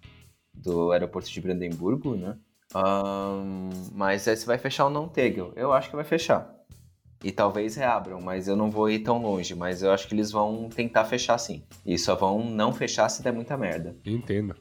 [0.61, 2.37] do aeroporto de Brandemburgo, né?
[2.73, 5.51] Ahn, mas é se vai fechar ou não Tegel.
[5.55, 6.55] Eu acho que vai fechar.
[7.23, 9.53] E talvez reabram, mas eu não vou ir tão longe.
[9.53, 11.63] Mas eu acho que eles vão tentar fechar sim.
[11.85, 13.95] E só vão não fechar se der muita merda.
[14.05, 14.55] Entendo.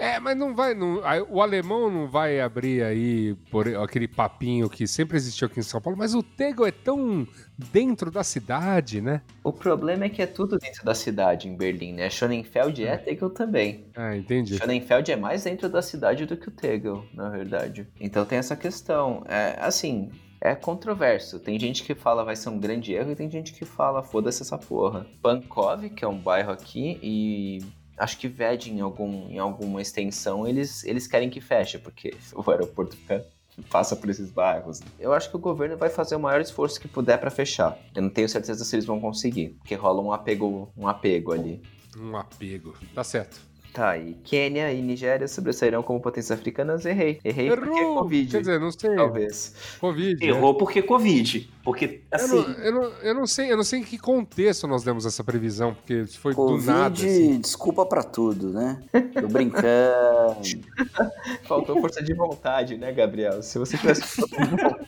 [0.00, 0.74] É, mas não vai.
[0.74, 5.62] Não, o alemão não vai abrir aí por aquele papinho que sempre existiu aqui em
[5.62, 7.28] São Paulo, mas o Tegel é tão
[7.70, 9.20] dentro da cidade, né?
[9.44, 12.08] O problema é que é tudo dentro da cidade em Berlim, né?
[12.08, 13.84] Schonenfeld é Tegel também.
[13.94, 14.56] Ah, entendi.
[14.56, 17.86] Schonenfeld é mais dentro da cidade do que o Tegel, na verdade.
[18.00, 19.22] Então tem essa questão.
[19.28, 21.38] É, assim, é controverso.
[21.38, 24.40] Tem gente que fala vai ser um grande erro e tem gente que fala foda-se
[24.40, 25.06] essa porra.
[25.20, 27.58] Pankov, que é um bairro aqui, e
[27.96, 32.50] acho que Ved em, algum, em alguma extensão eles, eles querem que feche, porque o
[32.50, 33.24] aeroporto fica-
[33.70, 34.80] passa por esses bairros.
[34.98, 37.76] Eu acho que o governo vai fazer o maior esforço que puder pra fechar.
[37.94, 41.60] Eu não tenho certeza se eles vão conseguir, porque rola um apego, um apego ali.
[41.98, 42.74] Um apego.
[42.94, 43.49] Tá certo.
[43.72, 46.84] Tá, e Quênia e Nigéria sobressairão como potências africanas?
[46.84, 47.20] Errei.
[47.24, 48.02] Errei porque é Errou!
[48.02, 48.30] Covid.
[48.30, 48.94] Quer dizer, não sei.
[48.96, 49.54] Talvez.
[49.80, 50.20] Covid.
[50.26, 50.32] né?
[50.32, 51.48] Errou porque Covid.
[51.62, 54.66] Porque, Eu assim, não, eu, não, eu não sei, eu não sei em que contexto
[54.66, 56.94] nós demos essa previsão, porque foi Covid, do nada.
[56.94, 57.38] assim.
[57.38, 58.80] desculpa pra tudo, né?
[59.20, 60.40] Tô brincando.
[61.44, 63.42] Faltou força de vontade, né, Gabriel?
[63.42, 64.86] Se você tivesse força de vontade.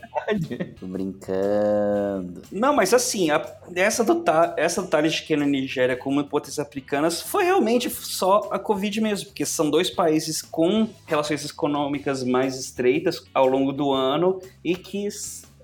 [0.78, 2.42] Tô brincando.
[2.50, 3.44] Não, mas assim, a-
[3.74, 4.22] essa, do,
[4.56, 9.00] essa do Thales de Quênia e Nigéria como hipóteses africanas foi realmente só a Covid
[9.00, 14.74] mesmo, porque são dois países com relações econômicas mais estreitas ao longo do ano e
[14.76, 15.08] que,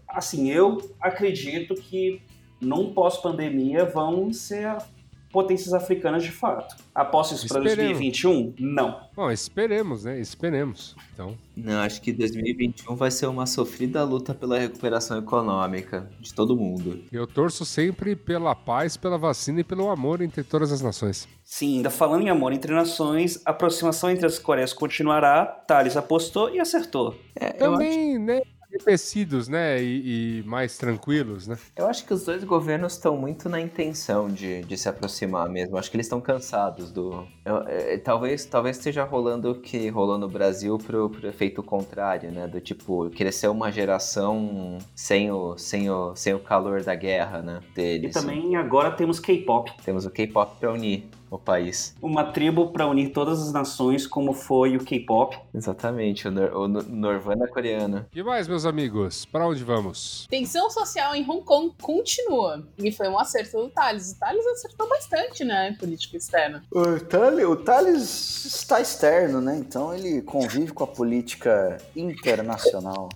[0.09, 2.21] assim, eu acredito que
[2.61, 4.77] num pós-pandemia vão ser
[5.31, 6.77] potências africanas de fato.
[6.95, 7.99] Aposto isso para Esperemos.
[7.99, 8.55] 2021?
[8.59, 9.01] Não.
[9.15, 10.19] Bom, esperemos, né?
[10.19, 10.97] Esperemos.
[11.13, 16.57] Então, Não, acho que 2021 vai ser uma sofrida luta pela recuperação econômica de todo
[16.57, 17.03] mundo.
[17.13, 21.29] eu torço sempre pela paz, pela vacina e pelo amor entre todas as nações.
[21.45, 25.45] Sim, ainda falando em amor entre nações, a aproximação entre as Coreias continuará.
[25.45, 27.15] Thales apostou e acertou.
[27.35, 28.43] É, eu, acho, Também, né?
[28.71, 29.83] Arrepecidos, né?
[29.83, 31.57] E, e mais tranquilos, né?
[31.77, 35.77] eu acho que os dois governos estão muito na intenção de, de se aproximar mesmo.
[35.79, 37.27] Acho que eles estão cansados do.
[37.45, 42.31] eu- é, talvez, talvez esteja rolando o que rolou no Brasil pro, pro efeito contrário,
[42.31, 42.47] né?
[42.47, 47.61] Do tipo, crescer uma geração sem o, sem o, sem o calor da guerra, né?
[47.71, 48.13] E Deles.
[48.15, 49.73] também agora temos K-pop.
[49.83, 51.95] Temos o K-pop pra unir o país.
[52.01, 55.39] Uma tribo para unir todas as nações, como foi o K-pop.
[55.55, 58.07] Exatamente, o, Nor o Nor- Norvana coreano.
[58.15, 59.25] E mais, meus amigos?
[59.27, 60.27] Para onde vamos?
[60.29, 62.67] Tensão social em Hong Kong continua.
[62.79, 64.13] E foi um acerto do Thales.
[64.13, 65.71] O Thales acertou bastante, né?
[65.71, 66.63] em Política externa.
[66.71, 69.57] O Thales, o Thales está externo, né?
[69.59, 73.09] Então ele convive com a política internacional.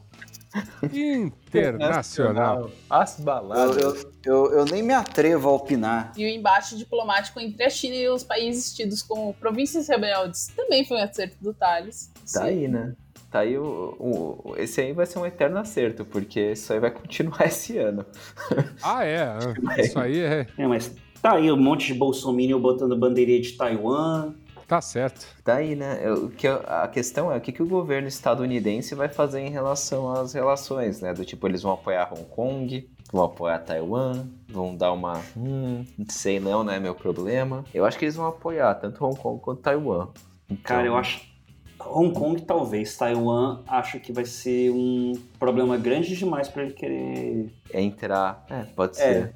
[1.47, 2.71] Internacional.
[2.89, 3.77] As baladas.
[3.77, 6.13] eu, eu, eu nem me atrevo a opinar.
[6.17, 10.85] E o embate diplomático entre a China e os países tidos como províncias rebeldes também
[10.85, 12.11] foi um acerto do Thales.
[12.33, 12.95] Tá aí, né?
[13.31, 16.91] Tá aí o, o- Esse aí vai ser um eterno acerto, porque isso aí vai
[16.91, 18.05] continuar esse ano.
[18.83, 19.27] Ah, é.
[19.79, 20.47] Isso aí é.
[20.59, 24.35] É, mas tá aí um monte de bolsominion botando bandeirinha de Taiwan.
[24.67, 25.27] Tá certo.
[25.45, 26.01] Daí, né?
[26.03, 29.41] eu- o que eu- a questão é o que, que o governo estadunidense vai fazer
[29.41, 31.13] em relação às relações, né?
[31.13, 35.21] Do tipo, eles vão apoiar Hong Kong, vão apoiar Taiwan, vão dar uma.
[35.37, 37.65] Hum, não sei não, não é meu problema.
[37.75, 40.09] Eu acho que eles vão apoiar tanto Hong Kong quanto Taiwan.
[40.51, 41.31] Então, Cara, eu acho.
[41.85, 42.97] Hong Kong, talvez.
[42.97, 47.53] Taiwan, acho que vai ser um problema grande demais pra ele querer.
[47.73, 48.47] É entrar.
[48.49, 49.33] É, pode É.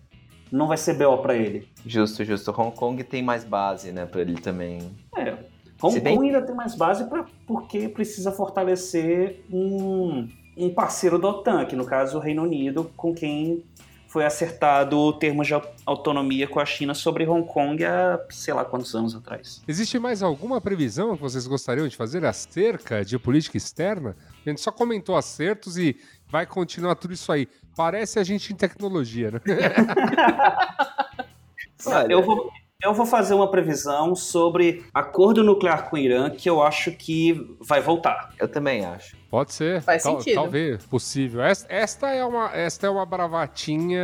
[0.51, 1.69] Não vai ser BO pra ele.
[1.85, 2.51] Justo, justo.
[2.57, 4.79] Hong Kong tem mais base, né, pra ele também.
[5.17, 5.35] É.
[5.83, 11.29] Hong bem- Kong ainda tem mais base pra, porque precisa fortalecer um, um parceiro da
[11.29, 13.65] OTAN, que no caso o Reino Unido, com quem
[14.09, 18.55] foi acertado o termo de au- autonomia com a China sobre Hong Kong há sei
[18.55, 19.63] lá quantos anos atrás.
[19.69, 24.17] Existe mais alguma previsão que vocês gostariam de fazer acerca de política externa?
[24.47, 25.97] A gente só comentou acertos e
[26.29, 27.49] vai continuar tudo isso aí.
[27.77, 29.41] Parece a gente em tecnologia, né?
[31.87, 32.51] Olha, Eu vou,
[32.83, 37.57] eu vou fazer uma previsão sobre acordo nuclear com o Irã, que eu acho que
[37.61, 38.33] vai voltar.
[38.39, 39.17] eu também acho.
[39.31, 39.83] Pode ser.
[39.83, 40.35] Faz sentido.
[40.35, 41.43] Talvez, possível.
[41.43, 44.01] Esta, esta é uma, esta é uma bravatinha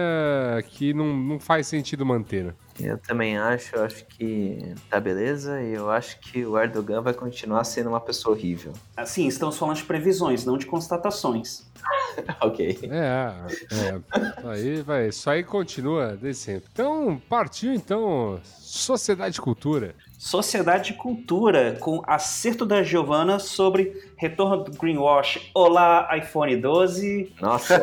[0.69, 2.45] que não, não faz sentido manter.
[2.45, 2.55] né?
[2.81, 7.13] Eu também acho, eu acho que tá beleza e eu acho que o Erdogan vai
[7.13, 8.73] continuar sendo uma pessoa horrível.
[8.97, 11.67] Assim, estamos falando de previsões, não de constatações.
[12.41, 12.79] ok.
[12.85, 13.33] É,
[13.77, 14.49] é.
[14.49, 15.09] Aí vai.
[15.09, 16.69] Isso aí continua desde sempre.
[16.73, 19.95] Então, partiu então Sociedade Cultura.
[20.27, 25.51] Sociedade e Cultura, com acerto da Giovana sobre retorno do Greenwash.
[25.53, 27.35] Olá, iPhone 12.
[27.41, 27.83] Nossa,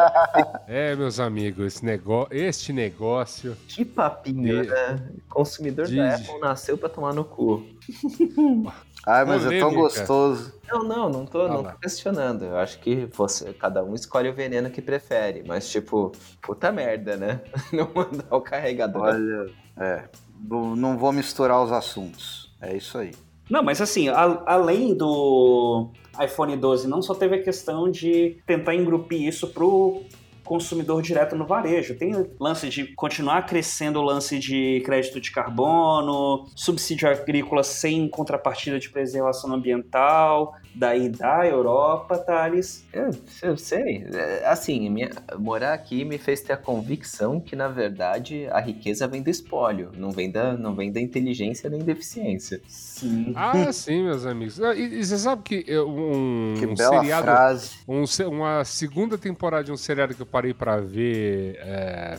[0.66, 3.54] É, meus amigos, esse negó este negócio.
[3.68, 5.08] que papinho, De- né?
[5.28, 7.62] Consumidor de- da Apple nasceu pra tomar no cu.
[9.06, 9.76] Ai, mas é tão Polêmica.
[9.82, 10.54] gostoso.
[10.66, 12.46] Não, não, não tô, Ah não tô questionando.
[12.46, 15.44] Eu acho que você, cada um escolhe o veneno que prefere.
[15.46, 17.42] Mas, tipo, puta merda, né?
[17.70, 19.02] Não mandar o carregador.
[19.02, 20.04] Olha, é.
[20.48, 22.52] Não vou misturar os assuntos.
[22.60, 23.12] É isso aí.
[23.50, 25.88] Não, mas assim, a- além do
[26.22, 30.02] iPhone 12, não só teve a questão de tentar engrupir isso pro
[30.44, 31.94] consumidor direto no varejo.
[31.96, 38.78] Tem lance de continuar crescendo o lance de crédito de carbono, subsídio agrícola sem contrapartida
[38.78, 42.84] de preservação ambiental, daí da Europa, Thales.
[42.92, 43.10] Eu,
[43.42, 44.06] eu sei.
[44.12, 49.06] É, Assim, minha- morar aqui me fez ter a convicção que, na verdade, a riqueza
[49.06, 52.60] vem do espólio, não vem da, não vem da inteligência nem da eficiência.
[52.66, 53.32] Sim.
[53.36, 54.60] Ah, sim, meus amigos.
[54.60, 57.24] Ah, E, e você sabe que um, Que um bela seriado.
[57.24, 57.70] frase.
[57.88, 62.18] um uma segunda temporada de um seriado que eu parei pra ver é,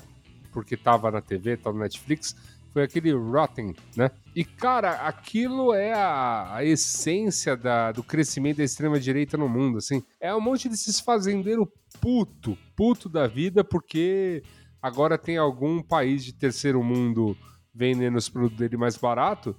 [0.53, 2.35] porque tava na TV, tava no Netflix,
[2.75, 4.11] foi aquele Rotten, né?
[4.35, 10.03] E, cara, aquilo é a, a essência da- do crescimento da extrema-direita no mundo, assim.
[10.19, 11.69] É um monte desses fazendeiros
[12.01, 14.43] puto, puto da vida, porque
[14.81, 17.33] agora tem algum país de terceiro mundo
[17.73, 19.55] vendendo os produtos dele mais barato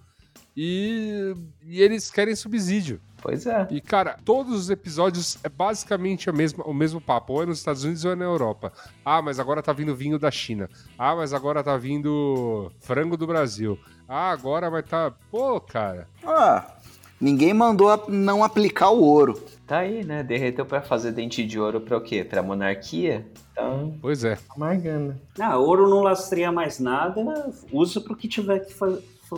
[0.55, 1.33] e,
[1.65, 3.01] e eles querem subsídio.
[3.27, 3.67] Pois é.
[3.73, 7.33] E, cara, todos os episódios é basicamente a mesma, o mesmo papo.
[7.33, 8.73] Ou é nos Estados Unidos ou é na Europa.
[9.05, 10.71] Ah, mas agora tá vindo vinho da China.
[10.97, 13.77] Ah, mas agora tá vindo frango do Brasil.
[14.09, 15.13] Ah, agora vai tá.
[15.29, 16.07] Pô, cara.
[16.25, 16.77] Ah,
[17.21, 19.43] ninguém mandou a- não aplicar o ouro.
[19.67, 20.23] Tá aí, né?
[20.23, 22.23] Derreteu pra fazer dente de ouro pra o quê?
[22.23, 23.27] Pra monarquia?
[23.51, 24.39] Então, Pois é.
[24.55, 25.17] amargando.
[25.41, 28.73] Ah, ouro não lastreia mais nada, usa pro que tiver que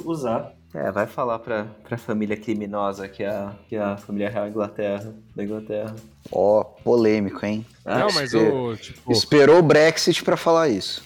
[0.05, 0.53] usar.
[0.75, 4.49] É, vai falar pra, pra família criminosa que é, a, que é a família real
[4.49, 5.97] Inglaterra, da Inglaterra.
[6.31, 7.65] Ó, polêmico, hein?
[7.85, 8.77] não, Acho mas o.
[8.77, 9.11] Tipo.
[9.11, 11.03] Esperou o Brexit pra falar isso.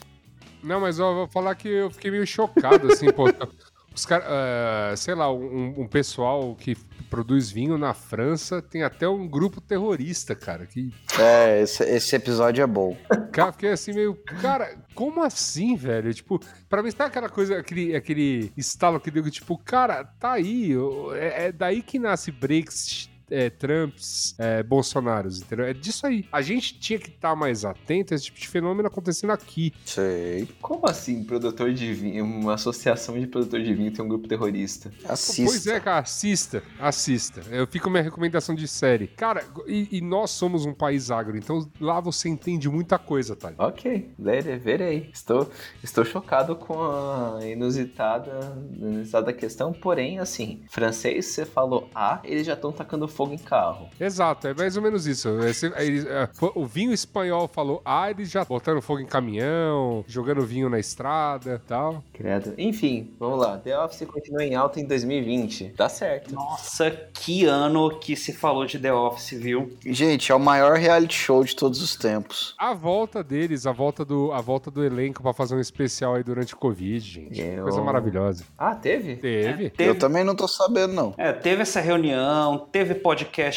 [0.62, 3.24] Não, mas eu vou falar que eu fiquei meio chocado, assim, pô.
[3.94, 6.74] Os caras, sei lá, um, um pessoal que
[7.12, 10.64] produz vinho na França tem até um grupo terrorista, cara.
[10.64, 12.96] Que É, esse, esse episódio é bom.
[13.30, 14.14] Cara, fiquei assim meio.
[14.40, 16.12] Cara, como assim, velho?
[16.12, 20.72] Tipo, pra mim tá aquela coisa, aquele, aquele estalo que deu, tipo, cara, tá aí.
[21.14, 23.10] É, é daí que nasce breaks.
[23.32, 25.64] É, Trumps, é, Bolsonaros, entendeu?
[25.64, 26.26] É disso aí.
[26.30, 29.72] A gente tinha que estar mais atento a esse tipo de fenômeno acontecendo aqui.
[29.84, 30.48] Sei.
[30.60, 34.92] Como assim, produtor de vinho, uma associação de produtor de vinho tem um grupo terrorista?
[35.08, 35.44] Assista.
[35.44, 37.42] Pois é, cara, assista, assista.
[37.50, 39.06] Eu fico minha recomendação de série.
[39.06, 43.52] Cara, e, e nós somos um país agro, então lá você entende muita coisa, tá?
[43.58, 45.10] Ok, verei, verei.
[45.12, 45.50] Estou,
[45.82, 52.54] estou chocado com a inusitada, inusitada questão, porém, assim, francês, você falou A, eles já
[52.54, 53.88] estão tacando fogo fogo em carro.
[54.00, 55.28] Exato, é mais ou menos isso.
[55.44, 60.42] Esse- é, fo- o vinho espanhol falou, ah, eles já botando fogo em caminhão, jogando
[60.44, 62.02] vinho na estrada e tal.
[62.12, 62.54] Credo.
[62.58, 63.58] Enfim, vamos lá.
[63.58, 65.70] The Office continua em alta em 2020.
[65.76, 66.34] Tá certo.
[66.34, 69.72] Nossa, que ano que se falou de The Office, viu?
[69.86, 72.54] Gente, é o maior reality show de todos os tempos.
[72.58, 76.22] A volta deles, a volta do, a volta do elenco pra fazer um especial aí
[76.22, 77.40] durante o Covid, gente.
[77.40, 78.44] Eu- Coisa maravilhosa.
[78.58, 79.16] Ah, teve?
[79.16, 79.64] Teve.
[79.66, 81.14] Eu Teve, também não tô sabendo, não.
[81.16, 83.11] é, teve essa reunião, teve podcast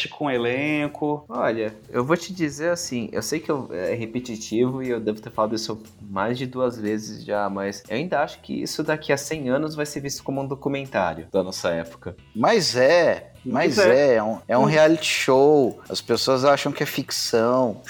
[0.10, 1.26] com o elenco.
[1.30, 5.22] Olha, eu vou te dizer assim, eu sei que eu- é repetitivo e eu devo
[5.22, 9.14] ter falado isso mais de duas vezes já, mas eu ainda acho que isso daqui
[9.14, 12.16] a 100 anos vai ser visto como um documentário da nossa época.
[12.36, 15.80] Mas é, mas Mas é, é um, é um reality show.
[15.90, 17.82] As pessoas acham que é ficção.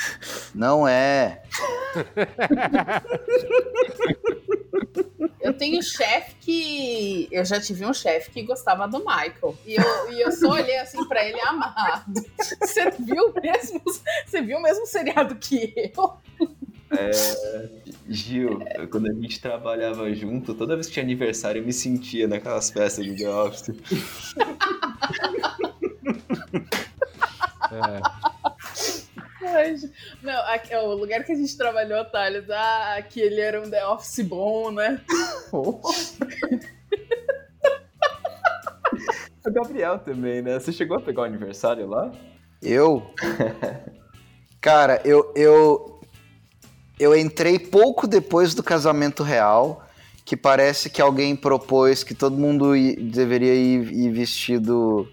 [0.54, 1.42] Não é.
[5.39, 7.27] Eu tenho chefe que.
[7.31, 9.57] Eu já tive um chefe que gostava do Michael.
[9.65, 12.23] E eu, e eu só olhei assim pra ele amado.
[12.61, 13.81] Você viu mesmo?
[14.26, 16.18] Você viu o mesmo seriado que eu?
[18.07, 22.69] Gil, quando a gente trabalhava junto, toda vez que tinha aniversário eu me sentia naquelas
[22.69, 23.76] festas de The Office.
[27.72, 28.02] Ai,
[30.22, 33.88] Não, aqui, o lugar que a gente trabalhou, Thales, ah, que ele era um The
[33.88, 35.02] Office bom, né?
[39.45, 40.60] O Gabriel também, né?
[40.60, 42.11] Você chegou a pegar o aniversário lá?
[42.61, 43.03] Eu.
[44.60, 46.02] Cara, eu, eu.
[46.99, 49.86] Eu entrei pouco depois do casamento real,
[50.23, 55.07] que parece que alguém propôs que todo mundo deveria ir, ir vestido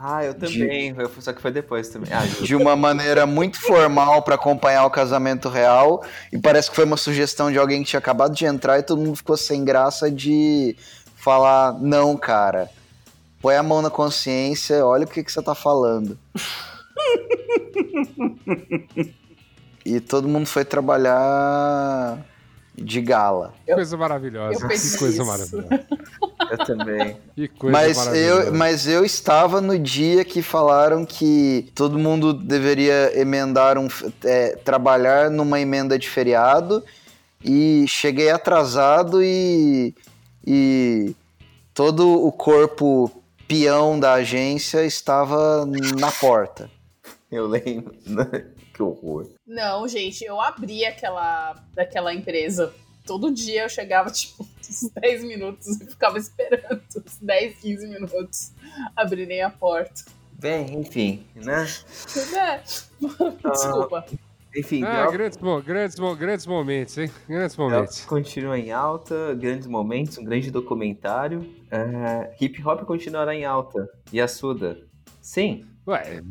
[0.00, 0.94] Ah, eu também.
[0.96, 2.08] Eu, só que foi depois também.
[2.12, 6.04] Ah, de uma maneira muito formal para acompanhar o casamento real.
[6.32, 9.02] E parece que foi uma sugestão de alguém que tinha acabado de entrar e todo
[9.02, 10.76] mundo ficou sem graça de
[11.16, 12.70] falar: não, cara,
[13.42, 16.16] põe a mão na consciência, olha o que, que você tá falando.
[19.84, 22.24] e todo mundo foi trabalhar
[22.82, 23.52] de gala.
[23.66, 24.54] Eu- coisa maravilhosa.
[24.64, 25.24] eu Que coisa isso.
[25.26, 25.68] maravilhosa.
[26.50, 27.16] eu também.
[27.34, 28.46] Que coisa Mas maravilhosa.
[28.48, 33.88] eu, mas eu estava no dia que falaram que todo mundo deveria emendar um,
[34.24, 36.82] é, trabalhar numa emenda de feriado
[37.44, 39.94] e cheguei atrasado e,
[40.46, 41.14] e
[41.74, 43.10] todo o corpo
[43.46, 45.64] peão da agência estava
[45.98, 46.70] na porta.
[47.30, 47.92] Eu lembro.
[48.78, 49.28] Que horror.
[49.44, 52.72] Não, gente, eu abri aquela, daquela empresa.
[53.04, 58.52] Todo dia eu chegava, tipo, uns 10 minutos e ficava esperando uns 10, 15 minutos
[58.94, 60.04] abrirem a porta.
[60.32, 61.66] Bem, enfim, né?
[62.36, 62.60] É,
[63.50, 64.06] Desculpa.
[64.56, 67.10] Enfim, The Ah, Office grandes, grandes, grandes momentos, hein?
[67.28, 68.04] Grandes momentos.
[68.04, 71.52] continua em alta, grandes momentos, um grande documentário.
[71.70, 73.88] É, hip hop continuará em alta.
[74.12, 74.78] E a Suda?
[75.20, 76.22] Sim, Ué,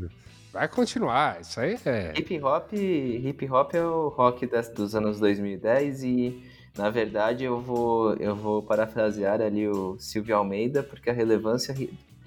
[0.58, 1.40] vai continuar.
[1.42, 2.14] Isso aí é.
[2.18, 6.44] hip hop, hip hop é o rock das- dos anos 2010 e
[6.78, 11.76] na verdade eu vou eu vou parafrasear ali o Silvio Almeida porque a relevância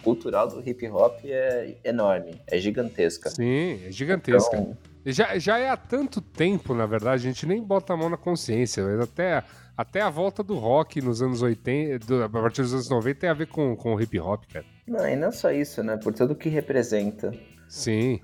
[0.02, 3.28] cultural do hip hop é enorme, é gigantesca.
[3.30, 4.56] Sim, é gigantesca.
[4.56, 8.08] Então, Já, já é há tanto tempo, na verdade, a gente nem bota a mão
[8.10, 9.42] na consciência, mas até,
[9.76, 13.30] até a volta do rock nos anos 80, do- a partir dos anos 90, tem
[13.30, 14.64] a ver com, com o hip hop, cara.
[14.86, 15.96] não, e não só isso, né?
[15.96, 17.32] Por tudo que representa.
[17.70, 18.20] Sim.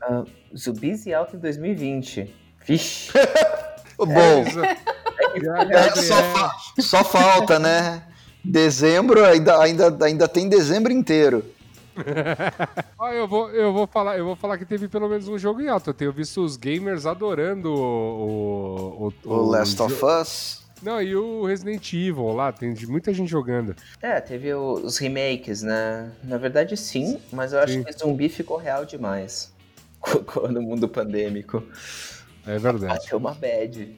[0.56, 2.34] Zumbis e alta em 2020.
[2.66, 3.12] Vixe.
[3.96, 4.44] Bom,
[5.42, 8.02] Já- é, só, fa- só falta, né?
[8.44, 11.44] Dezembro, ainda, ainda, ainda tem dezembro inteiro.
[12.98, 15.62] Ó, eu, vou, eu, vou falar, eu vou falar que teve pelo menos um jogo
[15.62, 15.90] em alta.
[15.90, 19.12] Eu tenho visto os gamers adorando o.
[19.24, 20.65] O, O Last of Us.
[20.86, 23.74] Não, e o Resident Evil lá, tem de- muita gente jogando.
[24.00, 26.12] É, teve os remakes, né?
[26.22, 27.82] Na verdade, sim, mas eu acho Sim.
[27.82, 29.52] que zumbi ficou real demais.
[30.48, 31.60] No mundo pandêmico.
[32.46, 33.00] É verdade.
[33.00, 33.96] Bateu uma bad.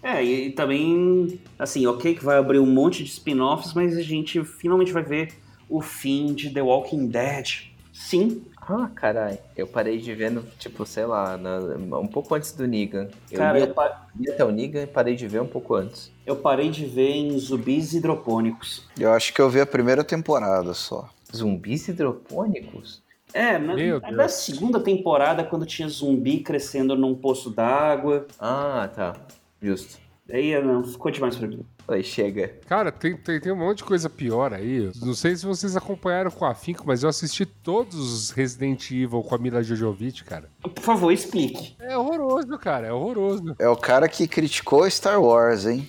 [0.00, 4.02] É, e, e também, assim, ok que vai abrir um monte de spin-offs, mas a
[4.02, 5.32] gente finalmente vai ver
[5.68, 7.64] o fim de The Walking Dead.
[7.92, 9.38] Sim, Ah, caralho.
[9.56, 11.58] Eu parei de ver, no, tipo, sei lá, na-
[11.98, 13.08] um pouco antes do Negan.
[13.30, 15.74] Eu cara, ia, eu, pa- ia até o Negan e parei de ver um pouco
[15.74, 16.10] antes.
[16.26, 18.84] eu parei de ver em zumbis hidropônicos.
[18.98, 21.08] Eu acho que eu vi a primeira temporada só.
[21.34, 23.02] Zumbis hidropônicos?
[23.32, 24.32] É, na, Meu na Deus.
[24.32, 28.26] segunda temporada, quando tinha zumbi crescendo num poço d'água.
[28.38, 29.14] Ah, tá.
[29.62, 29.98] Justo.
[30.30, 31.64] Aí não, ficou demais pra mim.
[31.88, 32.52] Aí chega.
[32.66, 34.90] Cara, tem, tem, tem um monte de coisa pior aí.
[35.00, 39.34] Não sei se vocês acompanharam com afinco, mas eu assisti todos os Resident Evil com
[39.34, 40.50] a Mila Jojovic, cara.
[40.60, 41.76] Por favor, explique.
[41.80, 42.88] É horroroso, cara.
[42.88, 43.56] É horroroso.
[43.58, 45.88] É o cara que criticou Star Wars, hein?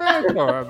[0.00, 0.66] É, então, é-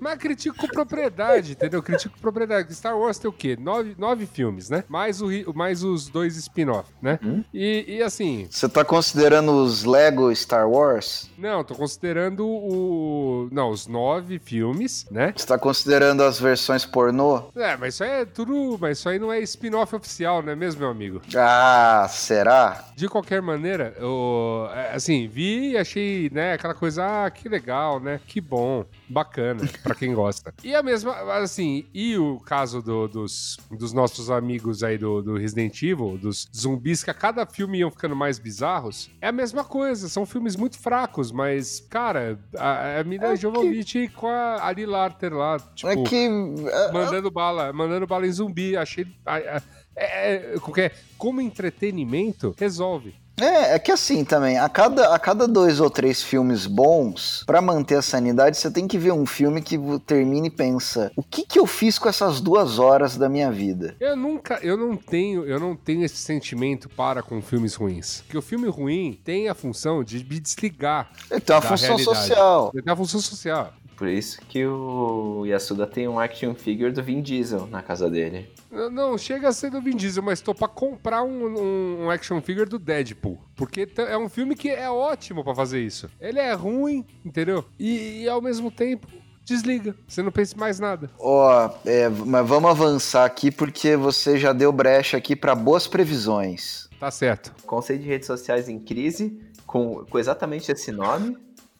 [0.00, 1.82] Mas critico com propriedade, entendeu?
[1.82, 2.72] Critico com propriedade.
[2.74, 3.56] Star Wars tem o quê?
[3.60, 4.84] Nove, nove filmes, né?
[4.88, 7.18] Mais, o, mais os dois spin-off, né?
[7.52, 11.30] E, e assim, Você tá considerando os Lego Star Wars?
[11.36, 13.48] não, tô considerando o.
[13.52, 15.32] Não, os nove filmes, né?
[15.36, 17.50] Você tá considerando as versões pornô?
[17.56, 18.78] É, mas isso aí é tudo.
[18.80, 21.20] Mas isso aí não é spin-off oficial, não é mesmo, meu amigo?
[21.36, 22.84] Ah, será?
[22.94, 27.98] De qualquer maneira, eu, é, assim, vi e achei, né, aquela coisa, ah, que legal,
[28.00, 28.20] né?
[28.26, 30.52] Que bom, bacana, pra quem gosta.
[30.62, 35.36] E a mesma, assim, e o caso do- dos, dos nossos amigos aí do, do
[35.38, 39.64] Resident Evil, dos zumbis que a cada filme iam ficando mais bizarros, é a mesma
[39.64, 45.32] coisa, são filmes muito fracos, mas, cara, a, a Mila Jovovich com a Ali Larter
[45.32, 46.16] lá, tipo, é que.
[46.26, 49.06] é, mandando bala, mandando bala em zumbi, achei...
[49.24, 49.62] a- a-
[49.96, 53.14] é, é, qualquer- como entretenimento, resolve.
[53.40, 57.60] É, é que assim também, a cada, a cada dois ou três filmes bons, pra
[57.62, 61.44] manter a sanidade, você tem que ver um filme que termina e pensa: o que
[61.44, 63.96] que eu fiz com essas duas horas da minha vida?
[63.98, 68.20] Eu nunca, eu não tenho, eu não tenho esse sentimento para com filmes ruins.
[68.22, 71.10] Porque o filme ruim tem a função de me desligar.
[71.30, 72.18] Ele tem uma Da função realidade.
[72.18, 72.70] social.
[72.74, 73.72] Ele tem a função social.
[73.96, 78.48] Por isso que o Yasuda tem um action figure do Vin Diesel na casa dele.
[78.70, 82.10] Não, Não, chega a ser do Vin Diesel, mas tô pra comprar um, um- um
[82.10, 83.38] action figure do Deadpool.
[83.54, 86.08] Porque é um filme que é ótimo pra fazer isso.
[86.20, 87.64] Ele é ruim, entendeu?
[87.78, 89.06] E, e ao mesmo tempo,
[89.44, 89.94] desliga.
[90.08, 91.10] Você não pensa em mais nada.
[91.18, 96.88] Ó, é, mas vamos avançar aqui porque você já deu brecha aqui pra boas previsões.
[96.98, 97.52] Tá certo.
[97.66, 101.36] Conceito de redes sociais em crise, com, com exatamente esse nome,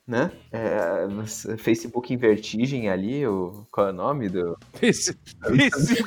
[0.07, 0.31] né?
[0.53, 1.07] É,
[1.59, 4.59] Facebook em vertigem ali, o, qual é o nome do...
[4.81, 5.17] Esse,
[5.69, 6.05] esse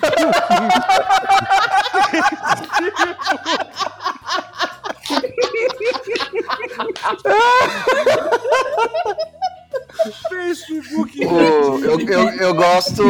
[10.30, 11.26] Facebook.
[11.26, 13.04] Ô, eu, eu, eu gosto.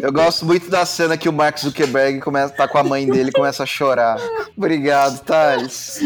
[0.00, 3.30] Eu gosto muito da cena que o Mark Zuckerberg começa, tá com a mãe dele
[3.30, 4.18] e começa a chorar.
[4.56, 6.00] Obrigado, Thales.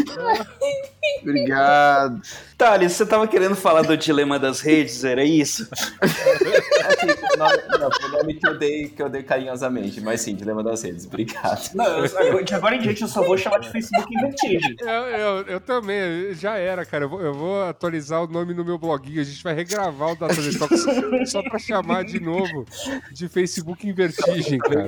[1.21, 2.21] Obrigado.
[2.57, 5.67] Thales, você tava querendo falar do dilema das redes, era isso?
[6.01, 10.21] Assim, o nome, não, foi o nome que eu, dei, que eu dei carinhosamente, mas
[10.21, 11.69] sim, Dilema das Redes, obrigado.
[11.75, 14.75] Não, eu- de agora em diante eu só vou chamar de Facebook em vertigem.
[14.79, 17.03] Eu, eu, eu também, já era, cara.
[17.05, 19.21] Eu vou, eu vou atualizar o nome no meu bloguinho.
[19.21, 20.85] A gente vai regravar o Data Detox
[21.29, 22.65] só pra chamar de novo
[23.11, 24.87] de Facebook em vertigem, cara.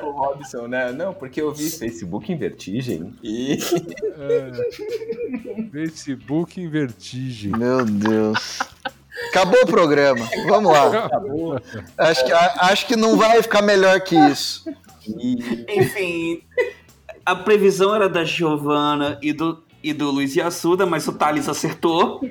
[0.00, 0.92] com o Robson, né?
[0.92, 3.58] Não, porque eu vi Facebook em vertigem e.
[4.18, 4.50] É,
[5.70, 7.01] Facebook em vertigem.
[7.56, 8.58] Meu Deus.
[9.28, 10.28] Acabou o programa.
[10.48, 11.08] Vamos lá.
[11.98, 14.64] Acho que, a- acho que não vai ficar melhor que isso.
[15.68, 16.42] Enfim,
[17.24, 22.20] a previsão era da Giovanna e do, e do Luiz Yassuda, mas o Thales acertou.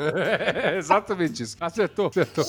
[0.00, 1.56] É, exatamente isso.
[1.60, 2.44] Acertou, acertou.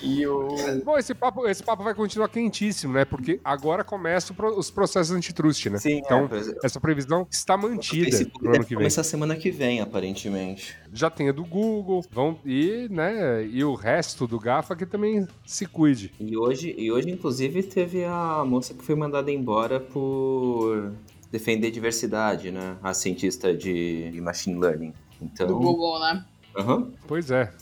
[0.00, 0.48] E o.
[0.84, 3.04] Bom, esse papo, esse papo vai continuar quentíssimo, né?
[3.04, 5.78] Porque agora começam pro- os processos antitrust, né?
[5.78, 6.54] Sim, então, é, pois é.
[6.64, 8.78] essa previsão está mantida pro ano que vem.
[8.78, 10.76] começar semana que vem, aparentemente.
[10.92, 15.26] Já tem a do Google, vão e, né, e o resto do GAFA que também
[15.44, 16.12] se cuide.
[16.18, 20.92] E hoje, e hoje, inclusive, teve a moça que foi mandada embora por
[21.30, 22.76] defender diversidade, né?
[22.82, 24.92] A cientista de de machine learning.
[25.20, 25.46] Então.
[25.46, 26.24] Do Google, né?
[26.56, 26.90] Aham.
[27.06, 27.52] Pois é.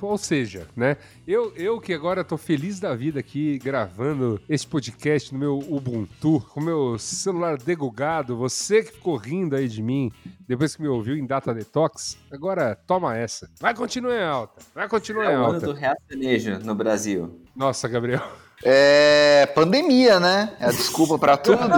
[0.00, 0.96] Ou seja, né?
[1.26, 6.40] Eu, eu que agora tô feliz da vida aqui gravando esse podcast no meu Ubuntu,
[6.52, 10.12] com o meu celular degugado, você que ficou rindo aí de mim
[10.46, 13.50] depois que me ouviu em Data Detox, agora toma essa.
[13.60, 14.62] Vai continuar em alta.
[14.74, 15.66] Vai continuar em É o ano alta.
[15.66, 17.40] do reacionejo no Brasil.
[17.56, 18.22] Nossa, Gabriel.
[18.62, 20.54] É pandemia, né?
[20.60, 21.58] É a desculpa pra tudo.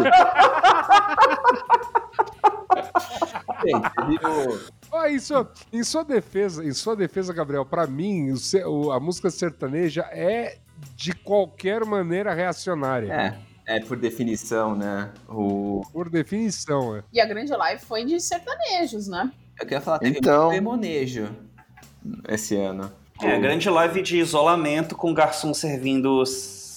[3.64, 3.90] Gente,
[4.96, 8.32] Ó, em, sua, em sua defesa, em sua defesa, Gabriel, pra mim,
[8.66, 10.58] o a música sertaneja é
[10.94, 13.12] de qualquer maneira reacionária.
[13.66, 15.10] É, é por definição, né?
[15.28, 15.82] O.
[15.92, 17.02] Por definição, é.
[17.12, 19.30] E a grande live foi de sertanejos, né?
[19.60, 21.28] Eu queria falar, teve Então- muito demonejo
[22.28, 22.90] esse ano.
[23.22, 26.22] É, a grande live de isolamento com o garçom servindo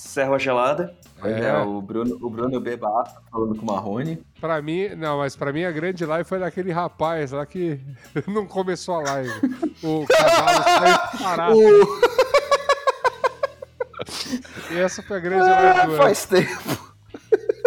[0.10, 0.94] serva gelada.
[1.20, 4.22] Pois é, o Bruno, o Bruno Bebato falando com o Marrone.
[4.40, 7.80] Pra mim, não, mas pra mim a grande live foi daquele rapaz lá que
[8.28, 9.32] não começou a live.
[9.84, 11.60] O cavalo saiu parado.
[14.72, 15.98] E essa foi a grande live Ah, do ano.
[16.04, 16.94] faz tempo.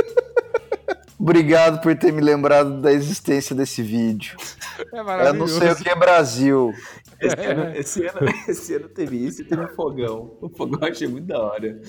[1.18, 4.36] Obrigado por ter me lembrado da existência desse vídeo.
[4.78, 5.58] É Eu não maravilhoso.
[5.58, 6.72] sei o que é Brasil.
[7.20, 10.36] Esse, ano, esse, ano, esse ano teve isso e teve um fogão.
[10.40, 11.80] O fogão eu achei muito da hora.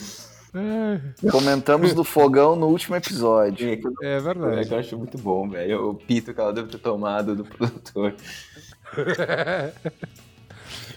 [0.56, 3.68] É, Comentamos do fogão no último episódio.
[3.70, 4.72] É, É verdade.
[4.72, 5.90] eu acho muito bom, velho.
[5.90, 8.14] O pito que ela deve ter tomado do produtor.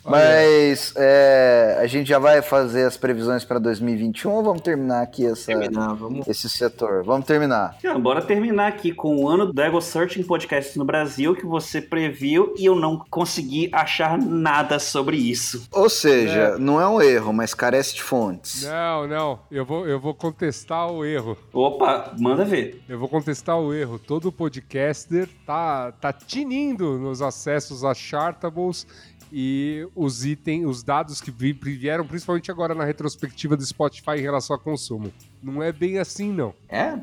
[0.05, 5.27] Mas é, a gente já vai fazer as previsões para 2021 ou vamos terminar aqui
[5.27, 6.27] essa, Terminar, vamos.
[6.29, 7.03] esse setor?
[7.05, 7.77] Vamos terminar.
[7.79, 11.81] Então, bora terminar aqui com o ano do Ego Searching Podcast no Brasil que você
[11.81, 15.67] previu e eu não consegui achar nada sobre isso.
[15.73, 18.63] Ou seja, não é um erro, mas carece de fontes.
[18.65, 19.41] Não, não.
[19.51, 21.37] Eu vou, eu vou contestar o erro.
[21.53, 22.83] Opa, manda ver.
[22.89, 23.99] Eu vou contestar o erro.
[23.99, 28.87] Todo podcaster tá, tá tinindo nos acessos a Chartables
[29.33, 34.21] e os itens, os dados que vi- vieram principalmente agora na retrospectiva do Spotify em
[34.23, 35.13] relação a consumo.
[35.43, 36.55] Não é bem assim, não.
[36.69, 36.99] É?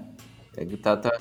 [0.55, 1.11] Que Tá, tá.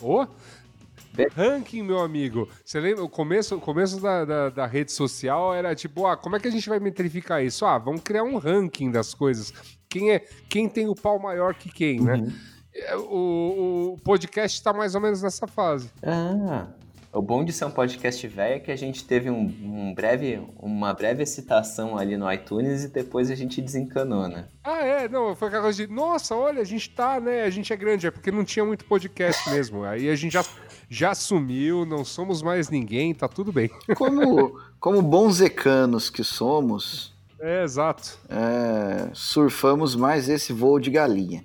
[1.15, 2.49] Be- Ranking, meu amigo.
[2.65, 3.05] Você lembra?
[3.05, 6.49] O começo, o começo da, da, da rede social era tipo, ah, como é que
[6.49, 7.67] a gente vai metrificar isso?
[7.67, 9.53] Ah, vamos criar um ranking das coisas.
[9.89, 12.33] Quem é quem tem o pau maior que quem, né?
[12.75, 15.91] É, O, o podcast tá mais ou menos nessa fase.
[16.03, 16.69] Ah,
[17.13, 20.41] o bom de ser um podcast velho é que a gente teve um, um breve,
[20.59, 24.47] uma breve excitação ali no iTunes e depois a gente desencanou, né?
[24.65, 27.73] Ah, é, não, foi aquela coisa de, nossa, olha, a gente tá, né, a gente
[27.73, 29.85] é grande, é porque não tinha muito podcast mesmo.
[29.85, 30.45] Aí a gente já,
[30.89, 33.71] já sumiu, não somos mais ninguém, tá tudo bem.
[33.97, 38.19] Como, como bons ecanos que somos, É, exato.
[38.31, 41.45] é, surfamos mais esse voo de galinha.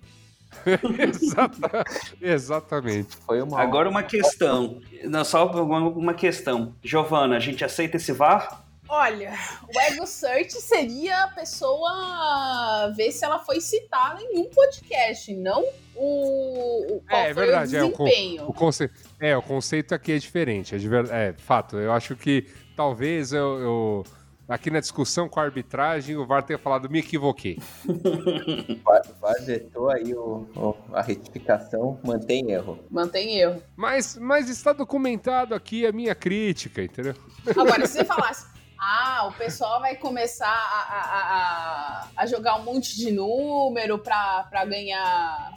[1.00, 1.84] Exata-
[2.22, 3.16] exatamente.
[3.26, 4.80] Foi uma Agora uma questão.
[5.04, 6.76] Não, só uma, uma questão.
[6.84, 8.64] Giovana, a gente aceita esse VAR?
[8.90, 9.34] Olha,
[9.76, 15.62] o Ego Search seria a pessoa ver se ela foi citada em um podcast, não
[15.94, 18.48] o, o qual É, é foi verdade, é, o o con- desempenho.
[18.48, 21.76] O conceito, é, o conceito aqui é diferente, é, de é fato.
[21.78, 22.46] Eu acho que
[22.78, 24.06] talvez eu, eu-
[24.48, 27.58] aqui na discussão com a arbitragem o VAR tenha falado me equivoquei.
[29.22, 32.80] VAR vetou aí o, o- a retificação, mantém erro.
[32.90, 33.62] Mantém erro.
[33.76, 37.14] Mas, mas está documentado aqui a minha crítica, entendeu?
[37.56, 38.46] Agora, se você falasse,
[38.80, 44.66] ah, o pessoal vai começar a, a- a- a jogar um monte de número pra
[44.66, 45.52] ganhar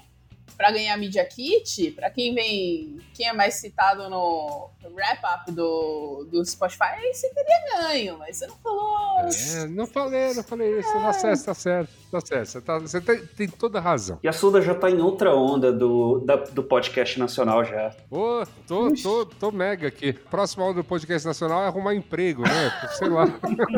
[0.57, 6.45] para ganhar Media Kit, pra quem vem, quem é mais citado no wrap-up do, do
[6.45, 9.19] Spotify, aí você teria ganho, mas você não falou.
[9.21, 10.93] É, não falei, não falei isso.
[10.93, 12.47] Tá certo, tá certo, tá certo.
[12.49, 14.19] Você, tá- você tem, tem toda a razão.
[14.23, 17.95] E a Suda já tá em outra onda do, da- do podcast nacional já.
[18.11, 20.13] Ô, tô, tô, tô mega aqui.
[20.13, 22.89] Próxima onda do podcast nacional é arrumar emprego, né?
[22.99, 23.25] Sei lá.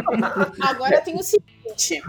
[0.61, 2.03] Agora tem o seguinte.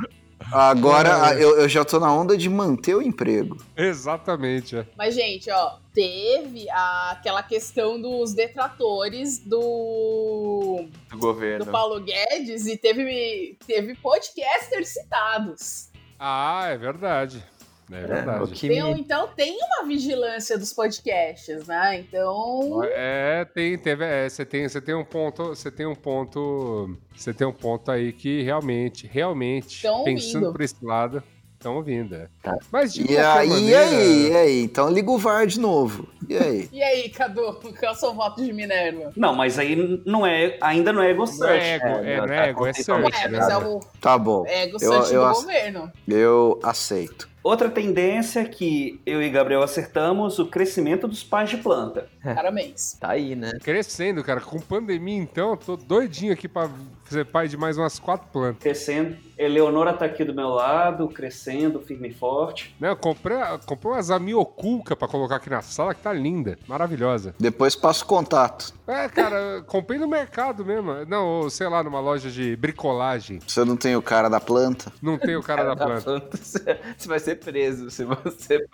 [0.51, 3.57] Agora eu, eu já tô na onda de manter o emprego.
[3.75, 4.85] Exatamente, é.
[4.97, 11.65] Mas, gente, ó, teve a- aquela questão dos detratores do, Do governo.
[11.65, 15.89] do Paulo Guedes e teve, teve podcasters citados.
[16.19, 17.43] Ah, é verdade.
[17.91, 18.51] É É, verdade.
[18.53, 21.99] que Tem- me- então tem uma vigilância dos podcasts, né?
[21.99, 22.81] Então.
[22.85, 27.33] É, tem, teve, é, você tem, você tem um ponto, você tem um ponto, você
[27.33, 30.53] tem um ponto aí que realmente, realmente, Tão pensando ouvindo.
[30.53, 31.21] por esse lado,
[31.53, 32.27] estão ouvindo, é.
[32.41, 32.57] Tá.
[32.71, 34.63] Mas de E qualquer aí, e maneira, aí, e aí?
[34.63, 36.07] Então liga o VAR de novo.
[36.27, 36.69] E aí?
[36.73, 37.53] E aí, Cadu?
[37.61, 39.11] Qual é o seu voto de Minerva?
[39.15, 41.65] Não, mas aí não é, ainda não é Ego não é Search.
[41.65, 43.37] ego, é, É, não tá é ego, é search, né?
[43.39, 44.45] mas é o Tá bom.
[44.47, 45.91] ego Eu- search eu do ace- governo.
[46.07, 47.32] Eu aceito.
[47.43, 52.07] Outra tendência que eu e Gabriel acertamos, o crescimento dos pais de planta.
[52.23, 52.93] Parabéns.
[52.93, 53.51] Tá aí, né?
[53.61, 56.69] Crescendo, cara, com pandemia então, eu tô doidinho aqui pra
[57.09, 58.61] ser pai de mais umas quatro plantas.
[58.63, 59.17] Crescendo.
[59.37, 62.73] Eleonora tá aqui do meu lado, crescendo, firme e forte.
[62.79, 67.35] Né, eu comprei, comprei umas amioculca pra colocar aqui na sala que tá linda, maravilhosa.
[67.39, 68.73] Depois passo contato.
[68.87, 70.93] É, cara, comprei no mercado mesmo.
[71.07, 73.39] Não, ou, sei lá, numa loja de bricolagem.
[73.45, 74.93] Você não tem o cara da planta?
[75.01, 76.01] Não tem o cara da Da planta.
[76.03, 76.37] planta,
[76.97, 78.65] você vai ser preso se você.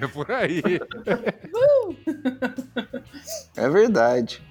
[0.00, 0.62] É por aí.
[3.56, 4.42] É verdade.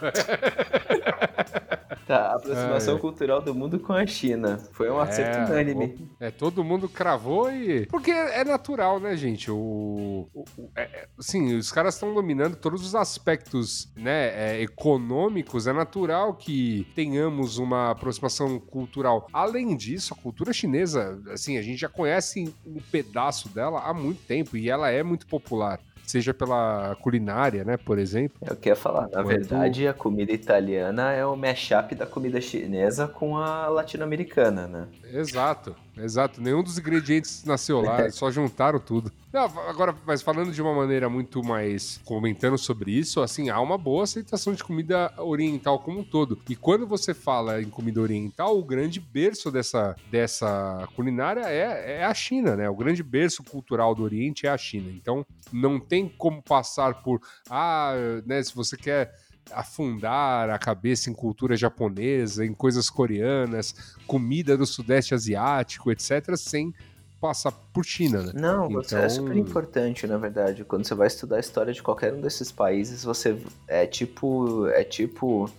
[2.06, 3.00] Tá, a aproximação Ai.
[3.02, 4.56] cultural do mundo com a China.
[4.72, 6.08] Foi um acerto É, unânime.
[6.18, 7.84] É, todo mundo cravou e.
[7.84, 9.50] Porque é natural, né, gente?
[9.50, 10.26] O.
[10.32, 15.66] o- o- é- é- assim, os caras estão dominando todos os aspectos né, é, econômicos.
[15.66, 19.26] É natural que tenhamos uma aproximação cultural.
[19.30, 24.22] Além disso, a cultura chinesa, assim, a gente já conhece um pedaço dela há muito
[24.26, 25.78] tempo e ela é muito popular.
[26.08, 28.38] Seja pela culinária, né, por exemplo.
[28.40, 33.06] Eu queria falar, na Quanto- verdade, a comida italiana é o mashup da comida chinesa
[33.06, 34.88] com a latino-americana, né?
[35.12, 36.40] Exato, exato.
[36.40, 39.12] Nenhum dos ingredientes nasceu lá, só juntaram tudo.
[39.32, 43.76] Não, agora, mas falando de uma maneira muito mais comentando sobre isso, assim, há uma
[43.76, 46.38] boa aceitação de comida oriental como um todo.
[46.48, 52.04] E quando você fala em comida oriental, o grande berço dessa, dessa culinária é, é
[52.04, 52.70] a China, né?
[52.70, 54.90] O grande berço cultural do Oriente é a China.
[54.90, 57.20] Então, não tem como passar por,
[57.50, 57.92] ah,
[58.24, 59.14] né, se você quer
[59.52, 63.74] afundar a cabeça em cultura japonesa, em coisas coreanas,
[64.06, 66.74] comida do Sudeste Asiático, etc., sem
[67.20, 68.32] passar por China, né?
[68.34, 70.64] Não, é Então- super importante, na verdade.
[70.64, 74.66] Quando você vai estudar a história de qualquer um desses países, você é tipo.
[74.68, 75.50] É tipo.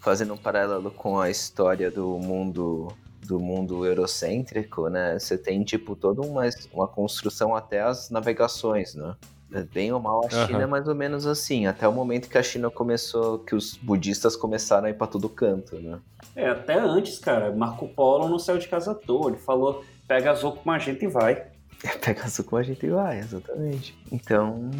[0.00, 2.92] Fazendo um paralelo com a história do mundo.
[3.26, 5.18] Do mundo eurocêntrico, né?
[5.18, 6.42] Você tem, tipo, toda uma,
[6.74, 9.16] uma construção até as navegações, né?
[9.62, 10.62] Bem ou mal, a China Aham.
[10.62, 14.34] é mais ou menos assim, até o momento que a China começou, que os budistas
[14.34, 15.98] começaram a ir pra todo canto, né?
[16.34, 19.30] É, até antes, cara, Marco Polo não saiu de casa à toa.
[19.30, 21.46] Ele falou, pega azul com a gente e vai.
[22.00, 23.96] Pega azul com a gente e vai, exatamente.
[24.10, 24.70] Então.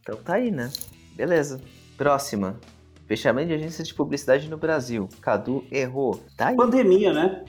[0.00, 0.70] Então tá aí, né?
[1.14, 1.60] Beleza.
[1.96, 2.58] Próxima.
[3.06, 5.08] Fechamento de agências de publicidade no Brasil.
[5.20, 6.22] Cadu errou.
[6.36, 6.56] Tá aí.
[6.56, 7.44] Pandemia, né?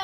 [0.00, 0.03] É.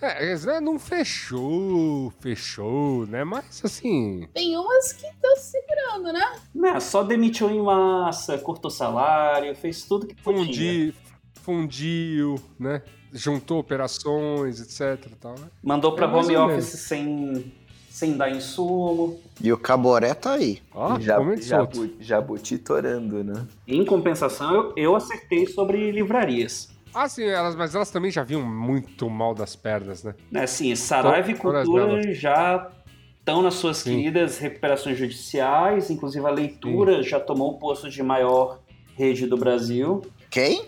[0.00, 3.24] É, é, não fechou, fechou, né?
[3.24, 4.28] Mas assim.
[4.32, 6.40] Tem umas que estão segurando, né?
[6.54, 10.44] Né, só demitiu em massa, cortou salário, fez tudo que podia.
[10.44, 10.94] Fundi,
[11.42, 12.82] fundiu, né?
[13.12, 15.10] Juntou operações, etc.
[15.20, 15.48] Tal, né?
[15.62, 17.52] Mandou pra É home office sem,
[17.88, 19.18] sem dar insumo.
[19.40, 20.60] E o Caboré tá aí.
[20.74, 21.76] Ó, já, comendo solto.
[21.78, 23.46] jabu, jabuti torando, né?
[23.66, 26.68] Em compensação, eu, eu acertei sobre livrarias.
[26.94, 30.14] Ah, sim, elas, mas elas também já vinham muito mal das pernas, né?
[30.30, 32.70] Né, Assim, Saraiva e Cultura já
[33.18, 33.96] estão nas suas Sim.
[33.96, 38.60] queridas recuperações judiciais, inclusive a leitura já tomou o posto de maior
[38.96, 40.02] rede do Brasil.
[40.30, 40.64] Quem?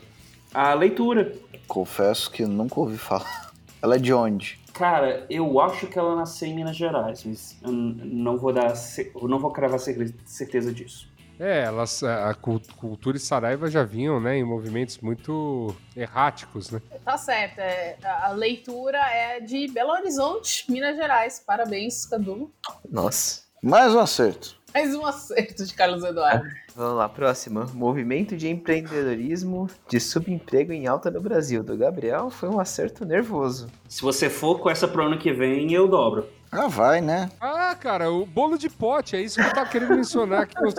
[0.52, 1.32] A leitura.
[1.66, 3.50] Confesso que nunca ouvi falar.
[3.82, 4.60] Ela é de onde?
[4.74, 8.72] Cara, eu acho que ela nasceu em Minas Gerais, mas eu não vou dar,
[9.20, 11.09] eu não vou cravar cer- certeza disso.
[11.40, 16.82] É, elas, a cult- cultura e Saraiva já vinham, né, em movimentos muito erráticos, né?
[17.02, 17.58] Tá certo.
[17.60, 21.42] é, a leitura é de Belo Horizonte, Minas Gerais.
[21.44, 22.52] Parabéns, Cadu.
[22.90, 23.42] Nossa.
[23.62, 24.54] Mais um acerto.
[24.74, 26.46] Mais um acerto de Carlos Eduardo.
[26.76, 27.66] Vamos lá, próxima.
[27.74, 31.62] Movimento de empreendedorismo de subemprego em alta no Brasil.
[31.62, 33.66] Do Gabriel foi um acerto nervoso.
[33.88, 36.26] Se você for com essa pro ano que vem, eu dobro.
[36.52, 37.30] Ah, vai, né?
[37.40, 40.74] Ah, cara, o bolo de pote, é isso que eu tava querendo mencionar aqui umas,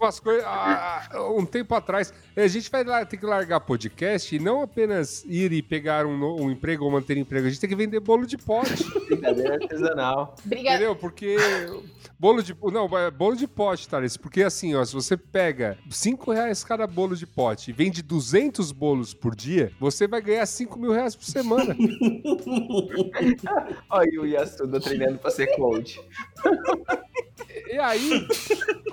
[0.00, 0.42] umas coisas.
[0.46, 2.12] ah, ah, um tempo atrás.
[2.34, 6.42] A gente vai lá, ter que largar podcast e não apenas ir e pegar um,
[6.42, 8.82] um emprego ou manter emprego, a gente tem que vender bolo de pote.
[9.08, 10.34] Brincadeira artesanal.
[10.44, 10.76] Obrigada.
[10.76, 10.96] Entendeu?
[10.96, 11.36] Porque
[12.18, 12.56] bolo de.
[12.72, 14.16] Não, é bolo de pote, Thales.
[14.16, 18.72] Porque assim, ó, se você pega 5 reais cada bolo de pote e vende 200
[18.72, 21.76] bolos por dia, você vai ganhar 5 mil reais por semana.
[23.90, 26.00] Olha o Yasuda treinando pra ser coach.
[27.72, 28.26] E aí,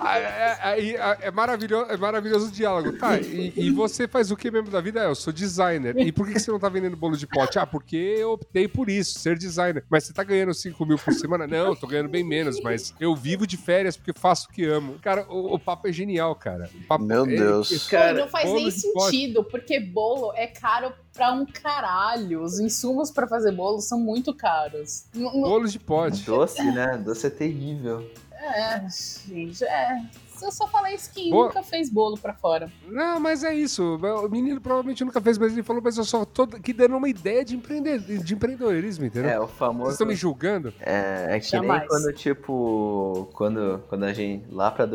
[0.00, 2.96] a- é, aí, a- é, maravilhoso, é maravilhoso o diálogo.
[2.98, 5.00] Tá, e, e você faz o que mesmo da vida?
[5.00, 5.96] É, eu sou designer.
[5.98, 7.58] E por que você não tá vendendo bolo de pote?
[7.58, 9.84] Ah, porque eu optei por isso, ser designer.
[9.90, 11.46] Mas você tá ganhando 5 mil por semana?
[11.46, 14.64] Não, eu tô ganhando bem menos, mas eu vivo de férias porque faço o que
[14.64, 14.98] amo.
[15.00, 16.70] Cara, o, o papo é genial, cara.
[16.74, 17.68] O papo Meu é- Deus.
[17.84, 19.04] Pô, Cara, não faz bolo nem de pote.
[19.16, 22.42] sentido, porque bolo é caro pra um caralho.
[22.42, 25.06] Os insumos pra fazer bolo são muito caros.
[25.14, 26.22] Bolo de pote.
[26.24, 26.96] Doce, né?
[27.04, 28.08] Doce é terrível.
[28.54, 30.02] É, gente, é.
[30.40, 31.46] Eu só falei isso que Boa.
[31.46, 32.70] nunca fez bolo pra fora.
[32.86, 33.96] Não, mas é isso.
[33.96, 37.08] O menino provavelmente nunca fez, mas ele falou, mas eu só tô aqui dando uma
[37.08, 39.30] ideia de, empreender, de empreendedorismo, entendeu?
[39.30, 39.90] É, o Vocês famoso.
[39.90, 40.72] estão me julgando?
[40.80, 41.80] É, é que Jamais.
[41.80, 44.86] nem quando, tipo, quando, quando a gente, lá pra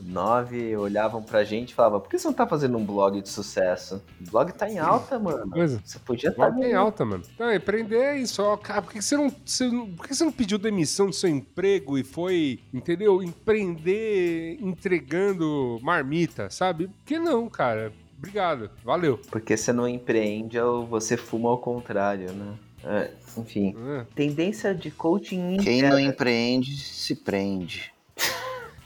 [0.00, 3.28] 2009, olhavam pra gente e falavam, por que você não tá fazendo um blog de
[3.28, 4.02] sucesso?
[4.20, 5.50] O blog tá em alta, mano.
[5.50, 5.80] Coisa.
[5.84, 7.22] Você podia estar Tá em alta, mano.
[7.38, 8.42] Não, empreender é isso.
[8.42, 11.12] Ó, cara, por que você não, você não- por que você não pediu demissão do
[11.12, 13.22] seu emprego e foi, entendeu?
[13.22, 16.88] Empreender entregando marmita, sabe?
[16.88, 17.92] Por que não, cara?
[18.18, 18.70] Obrigado.
[18.84, 19.18] Valeu.
[19.30, 22.54] Porque você não empreende ou você fuma ao contrário, né?
[22.84, 23.74] É, enfim.
[23.98, 24.06] É.
[24.14, 26.00] Tendência de coaching Quem não interna.
[26.02, 27.92] empreende, se prende.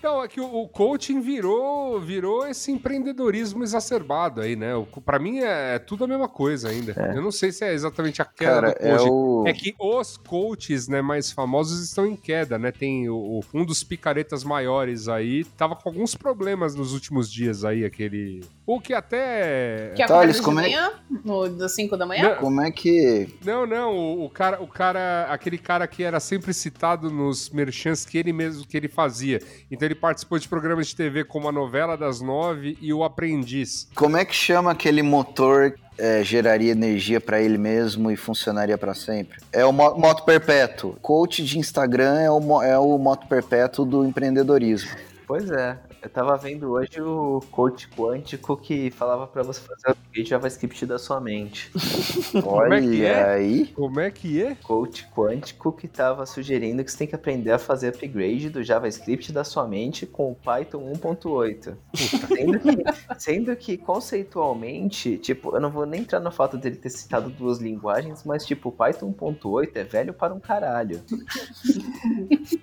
[0.05, 4.74] Então, é que o, o coaching virou, virou esse empreendedorismo exacerbado aí, né?
[4.76, 6.93] O- Pra mim é, é tudo a mesma coisa ainda.
[7.14, 9.10] Eu não sei se é exatamente a queda Cara, do é coaching.
[9.10, 9.44] o.
[9.47, 12.70] É que os coaches, né, mais famosos estão em queda, né?
[12.70, 17.64] Tem o, o- um dos picaretas maiores aí, tava com alguns problemas nos últimos dias
[17.64, 18.43] aí, aquele.
[18.66, 19.93] O que até.
[19.97, 20.93] Que Thales, acorda de como é- manhã,
[21.24, 22.35] no, das 5 da manhã?
[22.36, 23.26] Como é que.
[23.43, 28.05] Não, não, o, o cara, o cara, aquele cara que era sempre citado nos merchants
[28.05, 29.40] que ele mesmo que ele fazia.
[29.70, 33.88] Então ele participou de programas de TV como a novela das nove e o Aprendiz.
[33.94, 38.94] Como é que chama aquele motor é, geraria energia pra ele mesmo e funcionaria pra
[38.94, 39.38] sempre?
[39.52, 40.96] É o mo- moto perpétuo.
[41.00, 44.90] Coach de Instagram é o, é o moto perpétuo do empreendedorismo.
[45.26, 45.78] Pois é.
[46.05, 50.85] Eu tava vendo hoje o coach quântico que falava pra você fazer o upgrade JavaScript
[50.85, 51.70] da sua mente.
[52.44, 53.24] Olha é que é?
[53.24, 53.66] aí.
[53.68, 54.55] Como é que é?
[54.56, 59.32] Coach quântico que tava sugerindo que você tem que aprender a fazer upgrade do JavaScript
[59.32, 61.74] da sua mente com o Python 1.8.
[61.97, 62.85] Sendo que,
[63.18, 67.60] sendo que conceitualmente, tipo, eu não vou nem entrar no fato dele ter citado duas
[67.60, 71.01] linguagens, mas tipo, o Python 1.8 é velho para um caralho.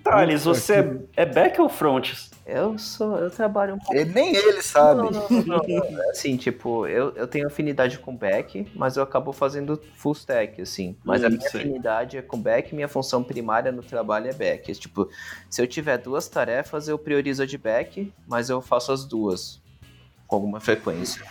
[0.04, 2.12] Thales, você é, é back ou front?
[2.44, 5.02] Eu sou, eu trabalho um pouco Ele- nem ele sabe.
[5.02, 6.10] Não, não, não, não.
[6.10, 10.96] Assim, tipo, eu, eu tenho afinidade com back, mas eu acabo fazendo full stack, assim.
[11.04, 14.72] Mas a Hum, minha afinidade é com back, minha função primária no trabalho é back.
[14.74, 15.08] Tipo,
[15.50, 19.60] se eu tiver duas tarefas, eu priorizo a de back, mas eu faço as duas
[20.26, 21.22] com alguma frequência.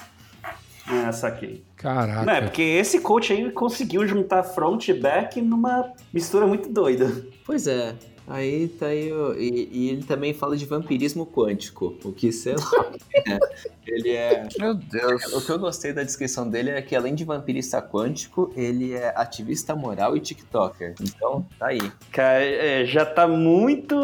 [0.88, 1.64] Ah, saquei.
[1.78, 2.26] Caraca.
[2.26, 7.26] Não, é porque esse coach aí conseguiu juntar front e back numa mistura muito doida.
[7.46, 7.96] Pois é.
[8.28, 9.12] Aí tá aí.
[9.12, 12.92] o- E, e ele também fala de vampirismo quântico, o que sei lá.
[13.28, 13.40] é.
[13.88, 14.48] Ele é.
[14.60, 15.24] Meu Deus.
[15.34, 19.12] O que eu gostei da descrição dele é que, além de vampirista quântico, ele é
[19.18, 20.94] ativista moral e TikToker.
[21.02, 21.80] Então, tá aí.
[22.12, 23.96] Cara, é, já tá muito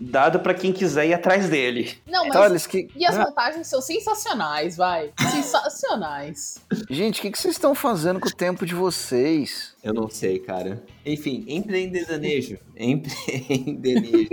[0.00, 1.96] dado pra quem quiser ir atrás dele.
[2.08, 2.32] Não, mas.
[2.32, 2.88] Thales, que...
[2.96, 5.12] E as montagens são sensacionais, vai.
[5.30, 6.58] Sensacionais.
[6.90, 9.74] Gente, o que, que vocês estão fazendo com o tempo de vocês?
[9.86, 10.82] Eu não sei, cara.
[11.04, 12.58] Enfim, empreendedorejo.
[12.76, 14.30] Empreendedorejo.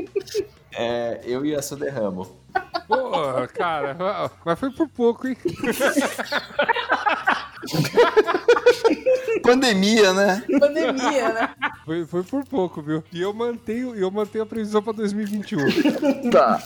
[0.71, 2.25] É, eu e a Suderramo.
[2.87, 3.11] Pô,
[3.53, 3.95] cara,
[4.43, 5.37] mas foi por pouco, hein?
[9.43, 10.43] Pandemia, né?
[10.59, 11.53] Pandemia, né?
[11.85, 13.03] Foi, foi por pouco, viu?
[13.13, 16.31] E eu mantenho, eu mantenho a previsão pra 2021.
[16.31, 16.63] Tá.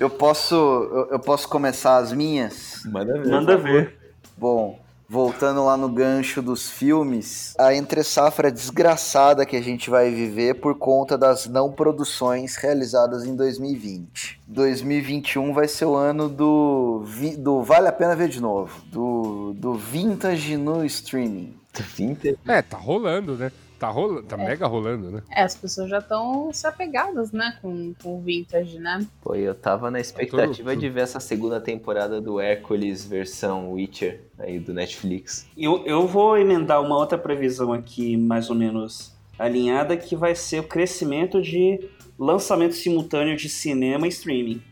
[0.00, 2.82] Eu posso, eu, eu posso começar as minhas?
[2.84, 3.30] Manda ver.
[3.30, 3.96] Manda ver.
[4.36, 10.54] Bom, voltando lá no gancho dos filmes, a entre-safra desgraçada que a gente vai viver
[10.54, 14.40] por conta das não produções realizadas em 2020.
[14.46, 17.04] 2021 vai ser o ano do,
[17.38, 21.54] do Vale a Pena Ver de Novo, do, do Vintage no streaming.
[21.96, 22.38] Vintage.
[22.46, 23.50] É, tá rolando, né?
[23.84, 25.22] Tá, rolando, tá mega rolando, né?
[25.30, 29.06] É, as pessoas já estão se apegadas, né, com, com o vintage, né?
[29.20, 34.58] Pô, eu tava na expectativa de ver essa segunda temporada do Hércules versão Witcher aí
[34.58, 35.46] do Netflix.
[35.54, 40.60] Eu, eu vou emendar uma outra previsão aqui, mais ou menos alinhada, que vai ser
[40.60, 41.78] o crescimento de
[42.18, 44.62] lançamento simultâneo de cinema e streaming.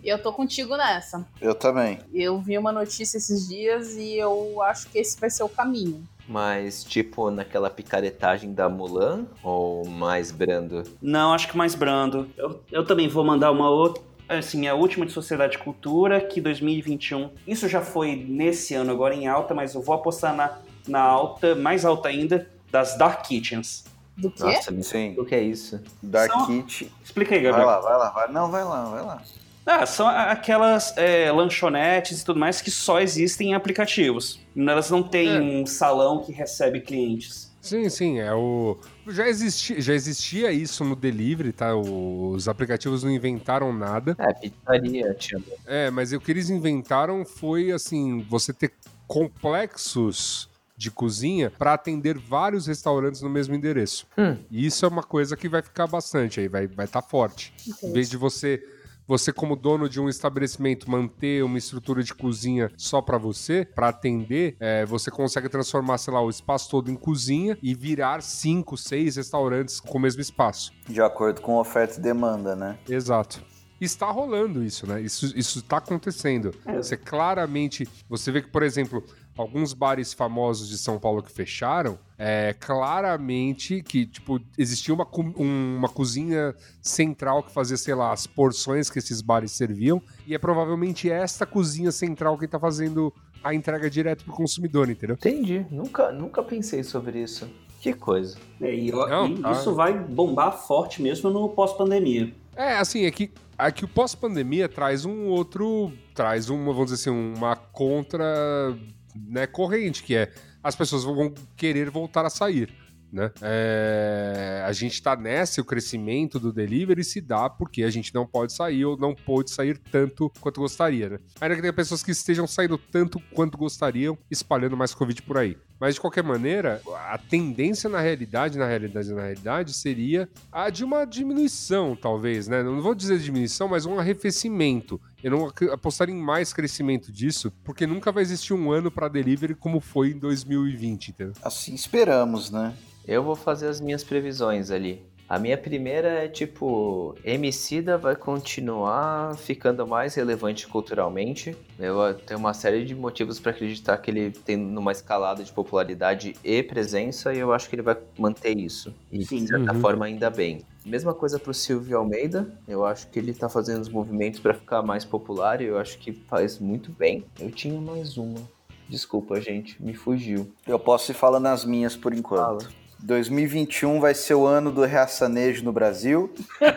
[0.00, 1.26] E eu tô contigo nessa.
[1.40, 1.98] Eu também.
[2.14, 6.04] Eu vi uma notícia esses dias e eu acho que esse vai ser o caminho.
[6.30, 10.84] Mas, tipo, naquela picaretagem da Mulan ou mais brando?
[11.02, 12.30] Não, acho que mais brando.
[12.36, 14.00] Eu, eu também vou mandar uma outra.
[14.28, 17.30] Assim, a última de Sociedade e Cultura, que 2021.
[17.48, 21.56] Isso já foi nesse ano agora em alta, mas eu vou apostar na, na alta,
[21.56, 23.84] mais alta ainda, das Dark Kitchens.
[24.16, 24.44] Do quê?
[24.44, 25.16] Nossa, Sim.
[25.18, 25.80] o que é isso?
[26.00, 26.92] Dark São- Kit.
[27.02, 27.66] Explica aí, Vai Gabriel.
[27.68, 28.28] lá, vai lá, vai.
[28.32, 29.22] Não, vai lá, vai lá.
[29.66, 34.40] Ah, são aquelas é, lanchonetes e tudo mais que só existem em aplicativos.
[34.56, 35.40] Elas não têm É.
[35.40, 37.50] um salão que recebe clientes.
[37.60, 38.78] Sim, sim, é o.
[39.08, 41.76] Já existia, já existia isso no delivery, tá?
[41.76, 44.16] Os aplicativos não inventaram nada.
[44.18, 45.44] É, pizzaria, tio.
[45.66, 48.72] É, mas o que eles inventaram foi assim, você ter
[49.06, 54.06] complexos de cozinha para atender vários restaurantes no mesmo endereço.
[54.16, 54.38] Hum.
[54.50, 57.52] E isso é uma coisa que vai ficar bastante aí, vai vai estar forte.
[57.82, 58.62] Em vez de você
[59.10, 63.88] você como dono de um estabelecimento manter uma estrutura de cozinha só para você, para
[63.88, 68.76] atender, é, você consegue transformar, sei lá, o espaço todo em cozinha e virar cinco,
[68.76, 70.72] seis restaurantes com o mesmo espaço.
[70.88, 72.78] De acordo com oferta e demanda, né?
[72.88, 73.42] Exato.
[73.80, 75.00] Está rolando isso, né?
[75.00, 76.54] Isso, isso está acontecendo.
[76.76, 77.88] Você claramente.
[78.08, 79.02] Você vê que, por exemplo,
[79.40, 85.06] alguns bares famosos de São Paulo que fecharam, é claramente que, tipo, existia uma,
[85.36, 90.34] um- uma cozinha central que fazia, sei lá, as porções que esses bares serviam, e
[90.34, 93.12] é provavelmente esta cozinha central que está fazendo
[93.42, 95.16] a entrega direto pro consumidor, entendeu?
[95.16, 95.64] Entendi.
[95.70, 97.48] Nunca, nunca pensei sobre isso.
[97.80, 98.36] Que coisa.
[98.60, 99.52] É, e, Não, e tá.
[99.52, 102.34] isso vai bombar forte mesmo no pós-pandemia.
[102.54, 105.90] É, assim, é que, é que o pós-pandemia traz um outro.
[106.14, 108.76] Traz uma, vamos dizer assim, uma contra
[109.14, 110.32] né, corrente, que é
[110.62, 112.70] as pessoas vão querer voltar a sair.
[113.12, 113.30] Né?
[113.42, 118.24] É, a gente tá nessa, o crescimento do delivery se dá porque a gente não
[118.24, 121.18] pode sair ou não pôde sair tanto quanto gostaria, né?
[121.40, 125.56] Ainda que tenha pessoas que estejam saindo tanto quanto gostariam, espalhando mais Covid por aí.
[125.80, 130.84] Mas de qualquer maneira, a tendência na realidade, na realidade, na realidade, seria a de
[130.84, 132.62] uma diminuição, talvez, né?
[132.62, 135.00] Não vou dizer diminuição, mas um arrefecimento.
[135.24, 139.54] Eu não apostaria em mais crescimento disso, porque nunca vai existir um ano para delivery
[139.54, 141.32] como foi em 2020, entendeu?
[141.42, 142.74] Assim esperamos, né?
[143.08, 145.02] Eu vou fazer as minhas previsões ali.
[145.30, 151.56] A minha primeira é tipo, Emicida vai continuar ficando mais relevante culturalmente.
[151.78, 156.34] Eu tenho uma série de motivos para acreditar que ele tem numa escalada de popularidade
[156.42, 158.92] e presença e eu acho que ele vai manter isso.
[159.12, 159.44] E Sim.
[159.44, 159.80] de certa Uhum.
[159.80, 160.62] forma ainda bem.
[160.84, 162.52] Mesma coisa pro Silvio Almeida.
[162.66, 165.96] Eu acho que ele tá fazendo os movimentos para ficar mais popular e eu acho
[165.98, 167.24] que faz muito bem.
[167.38, 168.40] Eu tinha mais uma.
[168.88, 170.50] Desculpa, gente, me fugiu.
[170.66, 172.68] Eu posso ir falando as minhas por enquanto.
[173.02, 176.32] 2021 vai ser o ano do reaçanejo no Brasil.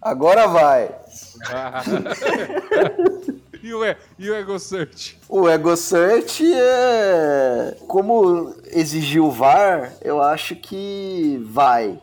[0.00, 0.90] Agora vai.
[3.62, 5.18] e, o, e- e o Ego Search?
[5.28, 7.76] O Ego Search é.
[7.88, 11.98] Como exigiu o VAR, eu acho que vai.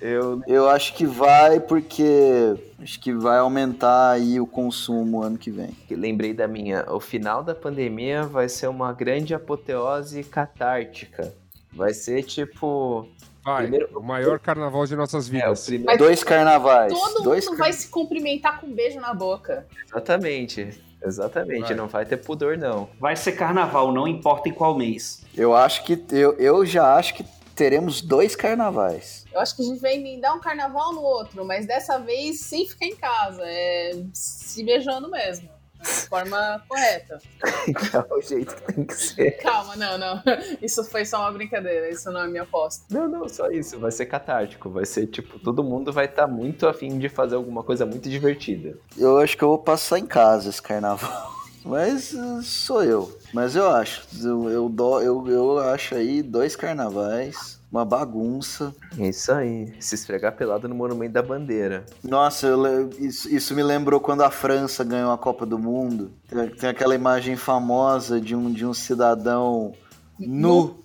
[0.00, 2.54] Eu Eu acho que vai porque
[2.86, 5.70] acho que vai aumentar aí o consumo ano que vem.
[5.90, 6.84] lembrei da minha.
[6.88, 11.34] O final da pandemia vai ser uma grande apoteose catártica.
[11.72, 13.08] Vai ser tipo.
[13.44, 15.66] Vai, Primeiro- o maior carnaval de nossas É, vidas.
[15.66, 15.86] primeiro.
[15.86, 16.92] Mas Dois carnavais.
[16.92, 19.66] Todo dois mundo car- vai se cumprimentar com um beijo na boca.
[19.86, 20.80] Exatamente.
[21.04, 21.62] Exatamente.
[21.66, 21.74] Vai.
[21.74, 22.88] Não vai ter pudor, não.
[22.98, 25.22] Vai ser carnaval, não importa em qual mês.
[25.36, 27.24] Eu acho que eu, eu já acho que
[27.56, 29.24] teremos dois carnavais.
[29.32, 32.68] Eu acho que a gente vai emendar um carnaval no outro, mas dessa vez sem
[32.68, 35.48] ficar em casa, é se beijando mesmo.
[35.82, 37.18] De forma correta.
[37.92, 39.32] É o jeito que tem que ser.
[39.38, 40.22] Calma, não, não.
[40.62, 42.84] Isso foi só uma brincadeira, isso não é minha aposta.
[42.90, 43.78] Não, não, só isso.
[43.78, 44.70] Vai ser catártico.
[44.70, 48.78] Vai ser tipo, todo mundo vai estar muito afim de fazer alguma coisa muito divertida.
[48.96, 51.35] Eu acho que eu vou passar em casa esse carnaval.
[51.66, 53.18] Mas uh, sou eu.
[53.32, 54.02] Mas eu acho.
[54.22, 58.72] Eu, eu, dou- eu, eu acho aí dois carnavais, uma bagunça.
[58.96, 59.74] É isso aí.
[59.80, 61.84] Se esfregar pelado no Monumento da Bandeira.
[62.04, 66.12] Nossa, eu isso, isso me lembrou quando a França ganhou a Copa do Mundo.
[66.28, 69.72] Tem, tem aquela imagem famosa de um, de um cidadão
[70.18, 70.78] nu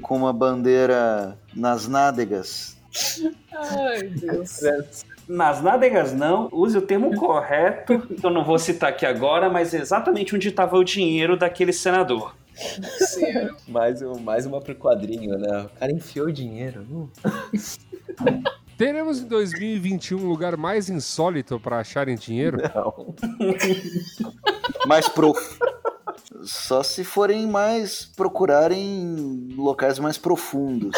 [0.00, 2.76] com uma bandeira nas nádegas.
[3.54, 4.60] Ai, Deus.
[5.28, 9.72] Nas nádegas não, use o termo correto, que eu não vou citar aqui agora, mas
[9.72, 12.34] é exatamente onde estava o dinheiro daquele senador.
[13.66, 15.62] Mais, um, mais uma pro quadrinho, né?
[15.62, 16.86] O cara enfiou o dinheiro.
[16.92, 17.10] Uh.
[18.76, 22.58] Teremos em 2021 um lugar mais insólito para acharem dinheiro?
[22.74, 23.14] Não.
[24.86, 25.58] Mais prof...
[26.42, 30.96] Só se forem mais procurarem locais mais profundos.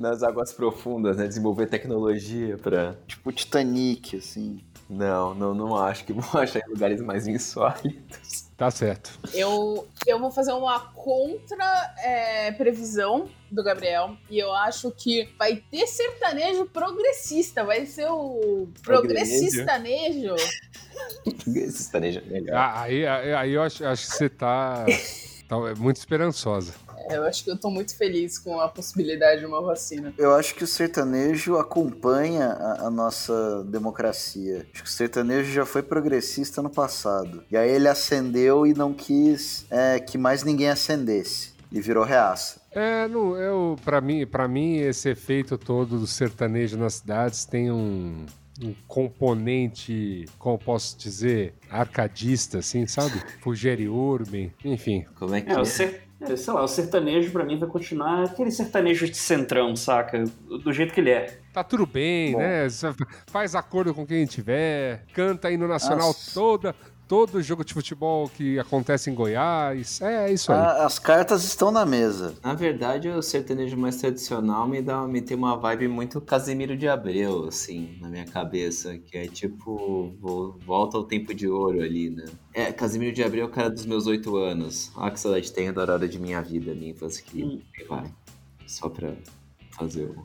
[0.00, 1.28] Nas águas profundas, né?
[1.28, 2.96] Desenvolver tecnologia pra.
[3.06, 4.60] Tipo Titanic, assim.
[4.88, 8.48] Não, não, não acho que vão achar em lugares mais insólitos.
[8.56, 9.18] Tá certo.
[9.32, 15.62] Eu, eu vou fazer uma contra é, previsão do Gabriel e eu acho que vai
[15.70, 20.34] ter sertanejo progressista, vai ser o progressistanejo.
[21.46, 22.58] Esse sertanejo é legal.
[22.58, 24.84] Ah, aí, aí, aí eu acho, acho que você tá,
[25.48, 26.74] tá muito esperançosa.
[27.10, 30.12] Eu acho que eu tô muito feliz com a possibilidade de uma vacina.
[30.16, 34.66] Eu acho que o sertanejo acompanha a, a nossa democracia.
[34.72, 37.42] Acho que o sertanejo já foi progressista no passado.
[37.50, 41.50] E aí ele acendeu e não quis é, que mais ninguém acendesse.
[41.72, 42.60] E virou reaça.
[42.72, 47.70] É, não, eu, pra, mim, pra mim, esse efeito todo do sertanejo nas cidades tem
[47.70, 48.26] um,
[48.62, 53.22] um componente, como eu posso dizer, arcadista, assim, sabe?
[53.40, 55.04] Fugere Urban, enfim.
[55.16, 56.00] Como é que É, é?
[56.20, 60.22] É, sei lá, o sertanejo pra mim vai continuar aquele sertanejo de centrão, saca?
[60.62, 61.38] Do jeito que ele é.
[61.52, 62.38] Tá tudo bem, Bom.
[62.38, 62.68] né?
[63.26, 66.34] Faz acordo com quem tiver, canta aí no Nacional Nossa.
[66.34, 66.74] toda,
[67.10, 70.00] todo jogo de futebol que acontece em Goiás.
[70.00, 70.58] É, é isso aí.
[70.60, 72.36] A- as cartas estão na mesa.
[72.40, 76.86] Na verdade, o sertanejo mais tradicional me, dá, me tem uma vibe muito Casimiro de
[76.86, 78.96] Abreu, assim, na minha cabeça.
[78.96, 82.26] Que é tipo, vo- volta ao tempo de ouro ali, né?
[82.54, 84.92] É, Casimiro de Abreu é o cara dos meus oito anos.
[84.94, 87.60] Olha que saudade tenho da hora de minha vida, minha infância que Hum.
[87.74, 88.08] que vai.
[88.68, 89.14] Só pra
[89.72, 90.24] fazer o.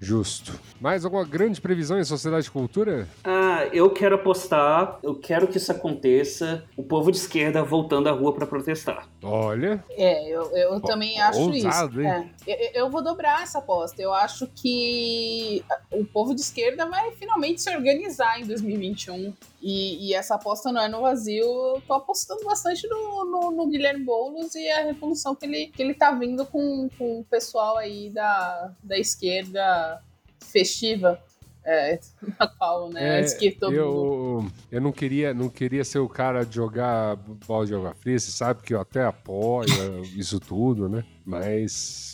[0.00, 0.52] Justo.
[0.80, 3.08] Mais alguma grande previsão em Sociedade e Cultura?
[3.24, 8.12] Ah, eu quero apostar, eu quero que isso aconteça, o povo de esquerda voltando à
[8.12, 9.08] rua pra protestar.
[9.22, 12.10] Olha, É, eu, eu também acho ousado, isso.
[12.12, 12.30] hein?
[12.46, 12.78] É.
[12.78, 14.00] Eu, eu vou dobrar essa aposta.
[14.02, 19.32] Eu acho que o povo de esquerda vai finalmente se organizar em 2021.
[19.66, 21.42] E, e essa aposta não é no vazio.
[21.76, 25.82] Eu tô apostando bastante no, no- no Guilherme Boulos e a revolução que ele, que
[25.82, 29.93] ele tá vindo com, com o pessoal aí da, da esquerda
[30.44, 31.20] festiva.
[31.66, 31.98] É,
[32.38, 33.16] na qual, né?
[33.16, 33.78] a esquerda todo mundo.
[33.78, 37.16] eu, eu não queria, não queria ser o cara de jogar
[37.48, 41.02] balde de água fria, você sabe que eu até apoio isso tudo, né?
[41.24, 42.13] Mas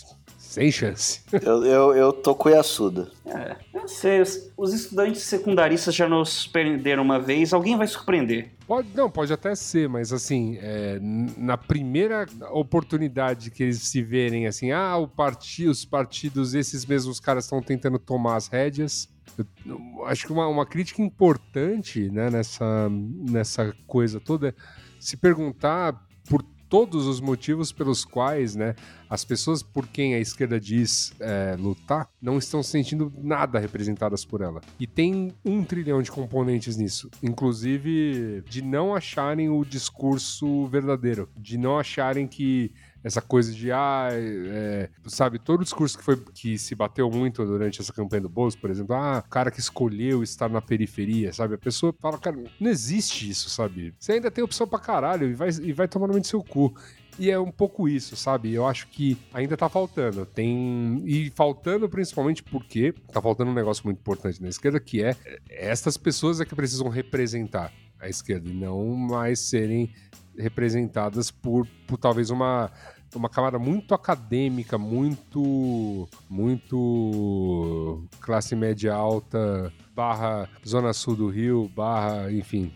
[0.51, 1.21] Sem chance.
[1.33, 3.09] Eu, eu, eu tô cuiaçuda.
[3.25, 8.51] É, eu sei, os, os estudantes secundaristas já nos surpreenderam uma vez, alguém vai surpreender.
[8.67, 14.49] Pode, não, pode até ser, mas assim, é, na primeira oportunidade que eles se verem
[14.49, 19.09] assim, ah, o parti, os partidos, esses mesmos caras estão tentando tomar as rédeas.
[19.39, 24.55] Eu, eu acho que uma, uma crítica importante né, nessa, nessa coisa toda é
[24.99, 25.95] se perguntar
[26.29, 28.77] por todos os motivos pelos quais né,
[29.11, 34.25] as pessoas por quem a esquerda diz é, lutar não estão se sentindo nada representadas
[34.25, 34.61] por ela.
[34.79, 41.59] E tem um trilhão de componentes nisso, inclusive de não acharem o discurso verdadeiro, de
[41.59, 42.73] não acharem que
[43.03, 47.45] essa coisa de ah, é, sabe, todo o discurso que foi que se bateu muito
[47.45, 51.33] durante essa campanha do Bolso, por exemplo, ah, o cara que escolheu estar na periferia,
[51.33, 51.55] sabe?
[51.55, 53.95] A pessoa fala, cara, não existe isso, sabe?
[53.99, 56.43] Você ainda tem opção pra caralho e vai, e vai tomar no meio do seu
[56.43, 56.75] cu.
[57.19, 58.55] E é um pouco isso, sabe?
[58.55, 60.25] Eu acho que ainda tá faltando.
[60.25, 61.03] Tem.
[61.05, 65.17] E faltando principalmente porque tá faltando um negócio muito importante na esquerda, que é
[65.51, 69.93] estas pessoas é que precisam representar a esquerda e não mais serem
[70.41, 72.71] representadas por, por talvez uma,
[73.15, 82.33] uma camada muito acadêmica, muito muito classe média alta, barra zona sul do Rio, barra,
[82.33, 82.73] enfim,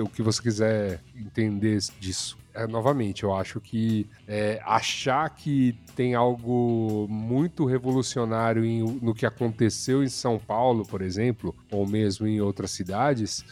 [0.00, 2.36] o que você quiser entender disso.
[2.52, 9.26] É, novamente, eu acho que é, achar que tem algo muito revolucionário em- no que
[9.26, 13.44] aconteceu em São Paulo, por exemplo, ou mesmo em outras cidades,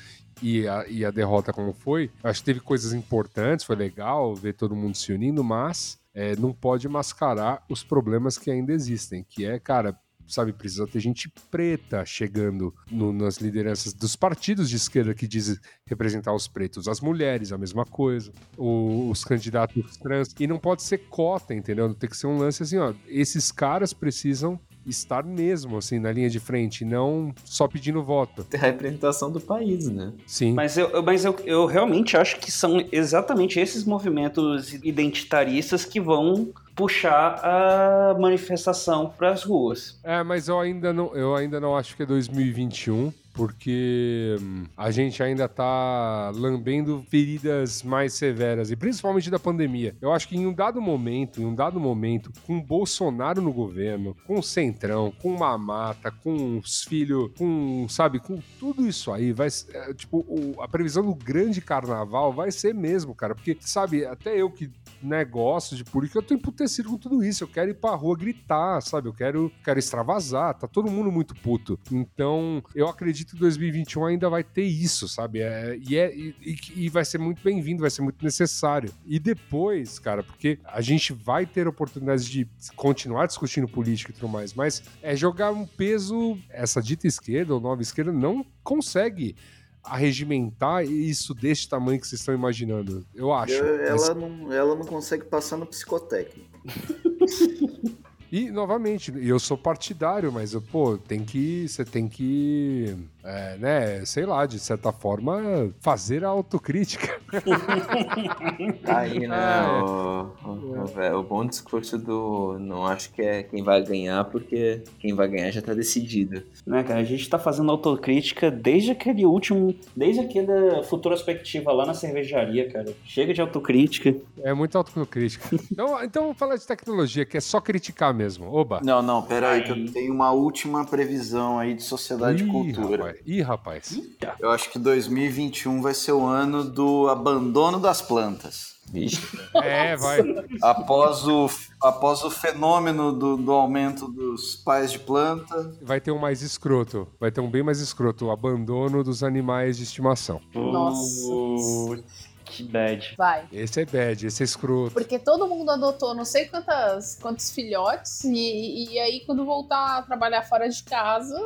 [0.43, 4.55] e a, e a derrota como foi, acho que teve coisas importantes, foi legal ver
[4.55, 9.45] todo mundo se unindo, mas é, não pode mascarar os problemas que ainda existem, que
[9.45, 15.13] é, cara, sabe, precisa ter gente preta chegando no- nas lideranças dos partidos de esquerda
[15.15, 15.57] que dizem
[15.87, 20.83] representar os pretos, as mulheres, a mesma coisa, o- os candidatos trans, e não pode
[20.83, 21.93] ser cota, entendeu?
[21.95, 26.29] Tem que ser um lance assim, ó, esses caras precisam estar mesmo, assim, na linha
[26.31, 28.45] de frente, não só pedindo voto.
[28.45, 30.13] Ter a representação do país, né?
[30.27, 30.53] Sim.
[30.53, 36.01] Mas eu, eu- mas eu, eu realmente acho que são exatamente esses movimentos identitaristas que
[36.01, 39.99] vão puxar a manifestação para as ruas.
[40.03, 44.91] É, mas eu ainda não, eu ainda não acho que é 2021, porque hum, a
[44.91, 49.95] gente ainda tá lambendo feridas mais severas, e principalmente da pandemia.
[50.01, 54.17] Eu acho que em um dado momento, em um dado momento, com Bolsonaro no governo,
[54.27, 59.49] com o Centrão, com Mamata, com os filhos, com, sabe, com tudo isso aí, vai
[59.73, 64.41] é, tipo, o- a previsão do grande carnaval vai ser mesmo, cara, porque, sabe, até
[64.41, 64.71] eu que
[65.03, 67.45] negócio de política, eu tô emputecido com tudo isso.
[67.45, 69.09] Eu quero ir pra rua gritar, sabe?
[69.09, 70.55] Eu quero, quero extravasar.
[70.59, 71.79] Tá todo mundo muito puto.
[71.93, 75.41] Então, eu acredito que 2021 ainda vai ter isso, sabe?
[75.41, 78.91] É, e, é, e, e- vai ser muito bem-vindo, vai ser muito necessário.
[79.07, 82.47] E depois, cara, porque a gente vai ter oportunidades de
[82.77, 86.39] continuar discutindo política e tudo mais, mas é jogar um peso.
[86.51, 89.35] Essa dita esquerda ou nova esquerda não consegue
[89.83, 93.05] arregimentar isso deste tamanho que vocês estão imaginando.
[93.15, 93.53] Eu acho.
[93.55, 96.49] Ela, não, ela não consegue passar no psicotécnico.
[98.35, 101.69] E, novamente, eu sou partidário, mas, pô, tem que.
[101.69, 102.93] Você tem que.
[103.25, 107.19] É, né, sei lá, de certa forma, fazer a autocrítica.
[108.87, 109.35] Aí, né?
[109.35, 109.83] Ah, é.
[109.83, 112.59] o, o- o bom discurso do.
[112.59, 116.43] Não acho que é quem vai ganhar, porque quem vai ganhar já tá decidido.
[116.67, 117.01] Né, cara?
[117.01, 119.75] A gente tá fazendo autocrítica desde aquele último.
[119.97, 122.93] Desde aquela futurospectiva lá na cervejaria, cara.
[123.05, 124.15] Chega de autocrítica.
[124.43, 125.49] É muita autocrítica.
[125.71, 128.53] Então, então vamos falar de tecnologia, que é só criticar mesmo.
[128.53, 128.81] Oba!
[128.85, 132.51] Não, não, pera aí, que eu tenho uma última previsão aí de sociedade e Ih,
[132.51, 132.97] cultura.
[132.97, 133.14] Rapaz.
[133.25, 133.99] Ih, rapaz.
[134.39, 138.75] Eu acho que 2021 vai ser o ano do abandono das plantas.
[138.91, 139.21] Vixe.
[139.55, 140.21] É, vai.
[140.61, 141.49] Após o,
[141.81, 147.09] após o fenômeno do, do aumento dos pais de planta, Vai ter um mais escroto.
[147.21, 148.27] Vai ter um bem mais escroto.
[148.27, 150.41] O abandono dos animais de estimação.
[150.53, 151.29] Nossa.
[151.29, 153.15] Putz, Que bad.
[153.17, 153.47] Vai.
[153.53, 154.93] Esse é bad, esse é escroto.
[154.93, 160.03] Porque todo mundo adotou não sei quantas, quantos filhotes, e, e aí quando voltar a
[160.03, 161.39] trabalhar fora de casa,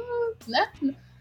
[0.47, 0.73] né?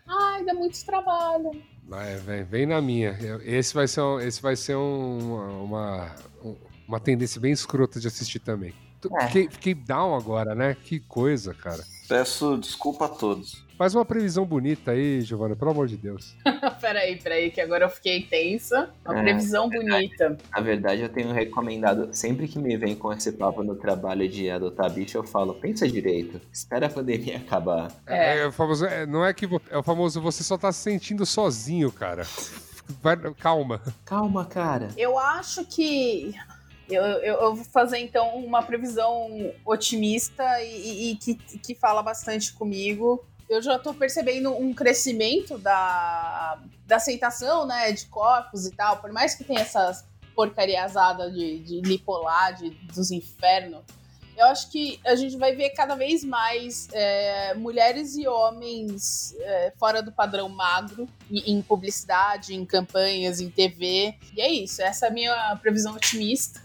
[0.08, 1.52] Ai, dá muito trabalho.
[1.88, 3.18] Vai, vem, vem na minha.
[3.44, 6.56] Esse vai ser, um- esse vai ser um- uma, um-
[6.88, 8.74] uma tendência bem escrota de assistir também.
[9.20, 9.28] É.
[9.28, 10.76] Fiquei, fiquei down agora, né?
[10.76, 11.84] Que coisa, cara.
[12.08, 13.66] peço desculpa a todos.
[13.78, 16.36] Faz uma previsão bonita aí, Giovana, pelo amor de Deus.
[16.82, 18.90] peraí, peraí, que agora eu fiquei tensa.
[19.06, 20.36] Uma É, previsão bonita.
[20.52, 24.50] Na verdade, eu tenho recomendado, sempre que me vem com esse papo no trabalho de
[24.50, 27.92] adotar bicho, eu falo, pensa direito, espera a pandemia acabar.
[28.08, 28.40] É.
[28.40, 31.24] É, o famoso, é, não é que é o famoso você só tá se sentindo
[31.26, 32.26] sozinho, cara.
[33.02, 33.80] Vai- calma.
[34.06, 34.88] Calma, cara.
[34.98, 36.34] Eu acho que.
[36.90, 42.02] Eu, eu, eu vou fazer então uma previsão otimista e, e, e que, que fala
[42.02, 43.24] bastante comigo.
[43.50, 49.12] Eu já tô percebendo um crescimento da, da aceitação, né, de corpos e tal, por
[49.12, 50.06] mais que tenha essas
[50.36, 53.84] porcariazadas de, de lipolar, de, dos infernos,
[54.38, 59.74] eu acho que a gente vai ver cada vez mais é, mulheres e homens é,
[59.80, 64.14] fora do padrão magro, em publicidade, em campanhas, em TV.
[64.36, 66.62] E é isso, essa é a minha previsão otimista.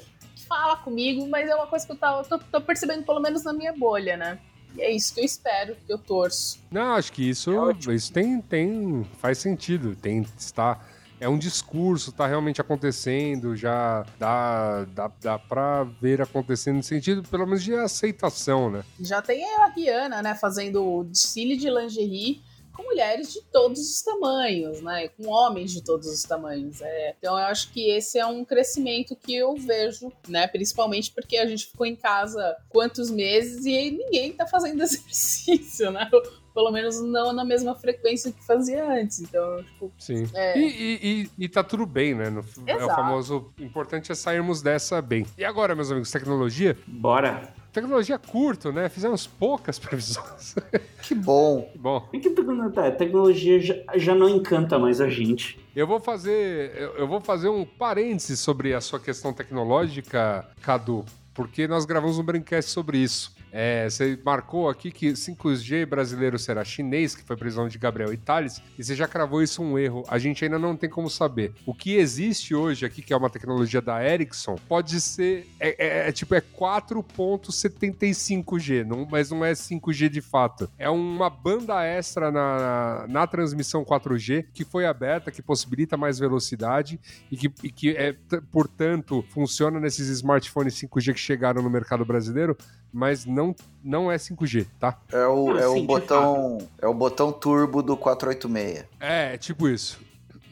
[0.46, 3.54] Fala comigo, mas é uma coisa que eu tô, tô, tô percebendo, pelo menos na
[3.54, 4.38] minha bolha, né?
[4.76, 6.58] E é isso que eu espero, que eu torço.
[6.70, 9.06] Não, acho que isso, É isso tem, tem.
[9.20, 9.94] faz sentido.
[9.96, 10.80] Tem está.
[11.20, 17.22] É um discurso, tá realmente acontecendo, já dá, dá, dá pra ver acontecendo no sentido,
[17.22, 18.82] pelo menos, de aceitação, né?
[18.98, 22.42] Já tem a Rihanna, né, fazendo desfile de lingerie
[22.72, 25.08] com mulheres de todos os tamanhos, né?
[25.08, 26.80] Com homens de todos os tamanhos.
[26.80, 27.14] É.
[27.18, 30.46] Então eu acho que esse é um crescimento que eu vejo, né?
[30.46, 36.08] Principalmente porque a gente ficou em casa quantos meses e ninguém tá fazendo exercício, né?
[36.54, 39.20] Pelo menos não na mesma frequência que fazia antes.
[39.20, 40.28] Então, tipo, Sim.
[40.34, 40.58] É.
[40.58, 41.00] E, e,
[41.38, 42.28] e, e tá tudo bem, né?
[42.28, 42.94] No- é o Exato.
[42.94, 43.52] famoso.
[43.58, 45.26] O importante é sairmos dessa bem.
[45.38, 46.76] E agora, meus amigos, tecnologia?
[46.86, 47.54] Bora.
[47.72, 48.88] Tecnologia curto, né?
[48.88, 50.54] Fizemos poucas previsões.
[51.02, 51.70] Que bom.
[51.74, 52.30] Bom, É que
[52.70, 55.58] tá, a tecnologia já, já não encanta mais a gente.
[55.74, 56.76] eu vou fazer.
[56.76, 62.18] Eu, eu vou fazer um parênteses sobre a sua questão tecnológica, Cadu, porque nós gravamos
[62.18, 63.34] um Braincast sobre isso.
[63.54, 68.62] É, você marcou aqui que 5G brasileiro será chinês, que foi previsão de Gabriel Thales,
[68.78, 70.02] e você já cravou isso um erro.
[70.08, 71.52] A gente ainda não tem como saber.
[71.66, 75.46] O que existe hoje aqui, que é uma tecnologia da Ericsson, pode ser.
[75.60, 80.70] É, é- é tipo, é 4.75G, não- mas não é 5G de fato.
[80.78, 86.98] É uma banda extra na, na transmissão 4G que foi aberta, que possibilita mais velocidade
[87.30, 88.14] e que, e que é,
[88.50, 92.56] portanto, funciona nesses smartphones 5G que chegaram no mercado brasileiro,
[92.92, 94.98] mas não, não é 5G, tá?
[95.12, 96.58] É o, Ah, é sim, o botão.
[96.80, 98.84] É o botão turbo do 486.
[99.00, 100.00] É, tipo isso.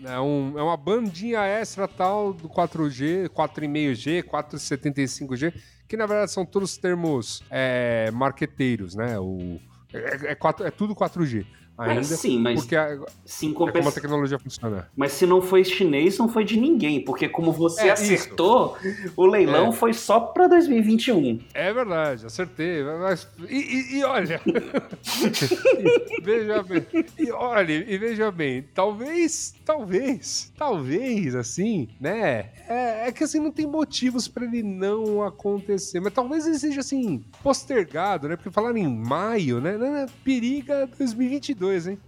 [0.04, 5.52] É, um- é uma bandinha extra tal do 4G, 4,5G, 4,75G,
[5.86, 9.18] que na verdade são todos termos é, marqueteiros, né?
[9.18, 9.60] O,
[9.92, 11.44] é, é, quatro- é tudo 4G
[11.80, 12.00] ainda.
[12.00, 13.92] É, sim, mas Porque é, sim, é como a compensa...
[14.00, 14.88] tecnologia funciona.
[14.96, 18.76] Mas se não foi chinês, não foi de ninguém, porque como você É, acertou,
[19.16, 19.72] o leilão É.
[19.72, 21.38] foi só pra 2021.
[21.54, 22.82] É verdade, acertei.
[22.84, 24.40] Mas, e, e- e olha.
[26.22, 26.86] veja bem.
[27.18, 28.64] E olha, e veja bem.
[28.74, 32.50] Talvez, talvez, talvez, assim, né?
[32.68, 36.00] É, é que assim, não tem motivos pra ele não acontecer.
[36.00, 38.36] Mas talvez ele seja assim, postergado, né?
[38.36, 39.76] Porque falaram em maio, né?
[39.76, 41.98] né, Periga 2022, hein?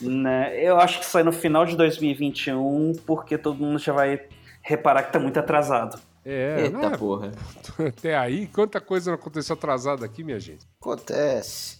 [0.00, 0.58] Né?
[0.62, 4.20] Eu acho que sai no final de 2021, porque todo mundo já vai
[4.62, 6.00] reparar que tá muito atrasado.
[6.24, 6.96] É, Eita né?
[6.96, 7.32] porra.
[7.88, 10.66] até aí, quanta coisa não aconteceu atrasada aqui, minha gente.
[10.80, 11.78] Acontece.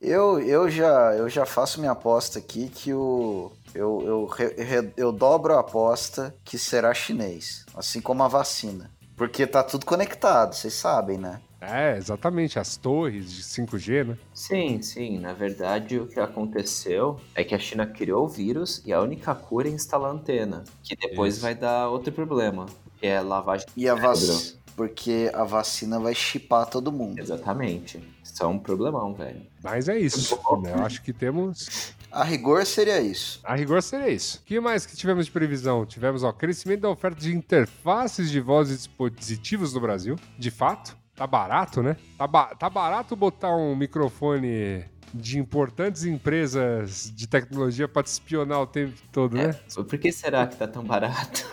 [0.00, 3.52] Eu, eu, já, eu já faço minha aposta aqui que o.
[3.74, 7.64] Eu, eu, re- eu dobro a aposta que será chinês.
[7.74, 8.90] Assim como a vacina.
[9.20, 11.42] Porque tá tudo conectado, vocês sabem, né?
[11.60, 14.18] É, exatamente, as torres de 5G, né?
[14.32, 15.18] Sim, sim.
[15.18, 19.34] Na verdade, o que aconteceu é que a China criou o vírus e a única
[19.34, 20.64] cura é instalar antena.
[20.82, 21.42] Que depois Isso.
[21.42, 22.64] vai dar outro problema,
[22.98, 24.58] que é lavagem de E a vacina.
[24.74, 27.18] Porque a vacina vai chipar todo mundo.
[27.18, 28.02] Exatamente.
[28.24, 29.42] Isso é um problemão, velho.
[29.62, 30.34] Mas é isso.
[30.62, 30.72] né?
[30.72, 31.94] Eu acho que temos.
[32.10, 33.40] A rigor seria isso.
[33.44, 34.38] A rigor seria isso.
[34.38, 35.86] O que mais que tivemos de previsão?
[35.86, 40.16] Tivemos ó, crescimento da oferta de interfaces de voz e dispositivos no Brasil.
[40.38, 40.96] De fato.
[41.14, 41.96] Tá barato, né?
[42.16, 48.60] Tá, ba- tá barato botar um microfone de importantes empresas de tecnologia pra te espionar
[48.60, 49.52] o tempo todo, né?
[49.74, 51.46] Por que será que tá tão barato?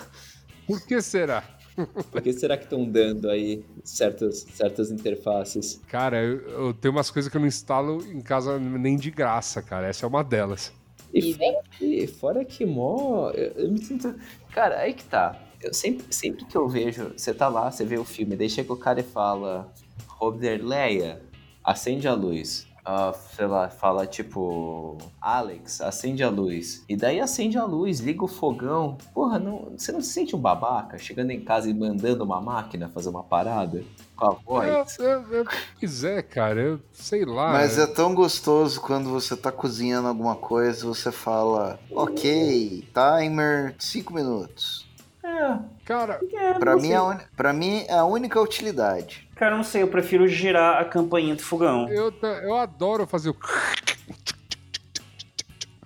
[0.66, 1.44] Por que será?
[2.12, 5.82] Por que será que estão dando aí certas, certas interfaces?
[5.88, 9.62] Cara, eu, eu tenho umas coisas que eu não instalo em casa nem de graça,
[9.62, 9.88] cara.
[9.88, 10.74] Essa é uma delas.
[11.14, 13.30] E fora que, fora que mó.
[13.32, 14.16] Eu, eu me sinto.
[14.52, 15.42] Cara, aí que tá.
[15.62, 18.72] Eu sempre, sempre que eu vejo, você tá lá, você vê o filme, daí chega
[18.72, 19.74] o cara e fala:
[20.08, 21.22] Robert Leia,
[21.64, 22.67] acende a luz.
[22.90, 26.86] Ah, sei lá, fala tipo, Alex, acende a luz.
[26.88, 28.98] E daí acende a luz, liga o fogão.
[29.14, 32.88] Porra, não, você não se sente um babaca chegando em casa e mandando uma máquina
[32.88, 33.84] fazer uma parada
[34.16, 34.98] com a voz?
[35.00, 35.46] Eu,
[35.78, 37.52] pois é, cara, eu sei lá.
[37.52, 44.14] Mas é tão gostoso quando você tá cozinhando alguma coisa, você fala, ok, timer 5
[44.14, 44.88] minutos.
[45.22, 49.27] É, Cara, é, Pra mim, é a uni- pra mim é a única utilidade.
[49.38, 51.88] Cara, eu não sei, eu prefiro girar a campainha do fogão.
[51.90, 53.36] eu, eu adoro fazer o.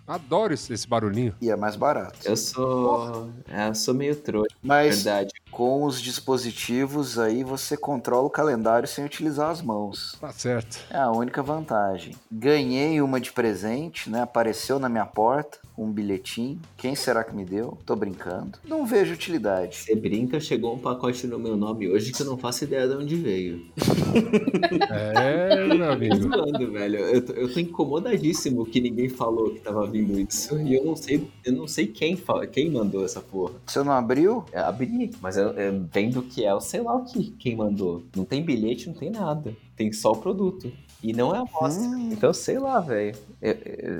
[0.07, 1.35] Adoro esse, esse barulhinho.
[1.41, 2.19] E é mais barato.
[2.25, 3.29] Eu sou.
[3.49, 5.33] é, eu sou meio trouxa, Mas verdade.
[5.51, 10.17] Com os dispositivos aí você controla o calendário sem utilizar as mãos.
[10.19, 10.79] Tá certo.
[10.89, 12.15] É a única vantagem.
[12.31, 14.21] Ganhei uma de presente, né?
[14.21, 16.59] Apareceu na minha porta um bilhetinho.
[16.77, 17.77] Quem será que me deu?
[17.85, 18.59] Tô brincando.
[18.63, 19.75] Não vejo utilidade.
[19.77, 22.95] Você brinca, chegou um pacote no meu nome hoje que eu não faço ideia de
[22.95, 23.65] onde veio.
[24.91, 26.29] É, meu Tô amigo.
[26.29, 26.97] falando, velho.
[26.99, 30.57] Eu tô, eu tô incomodadíssimo que ninguém falou que tava vindo isso.
[30.59, 33.53] E eu não sei, eu não sei quem, fala, quem mandou essa porra.
[33.65, 34.43] Você não abriu?
[34.51, 38.03] É, abri, mas eu, eu, vendo que é, eu sei lá o que quem mandou.
[38.15, 39.55] Não tem bilhete, não tem nada.
[39.75, 40.71] Tem só o produto.
[41.03, 41.83] E não é amostra.
[41.87, 42.09] Hum.
[42.11, 43.15] Então, sei lá, velho.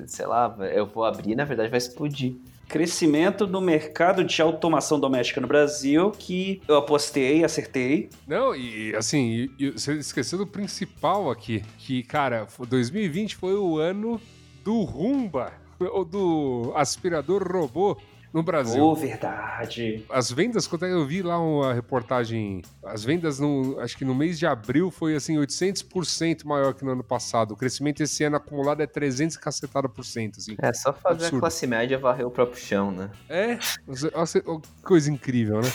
[0.08, 2.36] Sei lá, eu vou abrir e na verdade vai explodir.
[2.68, 8.10] Crescimento do mercado de automação doméstica no Brasil, que eu apostei, acertei.
[8.26, 13.56] Não, e assim, e- e você esqueceu do principal aqui, que, cara, fo- 2020 foi
[13.56, 14.22] o ano
[14.64, 15.52] do Rumba,
[15.92, 17.98] ou do aspirador robô
[18.34, 18.84] no Brasil.
[18.84, 20.06] Oh, verdade.
[20.10, 24.40] As vendas, quando eu vi lá uma reportagem, as vendas no, acho que no mês
[24.40, 27.54] de abril foi assim 800% maior que no ano passado.
[27.54, 30.56] O crescimento esse ano acumulado é 300 e cacetada por cento, assim.
[30.62, 31.38] É só fazer Absurdo.
[31.38, 33.10] a classe média varrer o próprio chão, né?
[33.30, 33.58] É,
[34.84, 35.72] coisa incrível, né?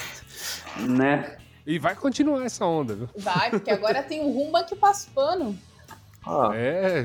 [0.89, 1.37] Né?
[1.67, 3.09] E vai continuar essa onda, viu?
[3.17, 5.59] Vai, porque agora tem o Rumba que passa pano.
[6.27, 7.05] Ó, É,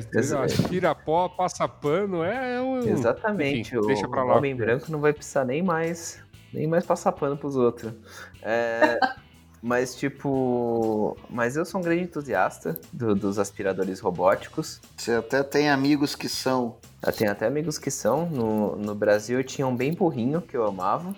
[0.68, 2.80] tira pó, passa pano, é, é um...
[2.80, 3.60] Exatamente.
[3.70, 4.38] Enfim, o deixa pra lá.
[4.38, 6.20] homem branco não vai precisar nem mais,
[6.54, 7.94] nem mais passar pano pros outros.
[8.42, 9.00] É,
[9.62, 11.16] mas, tipo.
[11.30, 14.82] Mas eu sou um grande entusiasta do- dos aspiradores robóticos.
[14.98, 16.78] Você até tem amigos que são.
[17.06, 18.26] Eu tenho até amigos que são.
[18.28, 21.16] No, no Brasil eu tinha um bem burrinho que eu amava.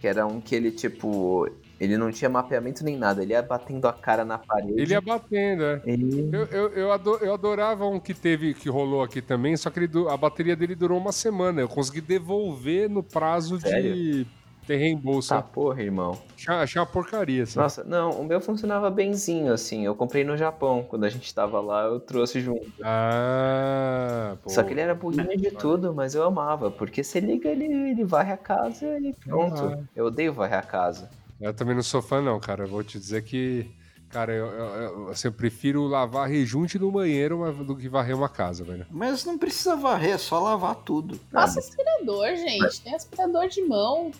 [0.00, 1.48] Que era um que ele, tipo.
[1.80, 3.22] Ele não tinha mapeamento nem nada.
[3.22, 4.78] Ele ia batendo a cara na parede.
[4.78, 5.82] Ele ia batendo, é.
[5.86, 9.80] Eu, eu, eu, ado- eu adorava um que teve, que rolou aqui também, só que
[9.80, 11.62] ele a bateria dele durou uma semana.
[11.62, 14.26] Eu consegui devolver no prazo de Sério?
[14.66, 15.30] ter reembolso.
[15.30, 16.18] Tá, porra, irmão.
[16.36, 17.58] Achei, achei uma porcaria, assim.
[17.58, 19.84] Nossa, não, o meu funcionava benzinho, assim.
[19.86, 20.84] Eu comprei no Japão.
[20.86, 22.70] Quando a gente tava lá, eu trouxe junto.
[22.82, 24.50] Ah, pô.
[24.50, 26.70] Só que ele era burrinho de tudo, mas eu amava.
[26.70, 29.64] Porque você liga, ele, ele varre a casa e pronto.
[29.64, 29.78] Ah.
[29.96, 31.08] Eu odeio varrer a casa.
[31.40, 32.64] Eu também não sou fã, não, cara.
[32.64, 33.70] Eu vou te dizer que.
[34.10, 38.16] Cara, eu, eu, eu- assim, eu prefiro lavar rejunte no banheiro mas- do que varrer
[38.16, 38.84] uma casa, velho.
[38.90, 41.16] Mas não precisa varrer, é só lavar tudo.
[41.32, 42.80] Passa aspirador, gente.
[42.82, 44.10] Tem aspirador de mão.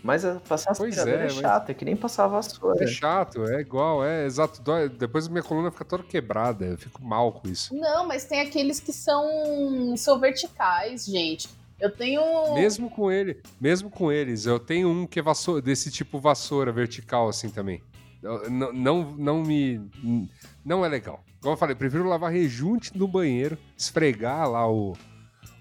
[0.00, 2.84] Mas a- passar Pois aspirador é, é, mas- chato, é que nem passar vassoura.
[2.84, 4.62] É chato, é igual, é exato.
[4.62, 6.64] dói- Depois minha coluna fica toda quebrada.
[6.64, 7.74] Eu fico mal com isso.
[7.74, 11.48] Não, mas tem aqueles que são, são verticais, gente.
[11.82, 12.22] Eu tenho.
[12.54, 16.70] Mesmo com ele, mesmo com eles, eu tenho um que é vassoura, desse tipo vassoura
[16.70, 17.82] vertical assim também.
[18.22, 19.80] Eu- Não, não, não me.
[20.64, 21.24] Não é legal.
[21.40, 24.92] Como eu falei, prefiro lavar rejunte no banheiro, esfregar lá o-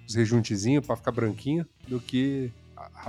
[0.07, 2.51] os rejuntezinhos pra ficar branquinho, do que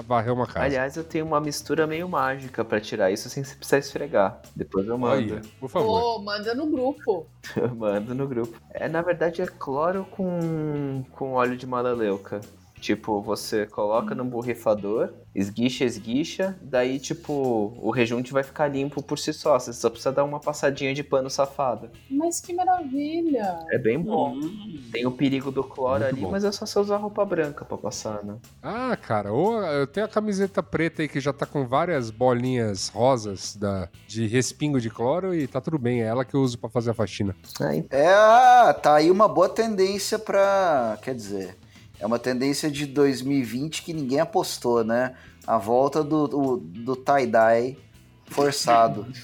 [0.06, 0.64] varrer uma casa.
[0.64, 4.40] Aliás, eu tenho uma mistura meio mágica pra tirar isso sem você precisar esfregar.
[4.56, 5.34] Depois eu mando.
[5.34, 6.00] Olha, por favor.
[6.00, 7.26] Pô, manda no grupo.
[7.56, 8.56] Eu mando no grupo.
[8.70, 12.40] É, na verdade, é cloro com, com óleo de malaleuca.
[12.82, 19.20] Tipo, você coloca no borrifador, esguicha, esguicha, daí, tipo, o rejunte vai ficar limpo por
[19.20, 19.56] si só.
[19.56, 21.88] Você só precisa dar uma passadinha de pano safado.
[22.10, 23.56] Mas que maravilha.
[23.70, 24.34] É bem bom.
[24.34, 24.80] Hum.
[24.90, 26.32] Tem o perigo do cloro Muito ali, bom.
[26.32, 28.34] mas é só você usar roupa branca pra passar, né?
[28.60, 32.88] Ah, cara, ou eu tenho a camiseta preta aí que já tá com várias bolinhas
[32.88, 36.02] rosas da, de respingo de cloro e tá tudo bem.
[36.02, 37.36] É ela que eu uso pra fazer a faxina.
[37.60, 40.98] Aí, É, ah, tá aí uma boa tendência pra.
[41.00, 41.56] Quer dizer,
[42.02, 45.14] é uma tendência de 2020 que ninguém apostou, né?
[45.46, 47.78] A volta do, do, do tie-dye
[48.26, 49.06] forçado.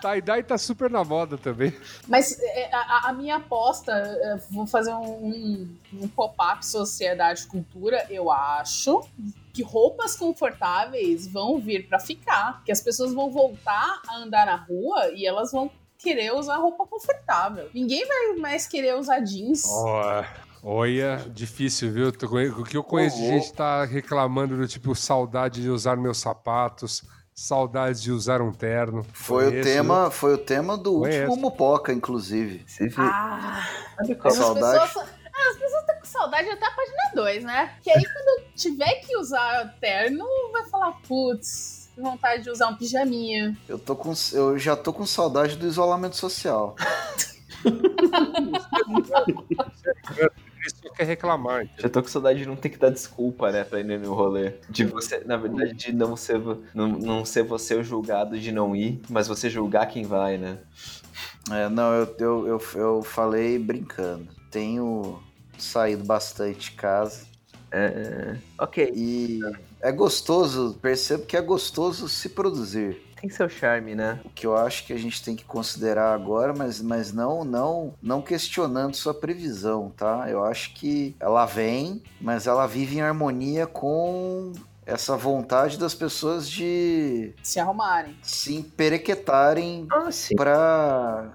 [0.00, 1.72] Tie-dye tá super na moda também.
[2.08, 8.32] Mas é, a, a minha aposta, é, vou fazer um, um, pop-up Sociedade Cultura, eu
[8.32, 9.06] acho
[9.52, 12.64] que roupas confortáveis vão vir pra ficar.
[12.64, 15.70] Que as pessoas vão voltar a andar na rua e elas vão
[16.02, 17.70] querer usar roupa confortável.
[17.72, 19.64] Ninguém vai mais querer usar jeans.
[19.66, 20.24] Ó,
[20.62, 22.08] olha, difícil, viu?
[22.08, 27.02] O que eu conheço de gente tá reclamando do tipo saudade de usar meus sapatos,
[27.34, 29.04] saudades de usar um terno.
[29.12, 31.30] Foi o Conheço, tema, foi o tema do Conheço.
[31.30, 32.64] último Mupoca, inclusive.
[32.98, 33.62] Ah,
[34.30, 34.80] Saudade.
[34.80, 37.74] pessoas, ah, as pessoas estão com saudade até a página 2, né?
[37.82, 43.56] Que aí quando tiver que usar terno, vai falar, putz, vontade de usar um pijaminha.
[43.68, 46.76] Eu, tô com, eu já tô com saudade do isolamento social.
[50.80, 51.68] Só quer reclamar.
[51.76, 54.54] Já tô com saudade de não ter que dar desculpa, né, pra ir no rolê.
[54.70, 56.40] De você, na verdade, de não ser,
[56.72, 60.58] não, não ser você o julgado de não ir, mas você julgar quem vai, né?
[61.50, 64.28] É, não, eu, eu, eu, eu falei brincando.
[64.50, 65.20] Tenho
[65.58, 67.24] saído bastante de casa
[67.70, 68.92] É, ok.
[68.94, 73.02] e É gostoso, percebo que é gostoso se produzir.
[73.20, 74.20] Tem seu charme, né?
[74.24, 77.94] O que eu acho que a gente tem que considerar agora, mas, mas não, não,
[78.02, 80.26] não questionando sua previsão, tá?
[80.28, 84.52] Eu acho que ela vem, mas ela vive em harmonia com
[84.84, 88.16] essa vontade das pessoas de Se arrumarem.
[88.22, 90.34] se emperequetarem Ah, sim.
[90.34, 91.32] pra.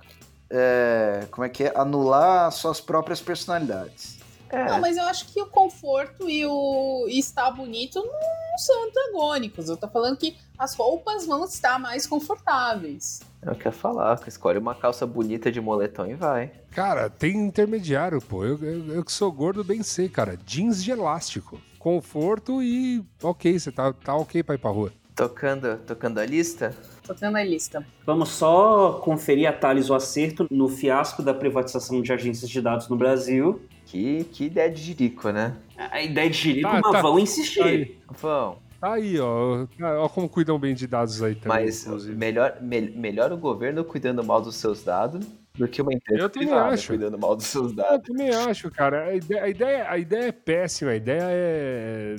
[0.49, 1.72] é, como é que é?
[1.74, 4.16] Anular suas próprias personalidades.
[4.49, 4.65] É.
[4.65, 9.69] Não, mas eu acho que o conforto e o e estar bonito não são antagônicos.
[9.69, 13.22] Eu tô falando que as roupas vão estar mais confortáveis.
[13.41, 14.19] É eu ia falar.
[14.28, 16.52] Escolhe uma calça bonita de moletom e vai.
[16.72, 18.44] Cara, tem intermediário, pô.
[18.44, 20.38] Eu, eu, eu que sou gordo, bem sei, cara.
[20.45, 21.61] Jeans de elástico.
[21.78, 24.91] Conforto e ok, você tá, tá ok pra ir pra rua.
[25.15, 26.76] Tocando, tocando a lista?
[27.02, 27.84] Tô tendo a lista.
[28.06, 32.88] Vamos só conferir a Thales o acerto no fiasco da privatização de agências de dados
[32.88, 33.61] no Brasil.
[33.88, 35.55] Que, que ideia de jirico, né?
[35.77, 37.01] A ideia de Jerico, Tá, mas tá.
[37.01, 37.59] vão insistir.
[37.59, 38.57] Tá aí, Vão.
[38.81, 39.65] tá aí ó.
[39.99, 41.64] Ó como cuidam bem de dados aí também.
[41.65, 42.15] Mas inclusive.
[42.15, 46.30] melhor, me- melhor o governo cuidando mal dos seus dados do que uma empresa Eu
[46.30, 46.88] também privada acho.
[46.88, 48.05] cuidando mal dos seus Eu dados.
[48.07, 49.05] também acho, cara.
[49.05, 50.91] A ideia, a ideia, a ideia é péssima.
[50.91, 52.15] A ideia é.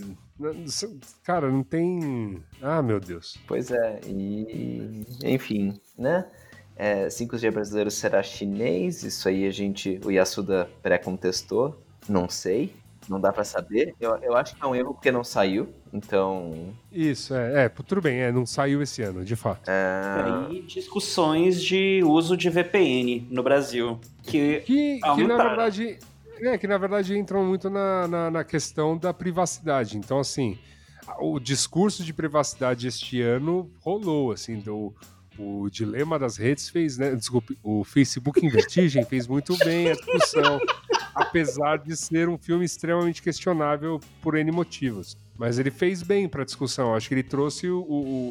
[1.25, 2.43] Cara, não tem.
[2.63, 3.37] Ah, meu Deus.
[3.47, 6.25] Pois é, e enfim, né?
[6.81, 11.77] É, 5G brasileiro será chinês, isso aí a gente, o Yasuda pré-contestou,
[12.09, 12.73] não sei,
[13.09, 13.95] não dá pra saber.
[14.01, 16.73] Eu, eu acho que é um erro porque não saiu, então.
[16.93, 19.69] Isso, é, é, tudo bem, é, não saiu esse ano, de fato.
[19.69, 23.99] é, E discussões de uso de VPN no Brasil.
[24.23, 25.99] Que Que, que na verdade.
[26.41, 29.99] É, que na verdade entram muito na, na, na questão da privacidade.
[29.99, 30.57] Então, assim,
[31.19, 34.95] o discurso de privacidade este ano rolou, assim, do.
[35.39, 37.15] O dilema das redes fez, né?
[37.15, 40.61] Desculpe, o Facebook em Vertigem fez muito bem a discussão,
[41.15, 45.17] apesar de ser um filme extremamente questionável por N motivos.
[45.37, 46.95] Mas ele fez bem para a discussão.
[46.95, 47.81] Acho que ele trouxe o-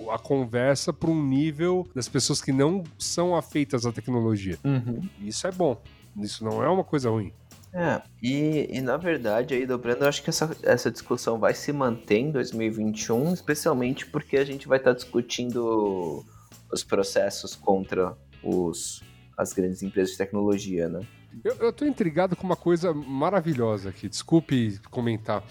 [0.06, 4.58] o- a conversa para um nível das pessoas que não são afeitas à tecnologia.
[4.64, 5.08] uhum.
[5.22, 5.82] Isso é bom.
[6.20, 7.32] Isso não é uma coisa ruim.
[7.74, 11.72] É, e, e na verdade, aí dobrando, eu acho que essa, essa discussão vai se
[11.72, 16.26] manter em 2021, especialmente porque a gente vai estar discutindo
[16.72, 19.04] os processos contra os,
[19.38, 21.06] as grandes empresas de tecnologia, né?
[21.44, 24.10] Eu, eu tô intrigado com uma coisa maravilhosa aqui.
[24.10, 25.44] Desculpe comentar.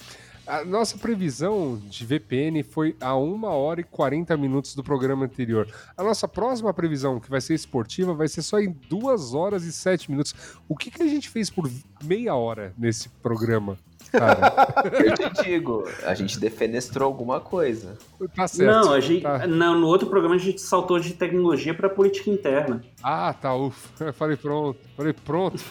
[0.46, 5.68] A nossa previsão de VPN foi a 1 hora e 40 minutos do programa anterior.
[5.96, 9.72] A nossa próxima previsão, que vai ser esportiva, vai ser só em 2 horas e
[9.72, 10.34] 7 minutos.
[10.68, 11.68] O que, que a gente fez por
[12.04, 13.76] meia hora nesse programa?
[14.18, 17.96] Cara, Eu te digo, a gente defenestrou alguma coisa.
[18.34, 18.70] tá certo.
[18.70, 19.46] não, a gente, tá.
[19.46, 22.82] não, no outro programa a gente saltou de tecnologia para política interna.
[23.02, 24.04] Ah, tá, ufa.
[24.06, 24.78] Eu falei pronto.
[24.96, 25.62] Falei pronto.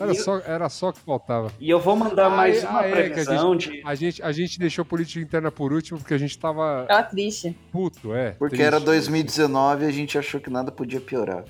[0.00, 1.52] Era só, era só o que faltava.
[1.60, 3.82] e eu vou mandar Ah, mais é- uma ah, é, que a previsão de.
[3.84, 7.56] A gente, a gente deixou política interna por último porque a gente tava Tava triste.
[7.70, 8.30] puto, é.
[8.32, 8.66] Porque triste.
[8.66, 11.44] era 2019 e a gente achou que nada podia piorar.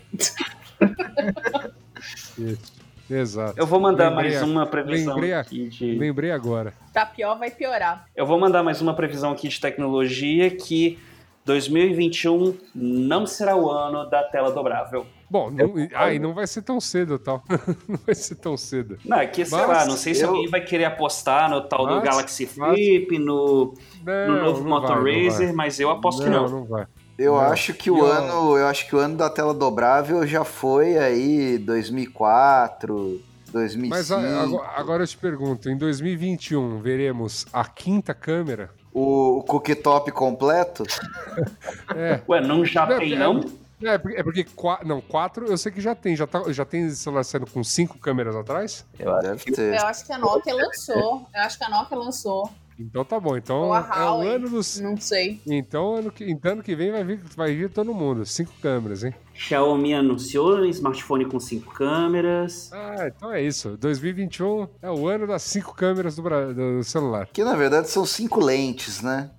[2.36, 2.81] Isso.
[3.10, 3.54] Exato.
[3.56, 5.98] Eu vou mandar Lembrei mais a- uma previsão lembrei a- aqui de.
[5.98, 6.72] Lembrei agora.
[6.92, 8.06] Tá pior, vai piorar.
[8.16, 10.98] Eu vou mandar mais uma previsão aqui de tecnologia que
[11.44, 15.06] 2021 não será o ano da tela dobrável.
[15.28, 17.42] Bom, não, ai, não vai ser tão cedo, tal.
[17.88, 18.98] não vai ser tão cedo.
[19.04, 21.62] Não, é que, sei Mas lá, não sei se eu- alguém vai querer apostar no
[21.62, 23.74] tal do Mas- Galaxy mas- Flip, no,
[24.04, 26.48] Não, no novo não Moto vai, Razer, mas eu aposto não, que não.
[26.60, 26.86] não vai.
[27.18, 27.40] Eu Não.
[27.40, 30.44] acho que o E o- ano, eu acho que o ano da tela dobrável já
[30.44, 33.20] foi aí 2004,
[33.52, 33.88] 2005.
[33.94, 38.70] Mas a- agora, agora eu te pergunto, em 2021 veremos a quinta câmera?
[38.92, 40.84] O, o cooktop completo?
[41.94, 42.20] É.
[42.28, 43.40] Ué, não já Não, tem, é- não?
[43.84, 44.46] É porque, é porque
[44.84, 46.14] não, quatro eu sei que já tem.
[46.14, 48.86] Já, tá, já tem celular saindo com cinco câmeras atrás?
[48.98, 49.74] Eu acho Deve que ter.
[49.74, 51.26] Eu acho que a Nokia lançou.
[51.34, 52.48] Eu acho que a Nokia lançou.
[52.78, 53.36] Então tá bom.
[53.36, 54.80] Então é o ano dos.
[54.80, 55.40] Não sei.
[55.46, 58.24] Então ano que, então ano que vem vai vir, vai vir todo mundo.
[58.24, 59.14] Cinco câmeras, hein?
[59.34, 62.70] Xiaomi anunciou um smartphone com cinco câmeras.
[62.72, 63.76] Ah, então é isso.
[63.76, 67.28] 2021 é o ano das cinco câmeras do, do celular.
[67.32, 69.30] Que na verdade são cinco lentes, né?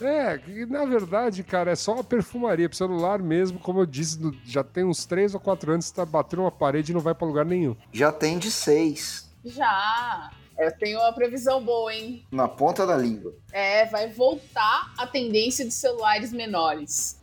[0.00, 4.18] É, que, na verdade, cara, é só uma perfumaria pro celular mesmo, como eu disse,
[4.44, 7.26] já tem uns três ou quatro anos, tá batendo uma parede e não vai pra
[7.26, 7.76] lugar nenhum.
[7.92, 9.30] Já tem de seis.
[9.44, 10.30] Já.
[10.58, 12.24] Eu tenho uma previsão boa, hein?
[12.30, 13.34] Na ponta da língua.
[13.52, 17.20] É, vai voltar a tendência de celulares menores.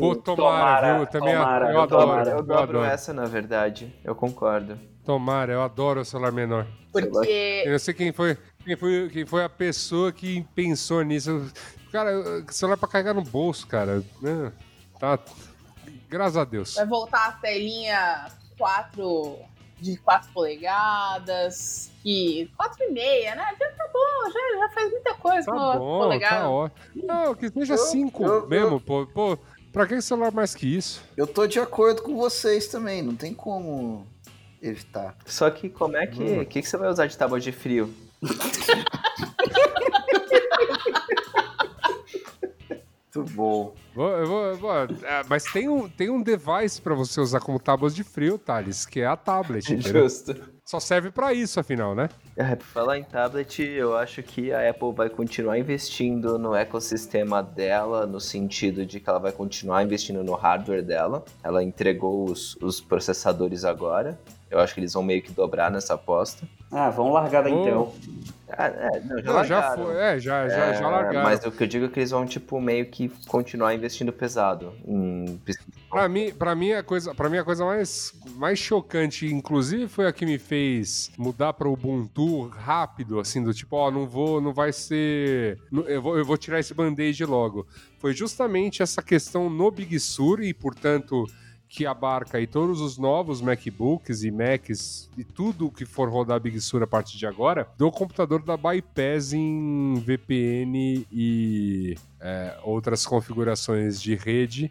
[0.00, 1.06] Pô, tomara, viu?
[1.06, 2.02] Também tomara, eu adoro.
[2.02, 2.30] tomara.
[2.30, 2.84] eu Eu dobro adoro.
[2.84, 3.94] essa, na verdade.
[4.02, 4.78] Eu concordo.
[5.04, 6.66] Tomara, eu adoro o celular menor.
[6.92, 7.62] Porque.
[7.64, 11.30] Eu não sei quem foi, quem foi, quem foi a pessoa que pensou nisso.
[11.30, 11.46] Eu-
[11.92, 14.02] Cara, eu- celular pra carregar no bolso, cara.
[14.20, 14.50] né?
[14.98, 15.18] Tá.
[16.08, 16.74] Graças a Deus.
[16.74, 18.26] Vai voltar a telinha
[18.58, 19.38] 4
[19.82, 22.92] de 4 polegadas, e 4,5,
[23.36, 23.56] né?
[23.58, 26.36] Já tá bom, já, já faz muita coisa Tá com bom, polegada.
[26.36, 27.06] tá ótimo.
[27.06, 29.06] Não, que seja Eu- 5 eu- mesmo, pô.
[29.06, 29.38] Pô,
[29.72, 31.02] pra que celular mais que isso?
[31.16, 34.06] Eu tô de acordo com vocês também, não tem como
[34.60, 35.16] evitar.
[35.26, 36.22] Só que como é que.
[36.22, 37.92] O que, que você vai usar de tábua de frio?
[43.14, 43.74] Muito bom.
[43.94, 44.70] Vou- eu vou-
[45.06, 48.86] ah, mas tem um, tem um device pra você usar como tábuas de frio, Thales,
[48.86, 49.64] que é a tablet.
[49.80, 50.34] Justo.
[50.64, 52.08] Só serve pra isso, afinal, né?
[52.36, 58.06] É, falar em tablet, eu acho que a Apple vai continuar investindo no ecossistema dela,
[58.06, 61.22] no sentido de que ela vai continuar investindo no hardware dela.
[61.42, 64.18] Ela entregou os, os processadores agora.
[64.50, 66.46] Eu acho que eles vão meio que dobrar nessa aposta.
[66.70, 67.60] Ah, vamos largar da Oh.
[67.60, 67.94] Intel.
[68.56, 71.22] Ah, é, não, já, Não, já foi, é, já, já, É, já largaram.
[71.22, 74.72] Mas o que eu digo é que eles vão, tipo, meio que continuar investindo pesado
[74.86, 75.68] em pesquisa.
[75.90, 80.06] Pra mim, pra mim, a coisa, pra mim, a coisa mais, mais chocante, inclusive, foi
[80.06, 84.52] a que me fez mudar para Ubuntu rápido, assim, do tipo, ó, não vou, não
[84.52, 85.58] vai ser.
[85.86, 87.66] Eu vou, eu vou tirar esse band-aid logo.
[87.98, 91.26] Foi justamente essa questão no Big Sur e, portanto,
[91.72, 96.60] que abarca aí todos os novos MacBooks e Macs e tudo que for rodar Big
[96.60, 104.02] Sur a partir de agora, do computador da Bypass em VPN e é, outras configurações
[104.02, 104.70] de rede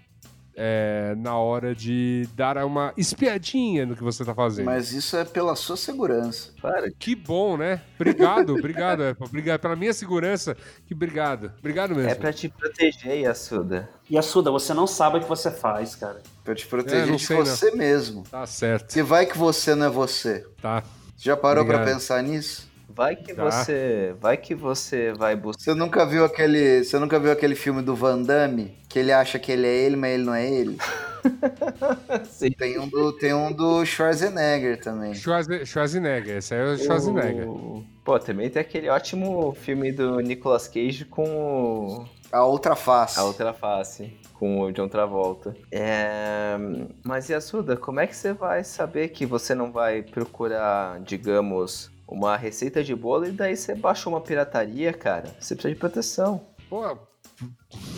[0.55, 4.65] é, na hora de dar uma espiadinha no que você tá fazendo.
[4.65, 6.51] Mas isso é pela sua segurança.
[6.59, 7.81] Claro, Que bom, né?
[7.95, 9.25] Obrigado, obrigado, Apple.
[9.25, 10.55] Obrigado pela minha segurança.
[10.85, 11.51] Que obrigado.
[11.59, 12.09] Obrigado mesmo.
[12.09, 13.89] é pra te proteger, Yasuda.
[14.09, 16.21] E Assuda, você não sabe o que você faz, cara.
[16.43, 17.45] Pra te É, proteger não de sei, não.
[17.45, 18.23] você mesmo.
[18.29, 18.91] Tá certo.
[18.91, 20.45] Se vai que você não é você.
[20.61, 20.83] Tá.
[21.17, 21.95] Já parou pra Obrigado.
[21.95, 22.69] pensar nisso?
[22.95, 23.43] Vai que Tá.
[23.49, 24.15] você.
[24.19, 25.63] Vai que você vai buscar.
[25.63, 29.39] Você nunca viu aquele, você nunca viu aquele filme do Van Damme que ele acha
[29.39, 30.77] que ele é ele, mas ele não é ele?
[32.29, 32.51] Sim.
[32.51, 35.13] Tem um do, tem um do Schwarzenegger também.
[35.13, 36.37] Schwarze- Schwarzenegger.
[36.37, 37.49] Esse aí é o Schwarzenegger.
[37.49, 43.19] O- Pô, também tem aquele ótimo filme do Nicolas Cage com o- A outra face.
[43.19, 45.55] a outra face, com o John Travolta.
[45.71, 46.57] É...
[47.03, 52.35] Mas Yasuda, como é que você vai saber que você não vai procurar, digamos, uma
[52.35, 55.33] receita de bolo e daí você baixou uma pirataria, cara?
[55.39, 56.45] Você precisa de proteção.
[56.69, 56.83] Pô,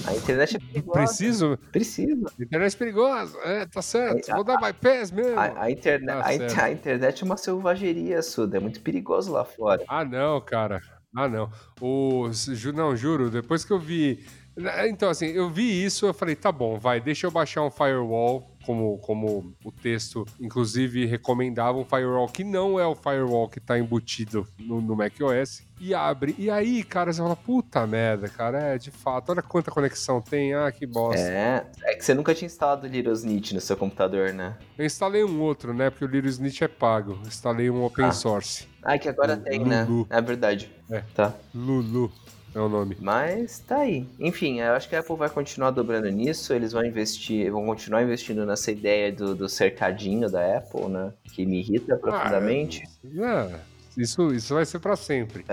[0.05, 0.99] A internet é perigosa.
[0.99, 1.59] preciso.
[1.71, 2.31] Precisa.
[2.39, 3.37] Internet perigosa.
[3.43, 4.31] É, tá certo.
[4.31, 5.37] A- Vou dar bypass mesmo.
[5.39, 8.57] A, a interne- Tá a in- a internet é uma selvageria, Suda.
[8.57, 9.83] É muito perigoso lá fora.
[9.87, 10.81] Ah, não, cara.
[11.15, 11.49] Ah, não.
[11.81, 12.29] O,
[12.73, 14.25] não, juro, depois que eu vi.
[14.87, 18.52] Então, assim, eu vi isso, eu falei, tá bom, vai, deixa eu baixar um firewall,
[18.65, 23.77] como, como o texto, inclusive, recomendava um firewall que não é o firewall que tá
[23.77, 26.33] embutido no, no macOS, e abre.
[26.37, 30.53] E aí, cara, você fala, puta merda, cara, é, de fato, olha quanta conexão tem,
[30.53, 31.19] ah, que bosta.
[31.21, 34.57] É, é que você nunca tinha instalado o Linux no seu computador, né?
[34.77, 38.05] Eu instalei um outro, né, porque o Linux Snitch é pago, eu instalei um open
[38.05, 38.11] Ah.
[38.11, 38.67] source.
[38.81, 39.45] Ah, que agora Lulu.
[39.45, 39.87] tem, né?
[40.09, 40.69] É verdade.
[40.89, 41.01] É.
[41.15, 41.33] Tá.
[41.55, 42.11] Lulu
[42.53, 42.97] é o nome.
[42.99, 44.07] Mas tá aí.
[44.19, 46.53] Enfim, eu acho que a Apple vai continuar dobrando nisso.
[46.53, 51.13] Eles vão investir, vão continuar investindo nessa ideia do, do cercadinho da Apple, né?
[51.33, 52.83] Que me irrita profundamente.
[53.03, 53.59] É,
[53.97, 55.45] isso, isso vai ser pra sempre.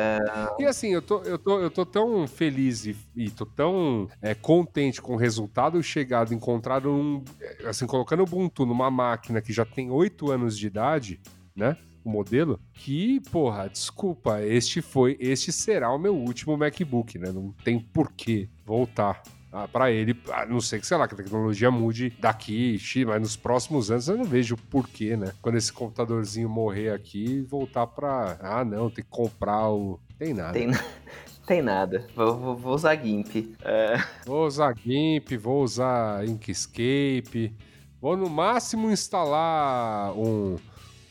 [0.59, 4.35] E assim, eu tô, eu tô, eu tô tão feliz e, e tô tão é,
[4.35, 9.53] contente com o resultado chegado, encontrado um, é, assim, colocando o Ubuntu numa máquina que
[9.53, 11.21] já tem oito anos de idade,
[11.55, 11.77] né?
[12.05, 17.31] O modelo, que, porra, desculpa, este foi, este será o meu último MacBook, né?
[17.31, 19.23] Não tem porquê voltar.
[19.53, 23.21] Ah, para ele, a não sei que, sei lá, que a tecnologia mude daqui, mas
[23.21, 25.33] nos próximos anos eu não vejo porquê, né?
[25.43, 28.39] Quando esse computadorzinho morrer aqui, voltar pra.
[28.41, 29.99] Ah, não, tem que comprar o.
[30.17, 30.53] Tem nada.
[30.53, 30.71] Tem,
[31.49, 32.07] tem nada.
[32.15, 33.57] Vou, vou- vou usar GIMP.
[33.65, 37.53] É, Vou usar GIMP, vou usar Inkscape,
[38.01, 40.57] vou no máximo instalar um,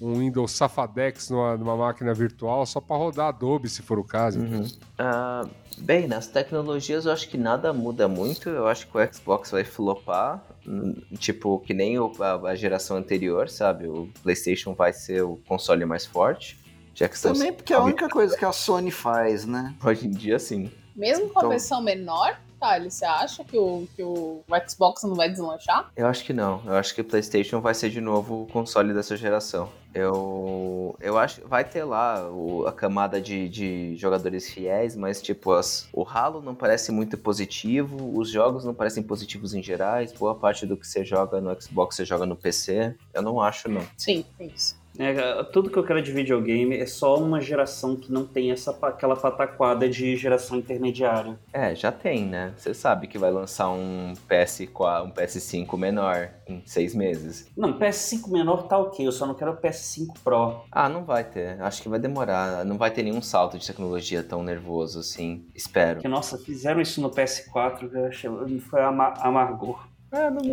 [0.01, 4.39] um Windows Safadex numa, numa máquina virtual só para rodar Adobe, se for o caso.
[4.39, 4.65] Uhum.
[4.97, 5.45] Ah,
[5.77, 8.49] bem, nas tecnologias eu acho que nada muda muito.
[8.49, 10.41] Eu acho que o Xbox vai flopar.
[10.67, 13.87] hum, Tipo, que nem o- a, a geração anterior, sabe?
[13.87, 16.57] O PlayStation vai ser o console mais forte.
[16.93, 19.73] Já que Também porque é a única coisa que a Sony faz, né?
[19.83, 20.69] Hoje em dia, sim.
[20.95, 25.15] Mesmo com a Então- versão menor, Thales, você acha que o, que o Xbox não
[25.15, 25.89] vai deslanchar?
[25.95, 26.61] Eu acho que não.
[26.65, 29.69] Eu acho que o PlayStation vai ser de novo o console dessa geração.
[29.93, 35.51] Eu, eu acho vai ter lá o- a camada de, de jogadores fiéis, mas tipo,
[35.53, 40.35] as, o Halo não parece muito positivo, os jogos não parecem positivos em gerais, boa
[40.35, 42.95] parte do que você joga no Xbox você joga no PC.
[43.13, 43.81] Eu não acho, não.
[43.97, 44.77] Sim, tem isso.
[44.99, 48.77] É, tudo que eu quero de videogame é só uma geração que não tem essa,
[48.81, 51.39] aquela pataquada de geração intermediária.
[51.53, 52.53] É, já tem, né?
[52.57, 57.47] Você sabe que vai lançar um PS4, um PS5 menor em seis meses.
[57.55, 60.61] Não, PS5 menor tá ok, eu só não quero o PS5 Pro.
[60.69, 61.61] Ah, não vai ter.
[61.61, 62.65] Acho que vai demorar.
[62.65, 65.45] Não vai ter nenhum salto de tecnologia tão nervoso assim.
[65.55, 65.95] Espero.
[65.95, 69.88] Porque, nossa, fizeram isso no PS4, eu achei, foi ama amargor.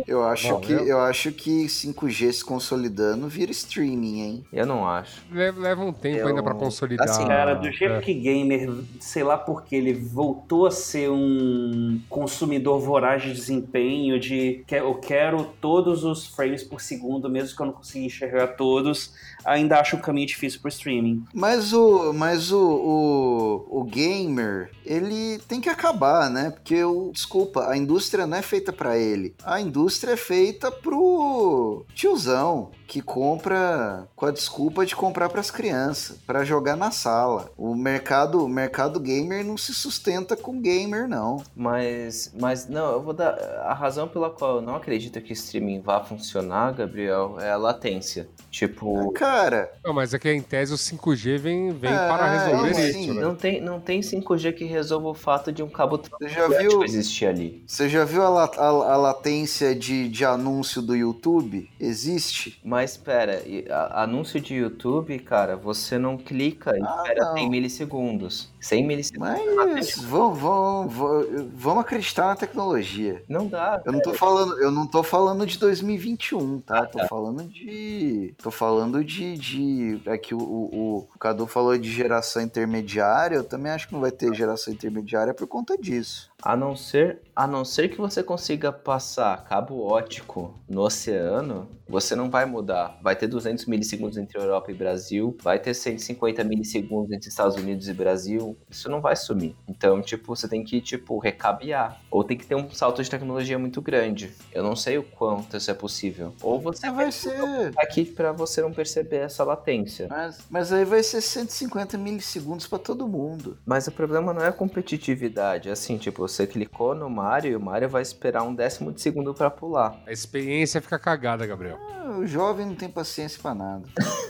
[0.07, 4.45] Eu acho, Bom, que, eu- eu acho que 5G se consolidando vira streaming, hein?
[4.53, 5.21] Eu não acho.
[5.31, 7.09] Leva, leva um tempo Eu- ainda pra consolidar.
[7.09, 8.01] assim, Cara, do jeito é.
[8.01, 8.69] que gamer,
[8.99, 14.93] sei lá porque ele voltou a ser um consumidor voraz de desempenho, de que eu
[14.95, 19.13] quero todos os frames por segundo, mesmo que eu não consiga enxergar todos,
[19.47, 21.23] ainda acho o caminho difícil pro streaming.
[21.33, 26.51] Mas o, mas o, o, o gamer, ele tem que acabar, né?
[26.51, 29.33] Porque, o, desculpa, a indústria não é feita pra ele.
[29.43, 36.17] A indústria é feita pro tiozão que compra com a desculpa de comprar pras crianças,
[36.25, 37.51] pra jogar na sala.
[37.57, 41.43] O mercado, o mercado gamer não se sustenta com gamer, não.
[41.55, 43.33] Mas, mas não, eu vou dar.
[43.65, 48.27] A razão pela qual eu não acredito que streaming vá funcionar, Gabriel, é a latência.
[48.49, 52.73] Tipo, Cara, Não, mas é que em tese o 5G vem, vem Ah, para resolver
[52.73, 53.21] sim, isso, né?
[53.21, 56.83] não tem, não tem 5G que resolva o fato de um cabo Você já viu-
[56.83, 57.63] existir ali.
[57.67, 61.69] você já viu a, a- a latência de, de anúncio do YouTube?
[61.79, 62.59] Existe?
[62.63, 67.33] Mas espera, e a- anúncio de YouTube, cara, você não clica e Ah, espera não.
[67.33, 68.56] 100 milissegundos.
[68.67, 69.55] 100 milissegundos.
[69.55, 73.23] Mas vamos, vamos, vamos, vamos acreditar na tecnologia.
[73.27, 73.81] Não dá.
[73.85, 76.85] Eu não tô falando, eu não tô falando de 2021, tá?
[76.85, 77.07] Tô tá.
[77.07, 82.41] falando de, tô falando de, de é que o, o, o Cadu falou de geração
[82.41, 83.37] intermediária.
[83.37, 86.29] Eu também acho que não vai ter geração intermediária por conta disso.
[86.41, 92.15] A não ser, a não ser que você consiga passar cabo ótico no oceano, você
[92.15, 92.99] não vai mudar.
[93.01, 97.87] Vai ter 200 milissegundos entre Europa e Brasil, vai ter 150 milissegundos entre Estados Unidos
[97.87, 98.56] e Brasil.
[98.69, 99.55] Isso não vai sumir.
[99.67, 102.01] Então, tipo, você tem que, tipo, recabear.
[102.11, 104.33] Ou tem que ter um salto de tecnologia muito grande.
[104.51, 106.33] Eu não sei o quanto isso é possível.
[106.41, 110.07] Ou você Vai ser, aqui pra você não perceber essa latência.
[110.09, 113.57] mas, mas aí vai ser 150 milissegundos pra todo mundo.
[113.65, 115.69] Mas o problema não é a competitividade.
[115.69, 119.01] É assim, tipo, você clicou no Mario e o Mario vai esperar um décimo de
[119.01, 119.99] segundo pra pular.
[120.05, 121.77] A experiência fica cagada, Gabriel.
[121.89, 123.83] Ah, O jovem não tem paciência pra nada.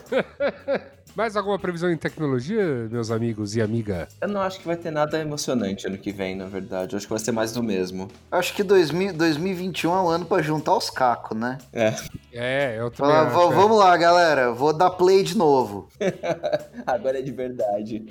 [1.17, 4.07] Mais alguma previsão em tecnologia, meus amigos e amiga?
[4.21, 6.93] Eu não acho que vai ter nada emocionante ano que vem, na verdade.
[6.93, 8.07] Eu acho que vai ser mais do mesmo.
[8.31, 11.57] Acho que 2000, 2021 é um ano pra juntar os cacos, né?
[12.31, 13.35] É, eu também acho.
[13.35, 13.55] "Va- é.
[13.55, 15.89] vamos lá, galera, vou dar play de novo.
[16.85, 18.05] Agora é de verdade.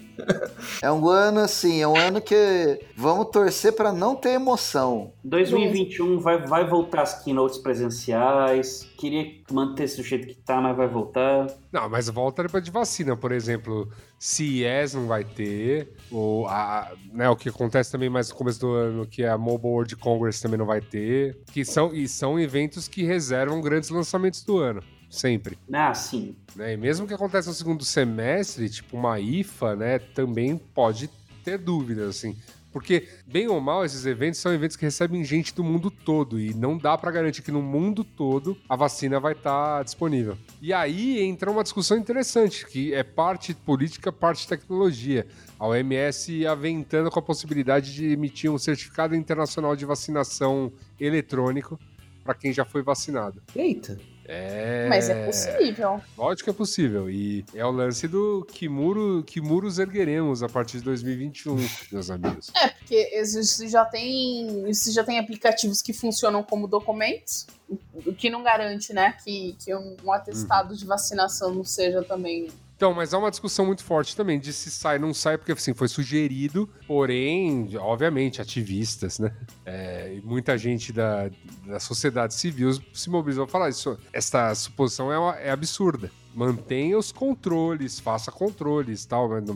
[0.82, 5.12] É um ano assim, é um ano que vamos torcer pra não ter emoção.
[5.22, 8.84] 2021 vai, vai voltar as keynotes presenciais.
[8.97, 11.47] Queria manter do jeito que tá, mas vai voltar.
[11.70, 13.90] Não, mas volta depois de vacina, por exemplo.
[14.18, 15.93] CES não vai ter.
[16.10, 19.36] Ou a, né, o que acontece também mais no começo do ano, que é a
[19.39, 21.39] Mobile World Congress também não vai ter.
[21.52, 24.82] Que são, e são eventos que reservam grandes lançamentos do ano.
[25.09, 25.56] Sempre.
[25.73, 26.35] Ah, sim.
[26.55, 26.74] né?
[26.74, 31.09] E mesmo que aconteça no segundo semestre, tipo uma IFA, né, também pode
[31.44, 32.36] ter dúvidas, assim.
[32.76, 36.52] Porque, bem ou mal, esses eventos são eventos que recebem gente do mundo todo e
[36.52, 40.36] não dá pra garantir que no mundo todo a vacina vai estar disponível.
[40.60, 45.26] E aí entra uma discussão interessante, que é parte política, parte tecnologia.
[45.58, 50.70] A OMS aventando com a possibilidade de emitir um certificado internacional de vacinação
[51.00, 51.80] eletrônico
[52.22, 53.42] para quem já foi vacinado.
[53.56, 53.98] Eita.
[54.28, 54.88] É...
[54.88, 56.00] Mas é possível.
[56.16, 57.08] Lógico que é possível.
[57.10, 61.56] E é o lance do que, muro, que muros ergueremos a partir de 2021,
[61.92, 62.50] meus amigos.
[62.56, 64.68] É, porque isso já tem.
[64.68, 67.46] Isso já tem aplicativos que funcionam como documentos,
[67.94, 72.48] o que não garante, né, que, que um, um atestado de vacinação não seja também.
[72.76, 75.72] Então, mas há uma discussão muito forte também de se sai não sai, porque assim,
[75.72, 79.32] foi sugerido, porém, obviamente, ativistas, né?
[79.64, 81.30] É, muita gente da,
[81.66, 83.98] da sociedade civil se mobilizou a falar isso.
[84.12, 86.10] Esta suposição é, uma- é absurda.
[86.34, 89.54] Mantenha os controles, faça controles tal, não-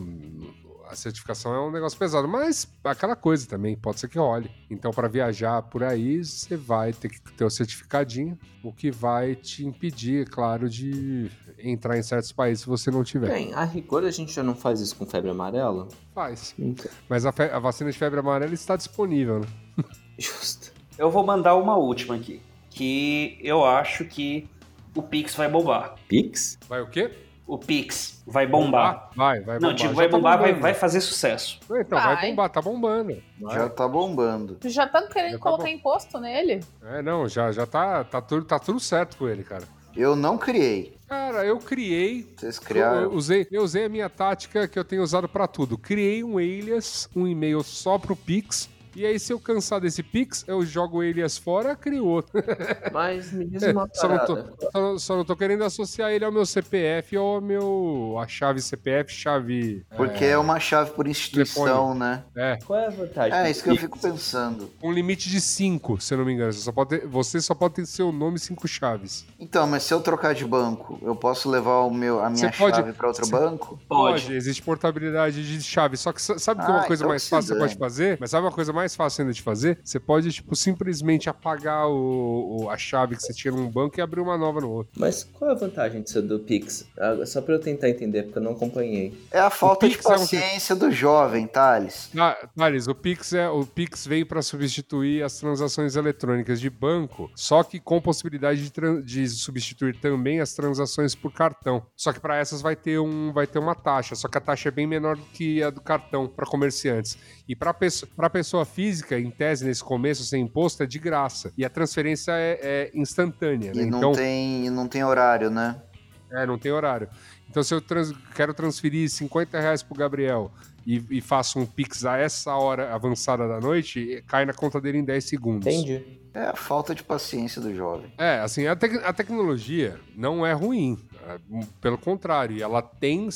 [0.91, 4.51] a certificação é um negócio pesado, mas aquela coisa também, pode ser que role.
[4.69, 9.37] Então, para viajar por aí, você vai ter que ter o certificadinho, o que vai
[9.37, 13.29] te impedir, claro, de entrar em certos países se você não tiver.
[13.29, 15.87] Bem, a rigor a gente já não faz isso com febre amarela?
[16.12, 16.55] Faz.
[16.59, 16.91] Então.
[17.09, 19.47] Mas a, a vacina de febre amarela está disponível, né?
[20.19, 20.73] Justo.
[20.99, 22.43] Eu vou mandar uma última aqui.
[22.69, 24.49] Que eu acho que
[24.95, 25.95] o Pix vai bombar.
[26.09, 26.59] Pix?
[26.69, 27.11] Vai o quê?
[27.51, 29.10] O Pix vai bombar.
[29.16, 29.60] Vai, vai bombar.
[29.60, 31.59] Não, tipo, vai tá bombar, vai, vai fazer sucesso.
[31.64, 32.14] Então, vai.
[32.14, 32.31] Vai.
[32.31, 33.20] bombar, tá bombando.
[33.40, 33.55] Vai.
[33.56, 34.59] Já tá bombando.
[34.64, 35.68] Já estão querendo Já tá colocar bom.
[35.68, 36.60] imposto nele.
[36.81, 39.64] É, não, já, já tá, tá, tudo, tá tudo certo com ele, cara.
[39.97, 40.97] Eu não criei.
[41.09, 42.24] Cara, eu criei.
[42.39, 43.02] Vocês Eu, criaram.
[43.02, 45.77] eu usei, eu usei a minha tática que eu tenho usado pra tudo.
[45.77, 48.70] Criei um alias, um e-mail só pro Pix.
[48.97, 52.33] E aí, se eu cansar desse Pix, eu jogo o alias fora, crio outro.
[52.93, 56.11] Mas me diz É, uma só, não tô, só, não- só não tô querendo associar
[56.11, 58.17] ele ao meu CPF ou ao meu.
[58.21, 59.85] a chave CPF, chave.
[59.97, 62.25] Porque é, uma chave por instituição, né?
[62.37, 63.39] É, Qual é a vantagem?
[63.39, 64.71] É isso que eu fico pensando.
[64.83, 66.53] um limite de 5, se eu não me engano.
[66.53, 69.25] Você só pode ter, você só pode ter seu nome e cinco chaves.
[69.39, 72.77] Então, mas se eu trocar de banco, eu posso levar o meu, a minha pode-
[72.77, 73.79] chave para outro banco?
[73.89, 74.33] Pode.
[74.35, 75.97] existe portabilidade de chave.
[75.97, 77.79] Só que sa- sabe que é uma Ah, coisa então mais fácil que você pode
[77.79, 78.17] fazer?
[78.21, 79.78] Mas sabe uma coisa mais fácil ainda de fazer?
[79.85, 84.02] Você pode, tipo, simplesmente apagar o, o- a chave que você tinha num banco e
[84.02, 84.93] abrir uma nova no outro.
[84.98, 86.86] Mas qual é a vantagem disso do Pix?
[86.98, 89.12] Ah, Só pra eu tentar entender, porque eu não acompanhei.
[89.31, 92.11] É a falta de Pix é um- paciência do jovem, Thales.
[92.19, 97.31] Ah, Thales, o Pix, é, o Pix veio para substituir as transações eletrônicas de banco,
[97.35, 101.82] só que com possibilidade de, de substituir também as transações por cartão.
[101.97, 104.69] Só que para essas vai ter, um, vai ter uma taxa, só que a taxa
[104.69, 107.19] é bem menor do que a do cartão para comerciantes.
[107.51, 107.70] E para
[108.18, 111.52] a pessoa física, em tese, nesse começo, sem imposto, é de graça.
[111.59, 113.72] E a transferência é, é instantânea.
[113.74, 113.82] Né?
[113.82, 115.82] E não, Então, tem, e não tem horário, né?
[116.31, 117.09] é, não tem horário.
[117.48, 120.52] Então, se eu trans- quero transferir 50 reais pro Gabriel
[120.86, 124.98] e, e faço um Pix a essa hora avançada da noite, cai na conta dele
[124.98, 125.66] em 10 segundos.
[125.66, 126.20] Entendi.
[126.32, 128.12] É a falta de paciência do jovem.
[128.16, 130.97] É, assim, a, tec- a tecnologia não é ruim.
[131.27, 131.36] é,
[131.81, 133.28] pelo contrário, ela tem,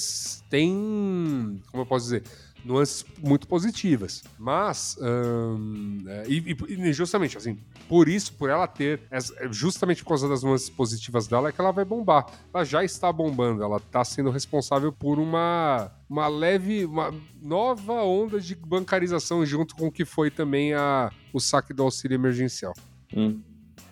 [0.48, 1.60] tem.
[1.72, 2.22] Como eu posso dizer?
[2.64, 4.22] Nuances muito positivas.
[4.38, 4.96] Mas.
[5.00, 7.58] hum, é, e, e- justamente, assim,
[7.88, 9.00] por isso, por ela ter.
[9.10, 12.26] essa- Justamente por causa das nuances positivas dela, é que ela vai bombar.
[12.52, 13.62] Ela já está bombando.
[13.62, 15.90] Ela está sendo responsável por uma.
[16.08, 17.12] Uma leve, uma
[17.42, 22.14] nova onda de bancarização junto com o que foi também a, o saque do auxílio
[22.14, 22.72] emergencial.
[23.16, 23.40] Hum.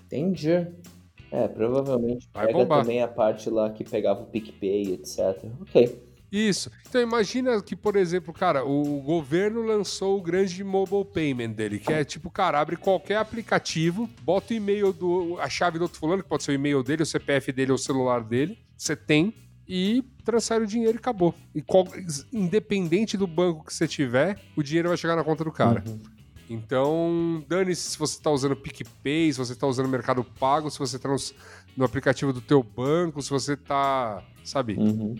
[0.06, 0.66] Entendi.
[1.30, 2.82] É, provavelmente Vai pega bombar.
[2.82, 5.42] também a parte lá que pegava o PicPay, etc.
[5.62, 6.02] Ok.
[6.32, 6.70] Isso.
[6.88, 11.92] Então imagina que, por exemplo, cara, o governo lançou o grande mobile payment dele, que
[11.92, 16.22] é tipo, cara, abre qualquer aplicativo, bota o e-mail do a chave do outro fulano,
[16.22, 19.34] que pode ser o e-mail dele, o CPF dele ou o celular dele, você tem
[19.68, 21.34] e transfere o dinheiro e acabou.
[21.54, 21.86] E qual-
[22.32, 25.84] independente do banco que você tiver, o dinheiro vai chegar na conta do cara.
[25.86, 26.00] Uhum.
[26.48, 30.96] Então, dane-se se você está usando PicPay, se você está usando Mercado Pago, se você
[30.96, 31.16] está no,
[31.76, 35.14] no aplicativo do teu banco, se você está, sabe, Uhum.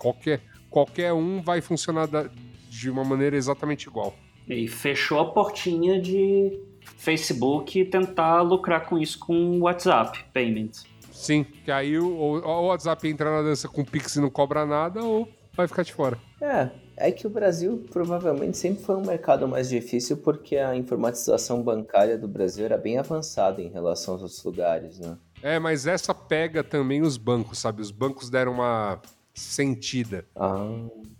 [0.00, 0.40] Qualquer,
[0.70, 2.28] qualquer um vai funcionar da-
[2.68, 4.14] de uma maneira exatamente igual.
[4.48, 6.58] E fechou a portinha de
[6.96, 10.84] Facebook tentar lucrar com isso com o WhatsApp Payments.
[11.12, 14.64] Sim, que aí o, o WhatsApp entra na dança com o Pix e não cobra
[14.64, 16.16] nada, ou vai ficar de fora.
[16.40, 21.62] É, é que o Brasil provavelmente sempre foi um mercado mais difícil porque a informatização
[21.62, 25.18] bancária do Brasil era bem avançada em relação aos outros lugares, né?
[25.42, 27.82] É, mas essa pega também os bancos, sabe?
[27.82, 29.00] Os bancos deram uma
[29.34, 30.66] sentida Ah,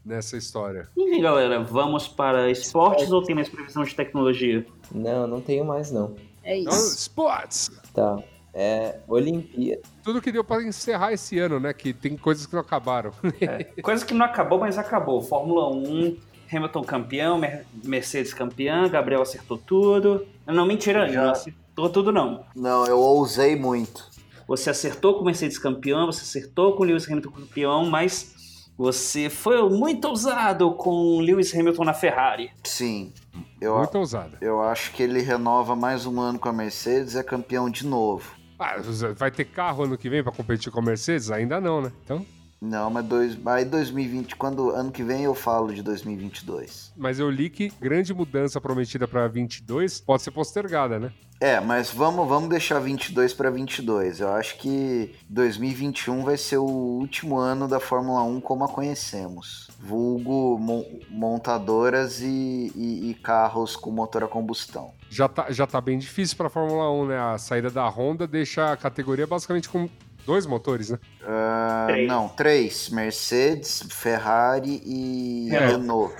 [0.04, 0.88] nessa história.
[0.96, 4.66] Enfim, galera, vamos para esportes ou tem mais previsão de tecnologia?
[4.92, 6.14] não, não tenho mais não.
[6.42, 6.96] É Então, isso.
[6.96, 7.70] sports!
[7.94, 8.18] Tá.
[8.52, 9.82] É, Olimpíada.
[10.02, 11.72] Tudo que deu pra encerrar esse ano, né?
[11.72, 13.12] Que tem coisas que não acabaram.
[13.80, 15.22] Coisa que não acabou, mas acabou.
[15.22, 16.16] Fórmula 1,
[16.52, 20.26] Hamilton campeão, Mer- Mercedes campeã, Gabriel acertou tudo.
[20.44, 21.22] Não, mentira, Já.
[21.26, 22.44] não acertou tudo não.
[22.56, 24.09] Não, eu ousei muito.
[24.50, 29.30] Você acertou com o Mercedes campeão, você acertou com o Lewis Hamilton campeão, mas você
[29.30, 32.50] foi muito ousado com o Lewis Hamilton na Ferrari.
[32.64, 33.12] Sim.
[33.60, 34.36] Eu, Muito ousada.
[34.40, 37.86] eu acho que ele renova mais um ano com a Mercedes e é campeão de
[37.86, 38.34] novo.
[38.58, 38.74] Ah,
[39.16, 41.30] vai ter carro ano que vem pra competir com a Mercedes?
[41.30, 41.92] Ainda não, né?
[42.04, 42.26] Então,
[42.60, 46.92] Não, mas dois, aí 2020, quando ano que vem eu falo de 2022.
[46.96, 51.12] mas eu li que grande mudança prometida pra 22 pode ser postergada, né?
[51.40, 54.20] É, mas vamos, vamos deixar 22 para 22.
[54.20, 59.70] Eu acho que 2021 vai ser o último ano da Fórmula 1 como a conhecemos.
[59.80, 64.92] Vulgo mon- montadoras e, e- e carros com motor a combustão.
[65.08, 67.18] Já tá, já tá bem difícil pra Fórmula 1, né?
[67.18, 69.88] A saída da Honda deixa a categoria basicamente com
[70.26, 70.98] dois motores, né?
[71.26, 72.08] Ah, Três.
[72.08, 75.68] não, três: Mercedes, Ferrari e É.
[75.68, 76.14] Renault.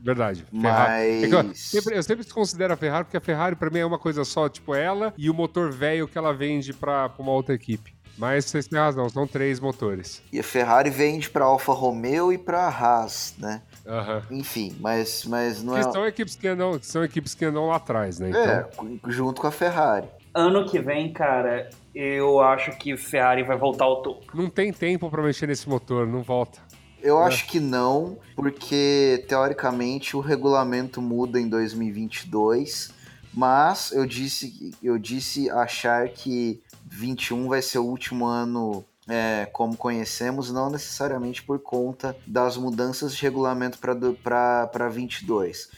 [0.00, 0.46] Verdade.
[0.50, 1.58] É que eu, Mas.
[1.60, 4.48] sempre, eu sempre considero a Ferrari, porque a Ferrari pra mim é uma coisa só,
[4.48, 7.92] tipo ela e o motor velho que ela vende pra, pra uma outra equipe.
[8.16, 10.22] Mas vocês têm razão, são três motores.
[10.32, 13.60] E a Ferrari vende para Alfa Romeo e para Haas, né?
[13.86, 14.22] Aham.
[14.30, 15.92] Enfim, mas, mas não Que é.
[15.92, 18.30] são equipes que andam, são equipes que andam lá atrás, né?
[18.30, 20.06] Então, É, junto com a Ferrari.
[20.34, 24.36] Ano que vem, cara, eu acho que Ferrari vai voltar ao topo.
[24.36, 26.58] não tem tempo pra mexer nesse motor, não volta.
[27.00, 27.26] Eu É.
[27.26, 32.92] acho que não, porque teoricamente o regulamento muda em 2022,
[33.32, 39.76] mas eu disse, eu disse achar que 21 vai ser o último ano é, como
[39.76, 45.68] conhecemos, não necessariamente por conta das mudanças de regulamento para 22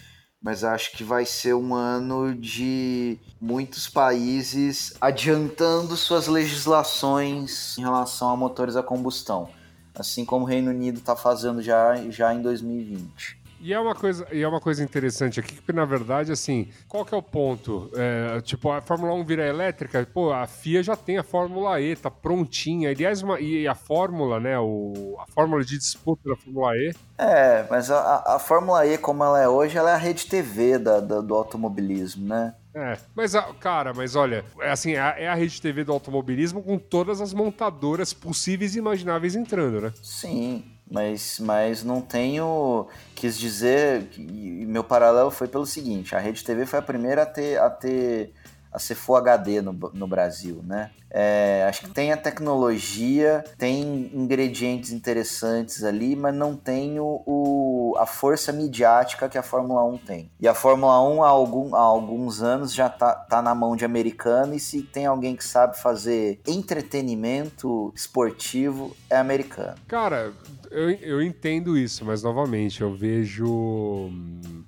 [0.47, 8.31] mas acho que vai ser um ano de muitos países adiantando suas legislações em relação
[8.31, 9.49] a motores a combustão,
[9.93, 13.43] assim como o Reino Unido está fazendo já, já em 2020.
[13.67, 17.05] E é uma coisa, e é uma coisa interessante aqui, que na verdade, assim, qual
[17.05, 17.91] que é o ponto?
[17.97, 21.97] É, tipo, a Fórmula 1 vira elétrica, pô, a FIA já tem a Fórmula E,
[21.97, 22.91] tá prontinha.
[22.91, 26.95] Aliás, uma, e a Fórmula, né, o, a Fórmula de disputa da Fórmula E.
[27.19, 30.79] É, mas a, a Fórmula E, como ela é hoje, ela é a rede TV
[30.79, 32.55] da, da do automobilismo, né?
[32.73, 36.63] É, mas, cara, mas olha, é assim, é a, é a rede TV do automobilismo
[36.63, 39.93] com todas as montadoras possíveis e imagináveis entrando, né?
[40.01, 42.87] Sim, mas, mas não tenho.
[43.15, 44.09] Quis dizer.
[44.19, 48.33] Meu paralelo foi pelo seguinte: a Rede TV foi a primeira a ter, a ter
[48.77, 50.91] a ser Full HD no, no Brasil, né?
[51.11, 57.95] É, acho que tem a tecnologia, tem ingredientes interessantes ali, mas não tem o, o,
[57.97, 60.31] a força midiática que a Fórmula 1 tem.
[60.39, 63.87] E a Fórmula 1 há, algum, há alguns anos já tá, tá na mão de
[63.87, 69.77] americano e se tem alguém que sabe fazer entretenimento esportivo, é americano.
[69.89, 70.35] Cara,
[70.71, 74.11] eu, eu entendo isso, mas novamente, eu vejo,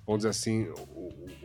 [0.07, 0.67] vamos dizer assim,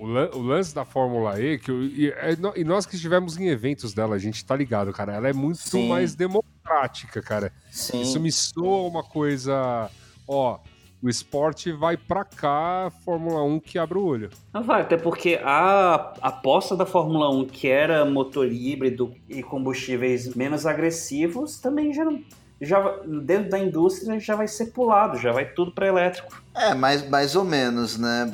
[0.03, 3.47] o, o, lance da Fórmula E, que eu, e, é, e, nós que estivemos em
[3.47, 5.13] eventos dela, a gente tá ligado, cara.
[5.13, 5.87] Ela é muito Sim.
[5.87, 7.53] mais democrática, cara.
[7.71, 8.01] Sim.
[8.01, 9.89] Isso me soa uma coisa.
[10.27, 10.59] Ó,
[11.01, 14.29] o esporte vai para cá, Fórmula 1 que abre o olho.
[14.53, 20.35] Não vai, até porque a aposta da Fórmula 1, que era motor híbrido e combustíveis
[20.35, 22.21] menos agressivos, também já não
[22.61, 26.41] já dentro da indústria já vai ser pulado, já vai tudo para elétrico.
[26.55, 28.33] É, mais, mais ou menos, né?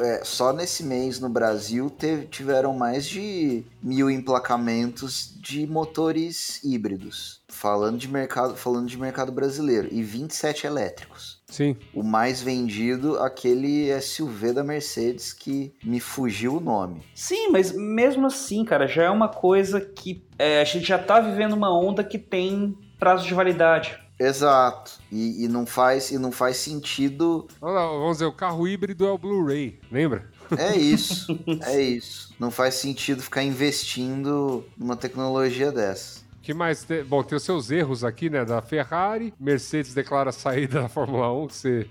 [0.00, 7.40] É, só nesse mês no Brasil teve, tiveram mais de mil emplacamentos de motores híbridos.
[7.48, 9.88] Falando de mercado, falando de mercado brasileiro.
[9.90, 11.40] E 27 elétricos.
[11.46, 11.76] Sim.
[11.92, 17.02] O mais vendido, aquele SUV da Mercedes, que me fugiu o nome.
[17.14, 21.20] Sim, mas mesmo assim, cara, já é uma coisa que é, a gente já tá
[21.20, 23.98] vivendo uma onda que tem prazo de validade.
[24.20, 24.92] Exato.
[25.10, 27.48] E, e, não faz, e não faz sentido.
[27.58, 30.30] Vamos dizer, o carro híbrido é o Blu-ray, lembra?
[30.58, 32.34] É isso, é isso.
[32.38, 36.20] Não faz sentido ficar investindo numa tecnologia dessa.
[36.42, 36.84] que mais?
[36.84, 37.02] Tem?
[37.02, 38.44] Bom, tem os seus erros aqui, né?
[38.44, 39.32] Da Ferrari.
[39.40, 41.86] Mercedes declara saída da Fórmula 1, que você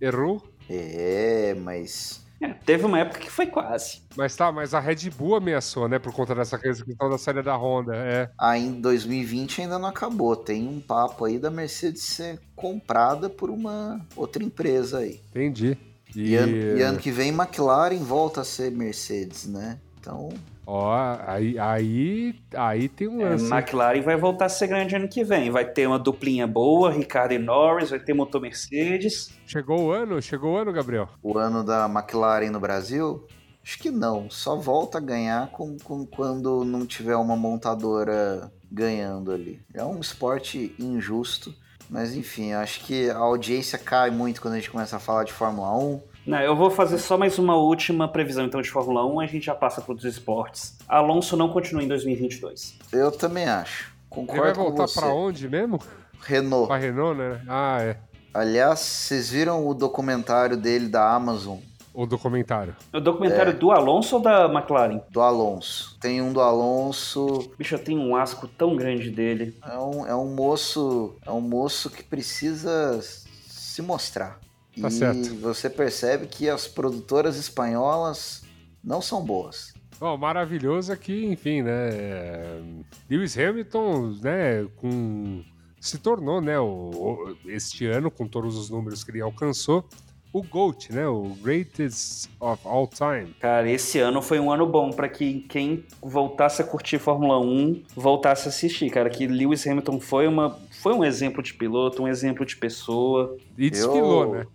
[0.00, 0.42] errou.
[0.70, 4.02] É, mas é, teve uma época que foi quase.
[4.16, 5.98] Mas tá, mas a Red Bull ameaçou, né?
[5.98, 8.30] Por conta dessa questão da série da Honda, é.
[8.38, 10.34] Aí em 2020 ainda não acabou.
[10.34, 15.20] Tem um papo aí da Mercedes ser comprada por uma outra empresa aí.
[15.30, 15.78] Entendi.
[16.14, 19.78] E, e, ano, e ano que vem McLaren volta a ser Mercedes, né?
[19.98, 20.30] Então.
[20.64, 20.94] Ó,
[21.26, 23.52] aí, aí, aí tem um é, lance.
[23.52, 25.50] É, McLaren vai voltar a ser grande ano que vem.
[25.50, 29.30] Vai ter uma duplinha boa, Ricardo e Norris, vai ter motor Mercedes.
[29.44, 30.22] Chegou o ano?
[30.22, 31.08] Chegou o ano, Gabriel?
[31.22, 33.26] O ano da McLaren no Brasil?
[33.62, 34.30] Acho que não.
[34.30, 39.60] Só volta a ganhar com, com quando não tiver uma montadora ganhando ali.
[39.74, 41.54] É um esporte injusto.
[41.90, 45.32] Mas enfim, acho que a audiência cai muito quando a gente começa a falar de
[45.32, 49.20] Fórmula 1 não, eu vou fazer só mais uma última previsão então de Fórmula 1,
[49.20, 50.76] a gente já passa para os esportes.
[50.88, 52.78] Alonso não continua em 2022.
[52.92, 53.92] Eu também acho.
[54.08, 55.80] Concordo Ele vai voltar para onde mesmo?
[56.20, 56.68] Renault.
[56.68, 57.40] Para Renault, né?
[57.48, 57.96] Ah, é.
[58.32, 61.58] Aliás, vocês viram o documentário dele da Amazon?
[61.94, 62.74] O documentário.
[62.92, 63.52] O documentário é.
[63.54, 65.02] do Alonso ou da McLaren?
[65.10, 65.98] Do Alonso.
[66.00, 67.52] Tem um do Alonso.
[67.58, 69.54] Bicho, eu tenho um asco tão grande dele.
[69.62, 71.16] É um, é um moço.
[71.26, 74.40] É um moço que precisa se mostrar.
[74.80, 75.34] Tá e certo.
[75.36, 78.42] você percebe que as produtoras espanholas
[78.82, 79.74] não são boas.
[80.00, 82.60] Bom, maravilhoso é que, enfim, né?
[83.08, 85.44] Lewis Hamilton, né, com
[85.80, 89.84] se tornou, né, o, este ano com todos os números que ele alcançou,
[90.32, 93.34] o GOAT, né, o greatest of all time.
[93.40, 97.82] Cara, esse ano foi um ano bom para que quem voltasse a curtir Fórmula 1
[97.94, 102.08] voltasse a assistir, cara, que Lewis Hamilton foi uma foi um exemplo de piloto, um
[102.08, 103.36] exemplo de pessoa.
[103.58, 104.32] E desfilou, Eu...
[104.32, 104.46] né?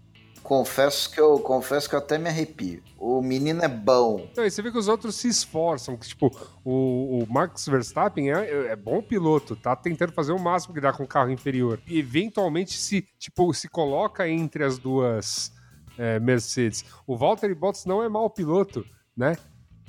[0.48, 2.82] Confesso que eu confesso que eu até me arrepio.
[2.98, 4.30] O menino é bom.
[4.32, 5.98] Então, você vê que os outros se esforçam.
[5.98, 6.32] Que, tipo,
[6.64, 10.94] o, o Max Verstappen é, é, bom piloto, tá tentando fazer o máximo que dá
[10.94, 11.82] com o carro inferior.
[11.86, 15.51] E eventualmente se, tipo, se coloca entre as duas
[15.98, 16.85] é, Mercedes.
[17.06, 18.85] O Valtteri Bottas não é mau piloto,
[19.17, 19.35] né?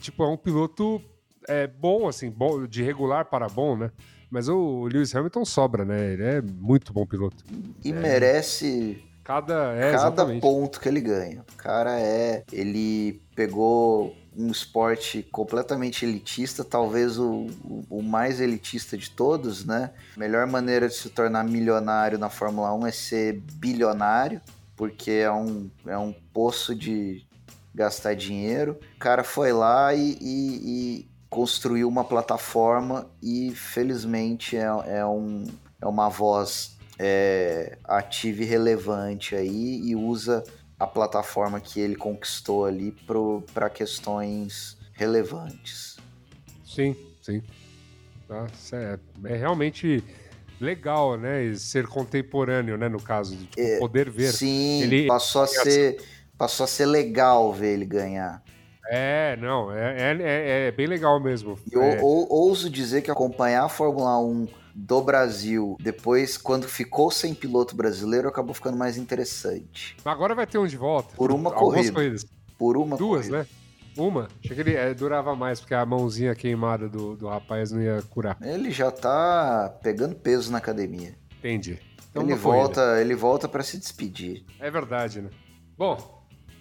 [0.01, 1.01] Tipo, é um piloto
[1.47, 3.93] é, bom, assim, bom, de regular para bom, né?
[4.29, 6.15] Mas o Lewis Hamilton sobra, né?
[6.15, 7.45] Ele é muito bom piloto.
[7.85, 7.95] E é.
[7.95, 11.45] merece Cada, é, Cada ponto que ele ganha.
[11.53, 12.45] O cara é.
[12.51, 17.47] Ele pegou um esporte completamente elitista, talvez o,
[17.91, 19.91] o, mais elitista de todos, né?
[20.17, 24.41] A melhor maneira de se tornar milionário na Fórmula 1 é ser bilionário,
[24.75, 27.27] porque é um, é um poço de
[27.75, 28.79] gastar dinheiro.
[28.97, 35.45] O cara foi lá e, e, e construiu uma plataforma e felizmente é, é, um,
[35.83, 40.43] é uma voz é, ativa e relevante aí e usa
[40.79, 42.95] a plataforma que ele conquistou ali
[43.53, 45.97] para questões relevantes.
[46.65, 47.43] Sim, sim.
[48.27, 50.05] Tá, é, é, realmente
[50.61, 51.55] legal, né?
[51.55, 52.89] Ser contemporâneo, né?
[52.89, 54.33] No caso, de tipo, é, poder ver.
[54.33, 55.99] Sim, ele passou a ser
[56.37, 58.43] passou a ser legal ver ele ganhar.
[58.91, 61.59] É, não, é, é, é, é bem legal mesmo.
[61.71, 62.01] E é.
[62.01, 64.49] ou, ouso dizer que acompanhar a Fórmula 1
[64.81, 69.97] do Brasil, depois, quando ficou sem piloto brasileiro, acabou ficando mais interessante.
[70.05, 71.17] Agora vai ter um de volta.
[71.17, 71.93] Por uma corrida.
[71.93, 72.25] Corridas.
[72.57, 73.39] Por uma Duas, corrida.
[73.39, 73.47] né?
[73.97, 74.29] Uma?
[74.43, 78.01] Achei que ele é, durava mais, porque a mãozinha queimada do, do rapaz não ia
[78.09, 78.37] curar.
[78.41, 81.17] Ele já tá pegando peso na academia.
[81.39, 81.81] Entendi.
[82.09, 84.45] Então ele, volta, ele volta para se despedir.
[84.61, 85.31] É verdade, né?
[85.77, 86.18] Bom,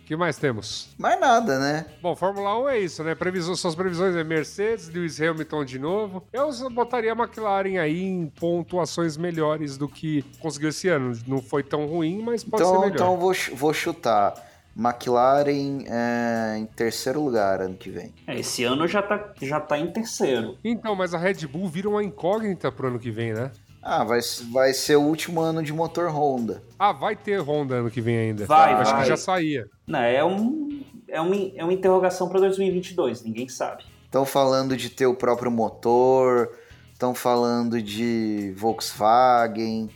[0.07, 0.87] que mais temos?
[0.97, 1.85] Mais nada, né?
[2.01, 3.13] Bom, Fórmula 1 é isso, né?
[3.13, 6.23] Previsão, suas previsões é Mercedes, Lewis Hamilton de novo.
[6.31, 11.11] Eu botaria a McLaren aí em pontuações melhores do que conseguiu esse ano.
[11.27, 12.95] Não foi tão ruim, mas pode então, ser melhor.
[12.95, 14.33] Então vou, vou chutar.
[14.77, 18.13] McLaren é, em terceiro lugar ano que vem.
[18.27, 20.57] É, esse ano já tá, já tá em terceiro.
[20.63, 23.51] Então, mas a Red Bull vira uma incógnita pro ano que vem, né?
[23.89, 24.19] Ah, vai,
[24.51, 26.61] vai ser o último ano de motor Honda.
[26.77, 28.45] Ah, vai ter Honda ano que vem ainda.
[28.45, 29.01] Vai, Acho vai.
[29.03, 29.65] que já saía.
[29.87, 33.85] Não, é, um, é, uma, é uma interrogação para 2022, ninguém sabe.
[34.03, 36.51] Estão falando de ter o próprio motor,
[36.91, 39.89] estão falando de Volkswagen.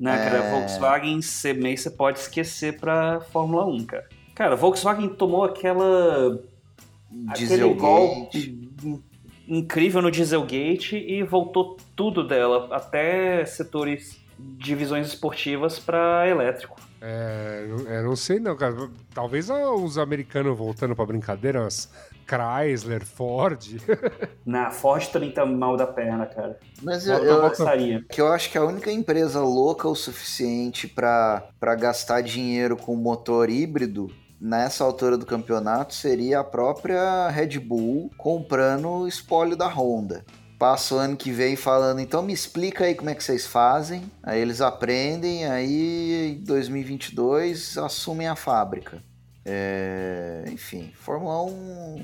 [0.00, 0.24] Não, é...
[0.24, 1.20] cara, Volkswagen
[1.56, 4.08] meio você pode esquecer pra Fórmula 1, cara.
[4.34, 6.40] Cara, Volkswagen tomou aquela.
[7.28, 8.72] aquele golpe
[9.46, 16.80] incrível no Dieselgate e voltou tudo dela, até setores divisões esportivas para elétrico.
[17.00, 18.88] É, eu não sei não, cara.
[19.12, 21.90] Talvez os americanos voltando pra brincadeira, as
[22.24, 23.80] Chrysler, Ford.
[24.46, 26.60] Na Ford também tá mal da perna, cara.
[26.82, 31.74] Mas eu, eu, eu que eu acho que a única empresa louca o suficiente para
[31.76, 34.08] gastar dinheiro com motor híbrido
[34.40, 40.24] nessa altura do campeonato seria a própria Red Bull comprando o espólio da Honda.
[40.58, 44.10] Passa o ano que vem falando, então me explica aí como é que vocês fazem.
[44.22, 49.02] Aí eles aprendem, aí em 2022 assumem a fábrica.
[49.44, 52.02] É, enfim, Fórmula 1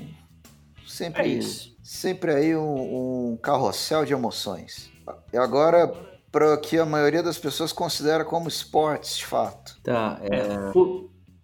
[0.87, 1.41] sempre, é
[1.83, 4.89] sempre aí um, um carrossel de emoções.
[5.33, 5.93] E agora
[6.35, 9.79] para que a maioria das pessoas considera como esportes, de fato.
[9.81, 10.71] Tá, é...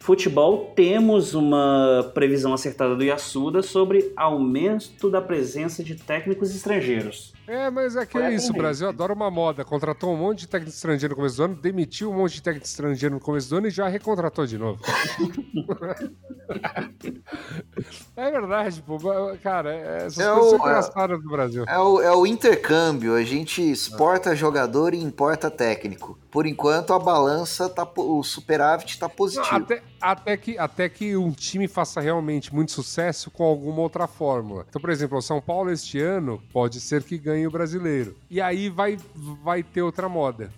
[0.02, 7.34] é Futebol, temos uma previsão acertada do Yasuda sobre aumento da presença de técnicos estrangeiros.
[7.48, 9.64] É, mas é que é isso, o Brasil adora uma moda.
[9.64, 12.66] Contratou um monte de técnico estrangeiro no começo do ano, demitiu um monte de técnico
[12.66, 14.82] estrangeiro no começo do ano e já recontratou de novo.
[18.16, 18.98] é verdade, pô.
[19.44, 21.66] Cara, é, essas é coisas o, são engraçadas é, do Brasil.
[21.68, 23.14] É o, é o intercâmbio.
[23.16, 26.18] A gente exporta jogador e importa técnico.
[26.32, 29.58] Por enquanto, a balança, tá, o superávit tá positivo.
[29.58, 34.66] Até, até, que, até que um time faça realmente muito sucesso com alguma outra fórmula.
[34.68, 38.16] Então, por exemplo, o São Paulo este ano pode ser que ganhe o brasileiro.
[38.30, 38.98] E aí vai,
[39.44, 40.52] vai ter outra moda.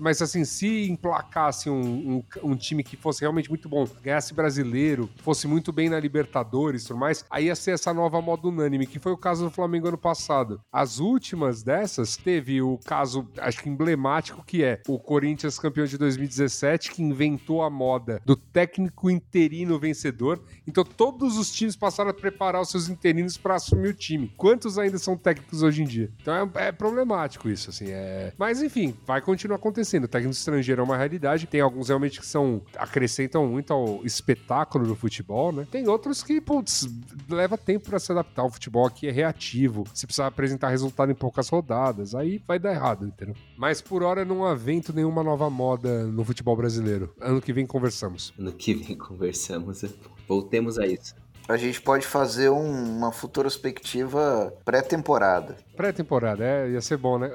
[0.00, 5.10] Mas assim, se emplacasse um, um, um, time que fosse realmente muito bom, ganhasse brasileiro,
[5.22, 8.86] fosse muito bem na Libertadores e tudo mais, aí ia ser essa nova moda unânime,
[8.86, 10.60] que foi o caso do Flamengo ano passado.
[10.72, 15.98] As últimas dessas, teve o caso, acho que emblemático, que é o Corinthians campeão de
[15.98, 18.75] 2017, que inventou a moda do técnico
[19.10, 20.40] interino vencedor.
[20.66, 24.32] Então todos os times passaram a preparar os seus interinos para assumir o time.
[24.36, 26.12] Quantos ainda são técnicos hoje em dia?
[26.20, 27.86] Então é, é problemático isso, assim.
[27.88, 28.32] É...
[28.38, 30.04] Mas enfim, vai continuar acontecendo.
[30.04, 31.46] O técnico estrangeiro é uma realidade.
[31.46, 35.66] Tem alguns realmente que são acrescentam muito ao espetáculo do futebol, né?
[35.70, 36.88] Tem outros que, putz,
[37.28, 38.44] leva tempo para se adaptar.
[38.44, 39.84] O futebol aqui é reativo.
[39.92, 42.14] Você precisa apresentar resultado em poucas rodadas.
[42.14, 43.34] Aí vai dar errado, entendeu?
[43.56, 47.14] Mas por hora não há vento nenhuma nova moda no futebol brasileiro.
[47.20, 48.32] Ano que vem conversamos.
[48.38, 49.84] Ano que vem conversamos.
[50.28, 51.14] Voltemos a isso
[51.48, 55.56] a gente pode fazer um, uma futura perspectiva pré-temporada.
[55.76, 57.32] Pré-temporada, é, ia ser bom, né?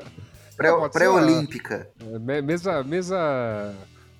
[0.91, 1.89] Pré-olímpica.
[2.25, 3.73] Pré mesa, mesa,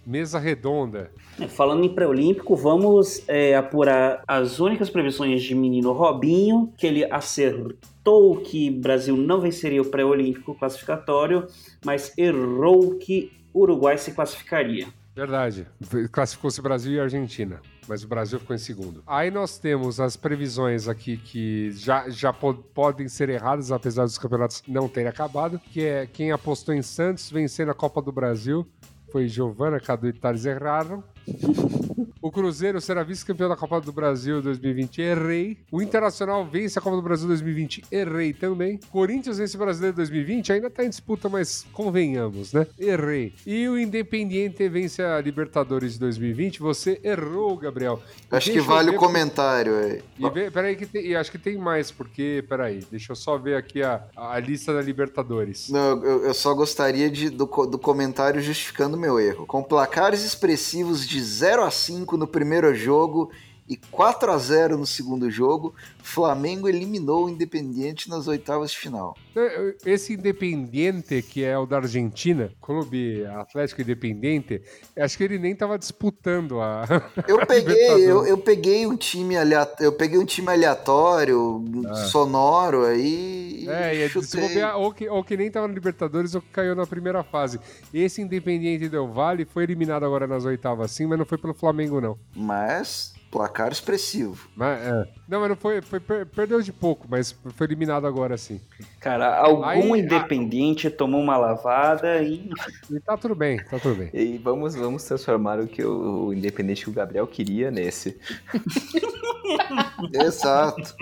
[0.06, 1.12] mesa redonda.
[1.40, 7.06] É, falando em pré-olímpico, vamos é, apurar as únicas previsões de menino Robinho, que ele
[7.12, 11.48] acertou que Brasil não venceria o pré-olímpico classificatório,
[11.86, 14.88] mas errou que Uruguai se classificaria.
[15.14, 15.68] Verdade.
[16.12, 19.04] Classificou-se Brasil e Argentina, mas o Brasil ficou em segundo.
[19.06, 24.18] Aí nós temos as previsões aqui que já, já po podem ser erradas, apesar dos
[24.18, 28.66] campeonatos não terem acabado, que é quem apostou em Santos vencendo a Copa do Brasil
[29.12, 31.04] foi Giovana, Cadu e Thales erraram.
[32.22, 35.58] O Cruzeiro será vice-campeão da Copa do Brasil 2020, errei.
[35.72, 38.80] O Internacional vence a Copa do Brasil 2020, errei também.
[38.92, 42.68] Corinthians vence o Brasileiro 2020, ainda tá em disputa, mas convenhamos, né?
[42.78, 43.34] Errei.
[43.46, 48.02] E o Independiente vence a Libertadores de 2020, você errou, Gabriel.
[48.30, 50.02] Acho que Deixa eu vale o ver- comentário aí.
[50.20, 53.36] E vê, peraí, que tem, e acho que tem mais, porque, peraí, deixa eu só
[53.36, 55.70] ver aqui a, a lista da Libertadores.
[55.70, 59.48] Não, eu, eu só gostaria de, do, do comentário justificando meu erro.
[59.48, 63.32] Com placares expressivos de 0 a 5 no primeiro jogo
[63.68, 65.74] e 4 a 0 no segundo jogo,
[66.04, 69.16] Flamengo eliminou o Independiente nas oitavas de final.
[69.36, 74.62] É, Esse Independiente, que é o da Argentina, Clube Atlético Independiente,
[74.98, 76.86] acho que ele nem tava disputando a.
[77.28, 81.64] Eu peguei, eu, eu peguei um time aleatório, eu peguei um time aleatório,
[82.12, 83.66] sonoro aí.
[83.70, 84.42] É, e é chutei.
[84.42, 87.60] bobear, ou, que, ou que nem tava na Libertadores ou que caiu na primeira fase.
[87.94, 92.02] Esse Independiente Del Valle foi eliminado agora nas oitavas, sim, mas não foi pelo Flamengo,
[92.02, 92.18] não.
[92.36, 94.50] Mas placar expressivo.
[94.56, 95.08] Mas, é.
[95.28, 95.82] Não, mas não foi.
[95.82, 98.60] foi per- perdeu de pouco, mas foi eliminado agora, sim.
[99.00, 102.50] Cara, algum Aí, a- independente tomou uma lavada e
[102.92, 104.10] E tá tudo bem, tá tudo bem.
[104.14, 108.20] E vamos, vamos transformar o que o, o independente que o Gabriel queria nesse.
[110.14, 110.96] Exato.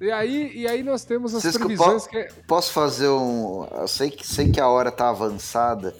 [0.00, 2.16] E aí, e aí nós temos as Vocês que previsões po- que.
[2.18, 3.66] é- Posso fazer um.
[3.72, 5.94] Eu sei que, sei que a hora tá avançada,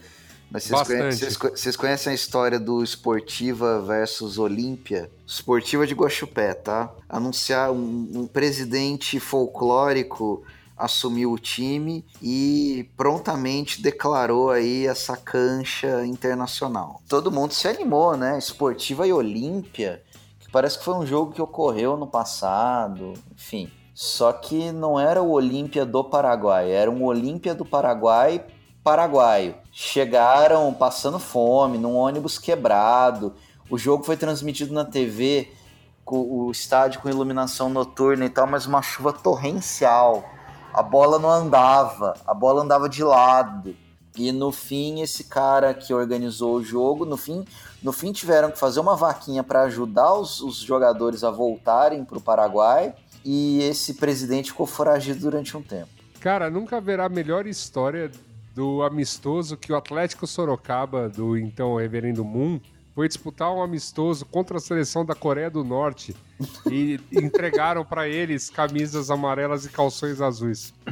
[0.50, 0.98] mas vocês, Bastante.
[1.00, 5.10] conhe- vocês co- vocês conhecem a história do Esportiva versus Olímpia?
[5.26, 6.90] Esportiva de Guaxupé, tá?
[7.08, 10.42] Anunciar um, um presidente folclórico
[10.76, 17.02] assumiu o time e prontamente declarou aí essa cancha internacional.
[17.08, 18.38] Todo mundo se animou, né?
[18.38, 20.02] Esportiva e Olímpia,
[20.38, 23.68] que parece que foi um jogo que ocorreu no passado, enfim.
[23.92, 28.44] Só que não era o Olímpia do Paraguai, era um Olímpia do Paraguai
[28.84, 29.56] paraguaio.
[29.80, 33.32] Chegaram passando fome, num ônibus quebrado.
[33.70, 35.52] O jogo foi transmitido na TV,
[36.04, 40.28] o estádio com iluminação noturna e tal, mas uma chuva torrencial.
[40.74, 43.76] A bola não andava, a bola andava de lado.
[44.16, 47.44] E no fim, esse cara que organizou o jogo, no fim,
[47.80, 52.18] no fim tiveram que fazer uma vaquinha para ajudar os, os jogadores a voltarem para
[52.18, 52.96] o Paraguai.
[53.24, 55.90] E esse presidente ficou foragido durante um tempo.
[56.18, 58.10] Cara, nunca haverá melhor história
[58.58, 62.58] do amistoso que o Atlético Sorocaba, do então Reverendo Moon,
[62.92, 66.12] foi disputar um amistoso contra a seleção da Coreia do Norte
[66.68, 70.74] e entregaram pra eles camisas amarelas e calções azuis.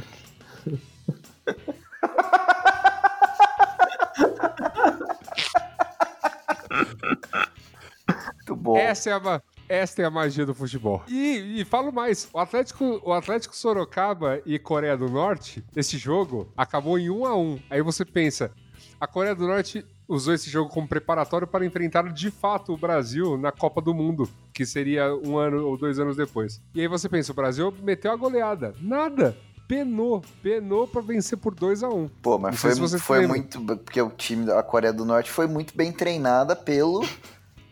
[8.37, 8.77] Muito bom.
[8.77, 11.03] Essa é a, esta é a magia do futebol.
[11.07, 16.47] E, e falo mais, o Atlético, o Atlético Sorocaba e Coreia do Norte, esse jogo
[16.55, 17.59] acabou em 1 a 1.
[17.69, 18.51] Aí você pensa,
[18.99, 23.37] a Coreia do Norte usou esse jogo como preparatório para enfrentar de fato o Brasil
[23.37, 26.61] na Copa do Mundo, que seria um ano ou dois anos depois.
[26.73, 28.73] E aí você pensa, o Brasil meteu a goleada.
[28.81, 29.37] Nada.
[29.67, 33.59] Penou, penou pra vencer por 2 a 1 Pô, mas Não foi, foi muito.
[33.59, 37.05] Porque o time da Coreia do Norte foi muito bem treinada pelo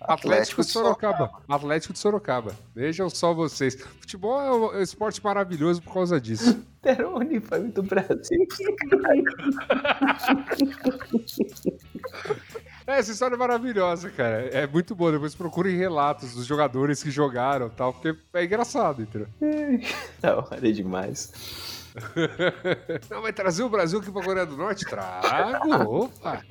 [0.01, 1.31] Atlético de Sorocaba.
[1.47, 2.55] Atlético de Sorocaba.
[2.73, 3.75] Vejam só vocês.
[3.99, 6.63] Futebol é um, é esporte maravilhoso por causa disso.
[6.81, 8.47] Peroni foi muito Brasil.
[12.85, 14.41] É, essa história é maravilhosa, cara.
[14.49, 15.11] É muito boa.
[15.11, 19.27] Depois procurem relatos dos jogadores que jogaram e tal, porque é engraçado, entendeu?
[20.21, 21.33] Não, era demais.
[23.09, 24.85] Não, vai trazer o Brasil aqui pra Coreia do Norte?
[24.85, 26.05] Trago!
[26.05, 26.43] Opa!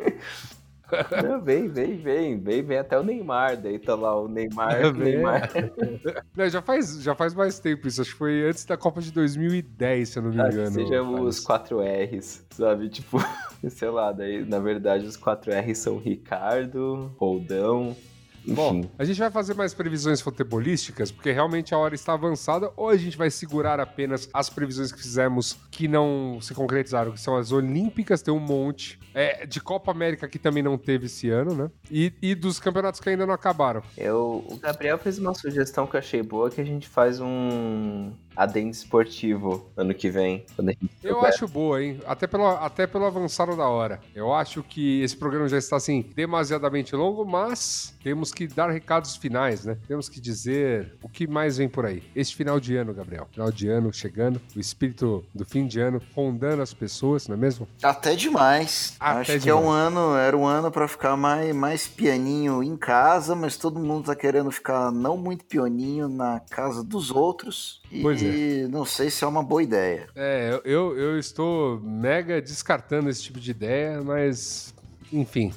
[1.23, 4.87] Não, vem, vem, vem, vem, vem até o Neymar, daí tá lá o Neymar, É,
[4.87, 5.51] o Neymar.
[6.37, 8.03] Não, já, faz, já faz mais tempo isso.
[8.03, 10.71] Acho que foi antes da Copa de 2010, se eu não me que engano.
[10.73, 11.41] seja os Thales.
[11.41, 12.89] 4 R's, sabe?
[12.89, 13.19] Tipo,
[13.69, 17.97] sei lá, daí na verdade os 4 R's são Ricardo, Roldão,
[18.47, 22.89] Bom, a gente vai fazer mais previsões futebolísticas, porque realmente a hora está avançada, ou
[22.89, 27.37] a gente vai segurar apenas as previsões que fizemos que não se concretizaram, que são
[27.37, 28.99] as olímpicas, tem um monte.
[29.15, 31.71] É, de Copa América que também não teve esse ano, né?
[31.91, 33.83] E, e dos campeonatos que ainda não acabaram.
[33.97, 38.13] Eu, o Gabriel fez uma sugestão que eu achei boa, que a gente faz um,
[38.37, 40.45] adendo esportivo ano que vem.
[40.57, 42.01] Quando a gente Eu acho boa, hein?
[42.07, 44.01] Até pelo, até pelo avançado da hora.
[44.15, 49.17] Eu acho que esse programa já está, assim, demasiadamente longo, mas temos que dar recados
[49.17, 49.77] finais, né?
[49.87, 52.03] Temos que dizer o que mais vem por aí.
[52.15, 53.29] Este final de ano, Gabriel.
[53.33, 57.39] Final de ano chegando, o espírito do fim de ano rondando as pessoas, não é
[57.39, 57.69] mesmo?
[57.83, 58.97] Até demais.
[58.99, 59.65] Até Acho que é demais.
[59.65, 64.07] um ano, era um ano pra ficar mais, mais pianinho em casa, mas todo mundo
[64.07, 67.81] tá querendo ficar não muito pianinho na casa dos outros.
[67.91, 68.24] E Pois é.
[68.71, 70.09] Não sei se é uma boa ideia.
[70.15, 74.75] É, eu, eu estou mega descartando esse tipo de ideia, mas,
[75.13, 75.53] enfim.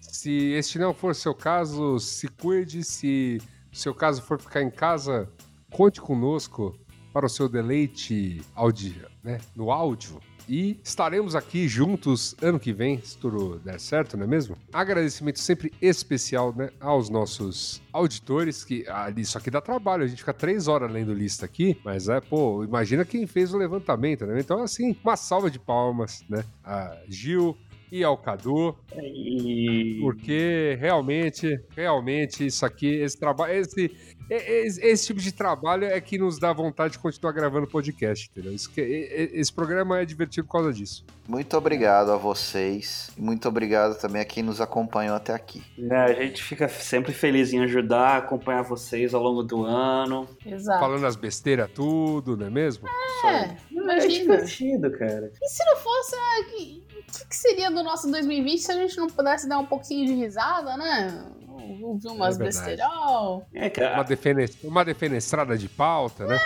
[0.00, 2.84] Se este não for seu caso, se cuide.
[2.84, 3.40] Se
[3.72, 5.28] seu caso for ficar em casa,
[5.70, 6.78] conte conosco
[7.12, 10.20] para o seu deleite áudio, né, no áudio.
[10.48, 14.56] E estaremos aqui juntos ano que vem, se tudo der certo, não é mesmo?
[14.72, 20.18] Agradecimento sempre especial né, aos nossos auditores, que ah, isso aqui dá trabalho, a gente
[20.18, 24.40] fica três horas lendo lista aqui, mas é, pô, imagina quem fez o levantamento, né?
[24.40, 26.44] Então, assim, uma salva de palmas, né?
[26.64, 27.56] A Gil
[27.92, 29.98] e ao Cadu, E...
[30.00, 33.94] porque realmente, realmente, isso aqui, esse trabalho, esse,
[34.30, 38.52] esse, esse tipo de trabalho é que nos dá vontade de continuar gravando podcast, entendeu?
[38.54, 41.04] Isso que- esse programa é divertido por causa disso.
[41.28, 43.10] Muito obrigado a vocês.
[43.16, 45.62] E muito obrigado também a quem nos acompanhou até aqui.
[45.76, 50.26] né, a gente fica sempre feliz em ajudar, acompanhar vocês ao longo do ano.
[50.46, 50.80] Exato.
[50.80, 52.88] Falando as besteiras tudo, não é mesmo?
[53.26, 54.08] É, É imagina.
[54.08, 55.30] divertido, cara.
[55.42, 56.44] E se não fosse, ah,
[57.18, 60.06] que- o que, seria do nosso 2020 se a gente não pudesse dar um pouquinho
[60.06, 61.24] de risada, né?
[61.80, 63.46] Ouvir umas É besterol.
[63.54, 66.38] É, Uma, cara, defene, uma defenestrada de pauta, né?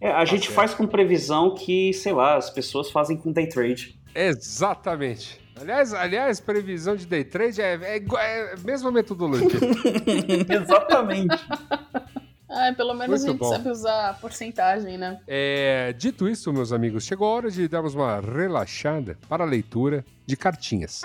[0.00, 0.08] É.
[0.08, 0.54] é, a gente certo.
[0.54, 3.98] faz com previsão que, sei lá, as pessoas fazem com day trade.
[4.14, 5.40] Exatamente.
[5.60, 9.46] Aliás, aliás, previsão de day trade é, é, é a mesma metodologia.
[10.48, 11.36] Exatamente.
[12.50, 13.48] Ah, pelo menos Muito a gente bom.
[13.50, 15.20] sabe usar porcentagem, né?
[15.26, 20.04] É, dito isso, meus amigos, chegou a hora de darmos uma relaxada para a leitura
[20.26, 21.02] de cartinhas.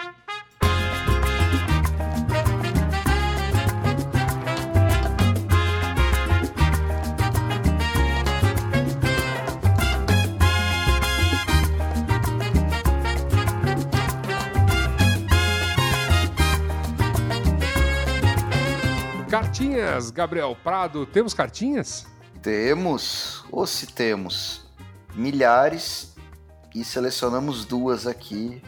[19.55, 22.05] Cartinhas, Gabriel Prado, temos cartinhas?
[22.41, 24.65] Temos, ou se temos,
[25.13, 26.13] milhares
[26.75, 28.61] e selecionamos duas aqui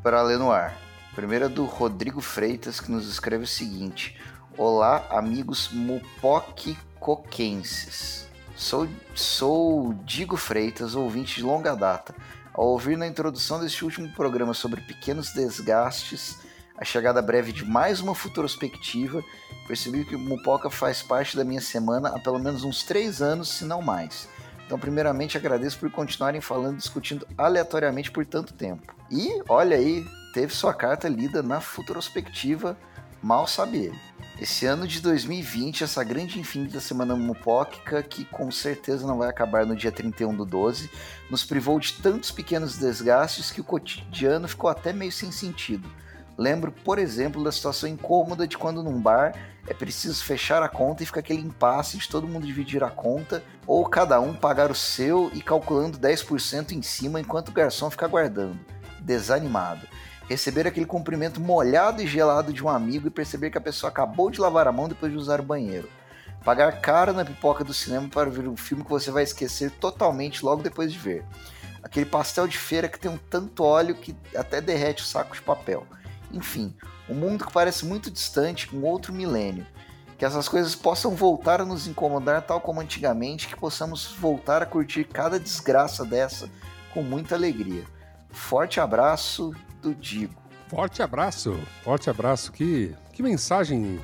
[0.00, 0.78] para ler no ar.
[1.10, 4.16] A primeira é do Rodrigo Freitas, que nos escreve o seguinte:
[4.56, 8.28] Olá, amigos mupoquicoquenses.
[8.54, 8.86] Sou,
[9.16, 12.14] sou Digo Freitas, ouvinte de longa data.
[12.54, 16.38] Ao ouvir na introdução deste último programa sobre pequenos desgastes,
[16.78, 19.20] a chegada breve de mais uma futurospectiva,
[19.66, 23.64] percebi que Mupoca faz parte da minha semana há pelo menos uns três anos, se
[23.64, 24.28] não mais.
[24.66, 28.94] Então, primeiramente, agradeço por continuarem falando discutindo aleatoriamente por tanto tempo.
[29.10, 32.76] E, olha aí, teve sua carta lida na futurospectiva,
[33.22, 34.00] mal sabe ele.
[34.40, 39.66] Esse ano de 2020, essa grande infinita semana mupóquica, que com certeza não vai acabar
[39.66, 40.90] no dia 31 do 12,
[41.30, 45.88] nos privou de tantos pequenos desgastes que o cotidiano ficou até meio sem sentido.
[46.36, 49.34] Lembro, por exemplo, da situação incômoda de quando num bar
[49.66, 53.42] é preciso fechar a conta e fica aquele impasse de todo mundo dividir a conta,
[53.66, 58.06] ou cada um pagar o seu e calculando 10% em cima enquanto o garçom fica
[58.06, 58.58] aguardando.
[59.00, 59.86] Desanimado.
[60.28, 64.30] Receber aquele cumprimento molhado e gelado de um amigo e perceber que a pessoa acabou
[64.30, 65.88] de lavar a mão depois de usar o banheiro.
[66.44, 70.44] Pagar caro na pipoca do cinema para ver um filme que você vai esquecer totalmente
[70.44, 71.24] logo depois de ver.
[71.82, 75.42] Aquele pastel de feira que tem um tanto óleo que até derrete o saco de
[75.42, 75.86] papel.
[76.32, 76.74] Enfim,
[77.08, 79.66] um mundo que parece muito distante, com outro milênio.
[80.18, 84.66] Que essas coisas possam voltar a nos incomodar tal como antigamente, que possamos voltar a
[84.66, 86.48] curtir cada desgraça dessa
[86.94, 87.82] com muita alegria.
[88.30, 90.40] Forte abraço do Digo.
[90.68, 92.52] Forte abraço, forte abraço.
[92.52, 94.00] Que, que mensagem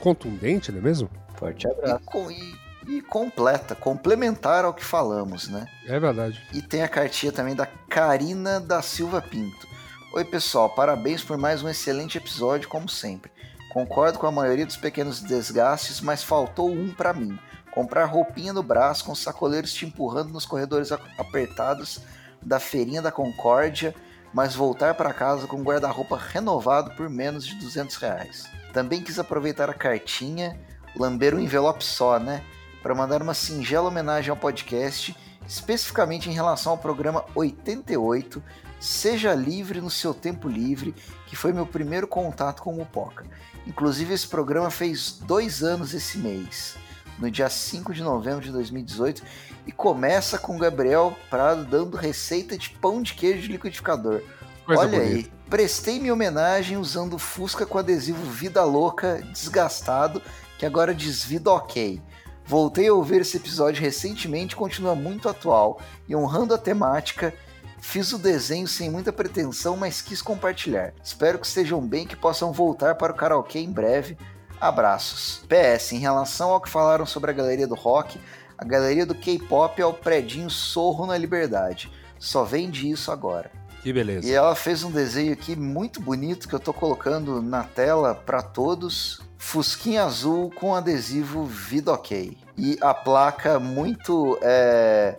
[0.00, 1.08] contundente, não é mesmo?
[1.36, 2.02] Forte abraço.
[2.30, 5.66] e- e completa, complementar ao que falamos, né?
[5.86, 6.42] É verdade.
[6.52, 9.68] E tem a cartinha também da Karina da Silva Pinto.
[10.12, 13.30] Oi, pessoal, parabéns por mais um excelente episódio, como sempre.
[13.72, 17.38] Concordo com a maioria dos pequenos desgastes, mas faltou um pra mim.
[17.70, 22.00] Comprar roupinha no braço com sacoleiros te empurrando nos corredores apertados
[22.42, 23.94] da feirinha da Concórdia,
[24.34, 28.50] mas voltar para casa com guarda-roupa renovado por menos de 200 reais.
[28.72, 30.58] Também quis aproveitar a cartinha,
[30.96, 32.42] lamber um envelope só, né?
[32.82, 35.16] Para mandar uma singela homenagem ao podcast,
[35.46, 38.42] especificamente em relação ao programa 88,
[38.80, 40.94] Seja Livre no Seu Tempo Livre,
[41.26, 43.26] que foi meu primeiro contato com o Mupoca.
[43.66, 46.76] Inclusive, esse programa fez dois anos esse mês.
[47.18, 49.22] no dia 5 de novembro de 2018
[49.66, 54.22] e começa com Gabriel Prado dando receita de pão de queijo de liquidificador.
[54.64, 55.16] Coisa Olha bonita.
[55.16, 60.22] aí, prestei minha homenagem usando Fusca com adesivo Vida Louca desgastado,
[60.58, 62.00] que agora diz Vida Ok.
[62.46, 67.34] Voltei a ouvir esse episódio recentemente e continua muito atual e honrando a temática.
[67.80, 70.92] Fiz o desenho sem muita pretensão, mas quis compartilhar.
[71.02, 74.16] Espero que estejam bem e que possam voltar para o karaokê em breve.
[74.60, 75.42] Abraços.
[75.48, 78.20] PS, em relação ao que falaram sobre a galeria do rock,
[78.58, 81.90] a galeria do K-pop é o predinho Sorro na Liberdade.
[82.18, 83.50] Só vende isso agora.
[83.82, 84.28] Que beleza.
[84.28, 88.42] E ela fez um desenho aqui muito bonito que eu tô colocando na tela para
[88.42, 89.22] todos.
[89.38, 92.36] Fusquinha azul com adesivo Vida OK.
[92.58, 95.16] E a placa muito é,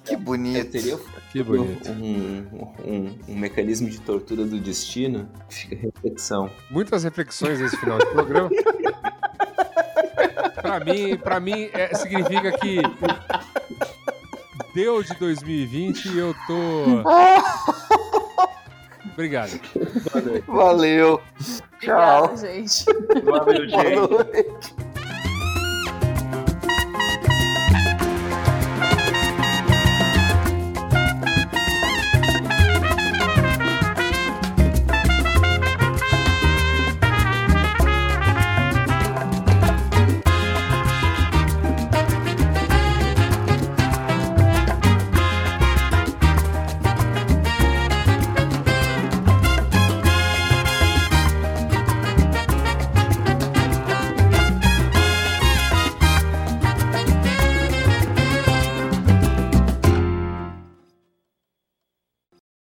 [0.05, 0.71] Que bonito.
[0.71, 0.99] teria
[1.31, 1.89] Que bonito.
[1.91, 2.45] um,
[2.85, 5.27] um, um mecanismo de tortura do destino.
[5.49, 6.51] Fica a reflexão.
[6.69, 8.49] Muitas reflexões nesse final de programa.
[10.61, 12.81] pra mim, pra mim é, significa que
[14.73, 17.03] deu de 2020 e eu tô.
[19.13, 19.59] Obrigado.
[20.47, 21.21] Valeu.
[21.79, 22.25] Tchau.
[22.25, 22.85] Obrigada, gente.
[23.23, 23.95] Valeu, gente.
[23.95, 24.88] Boa noite.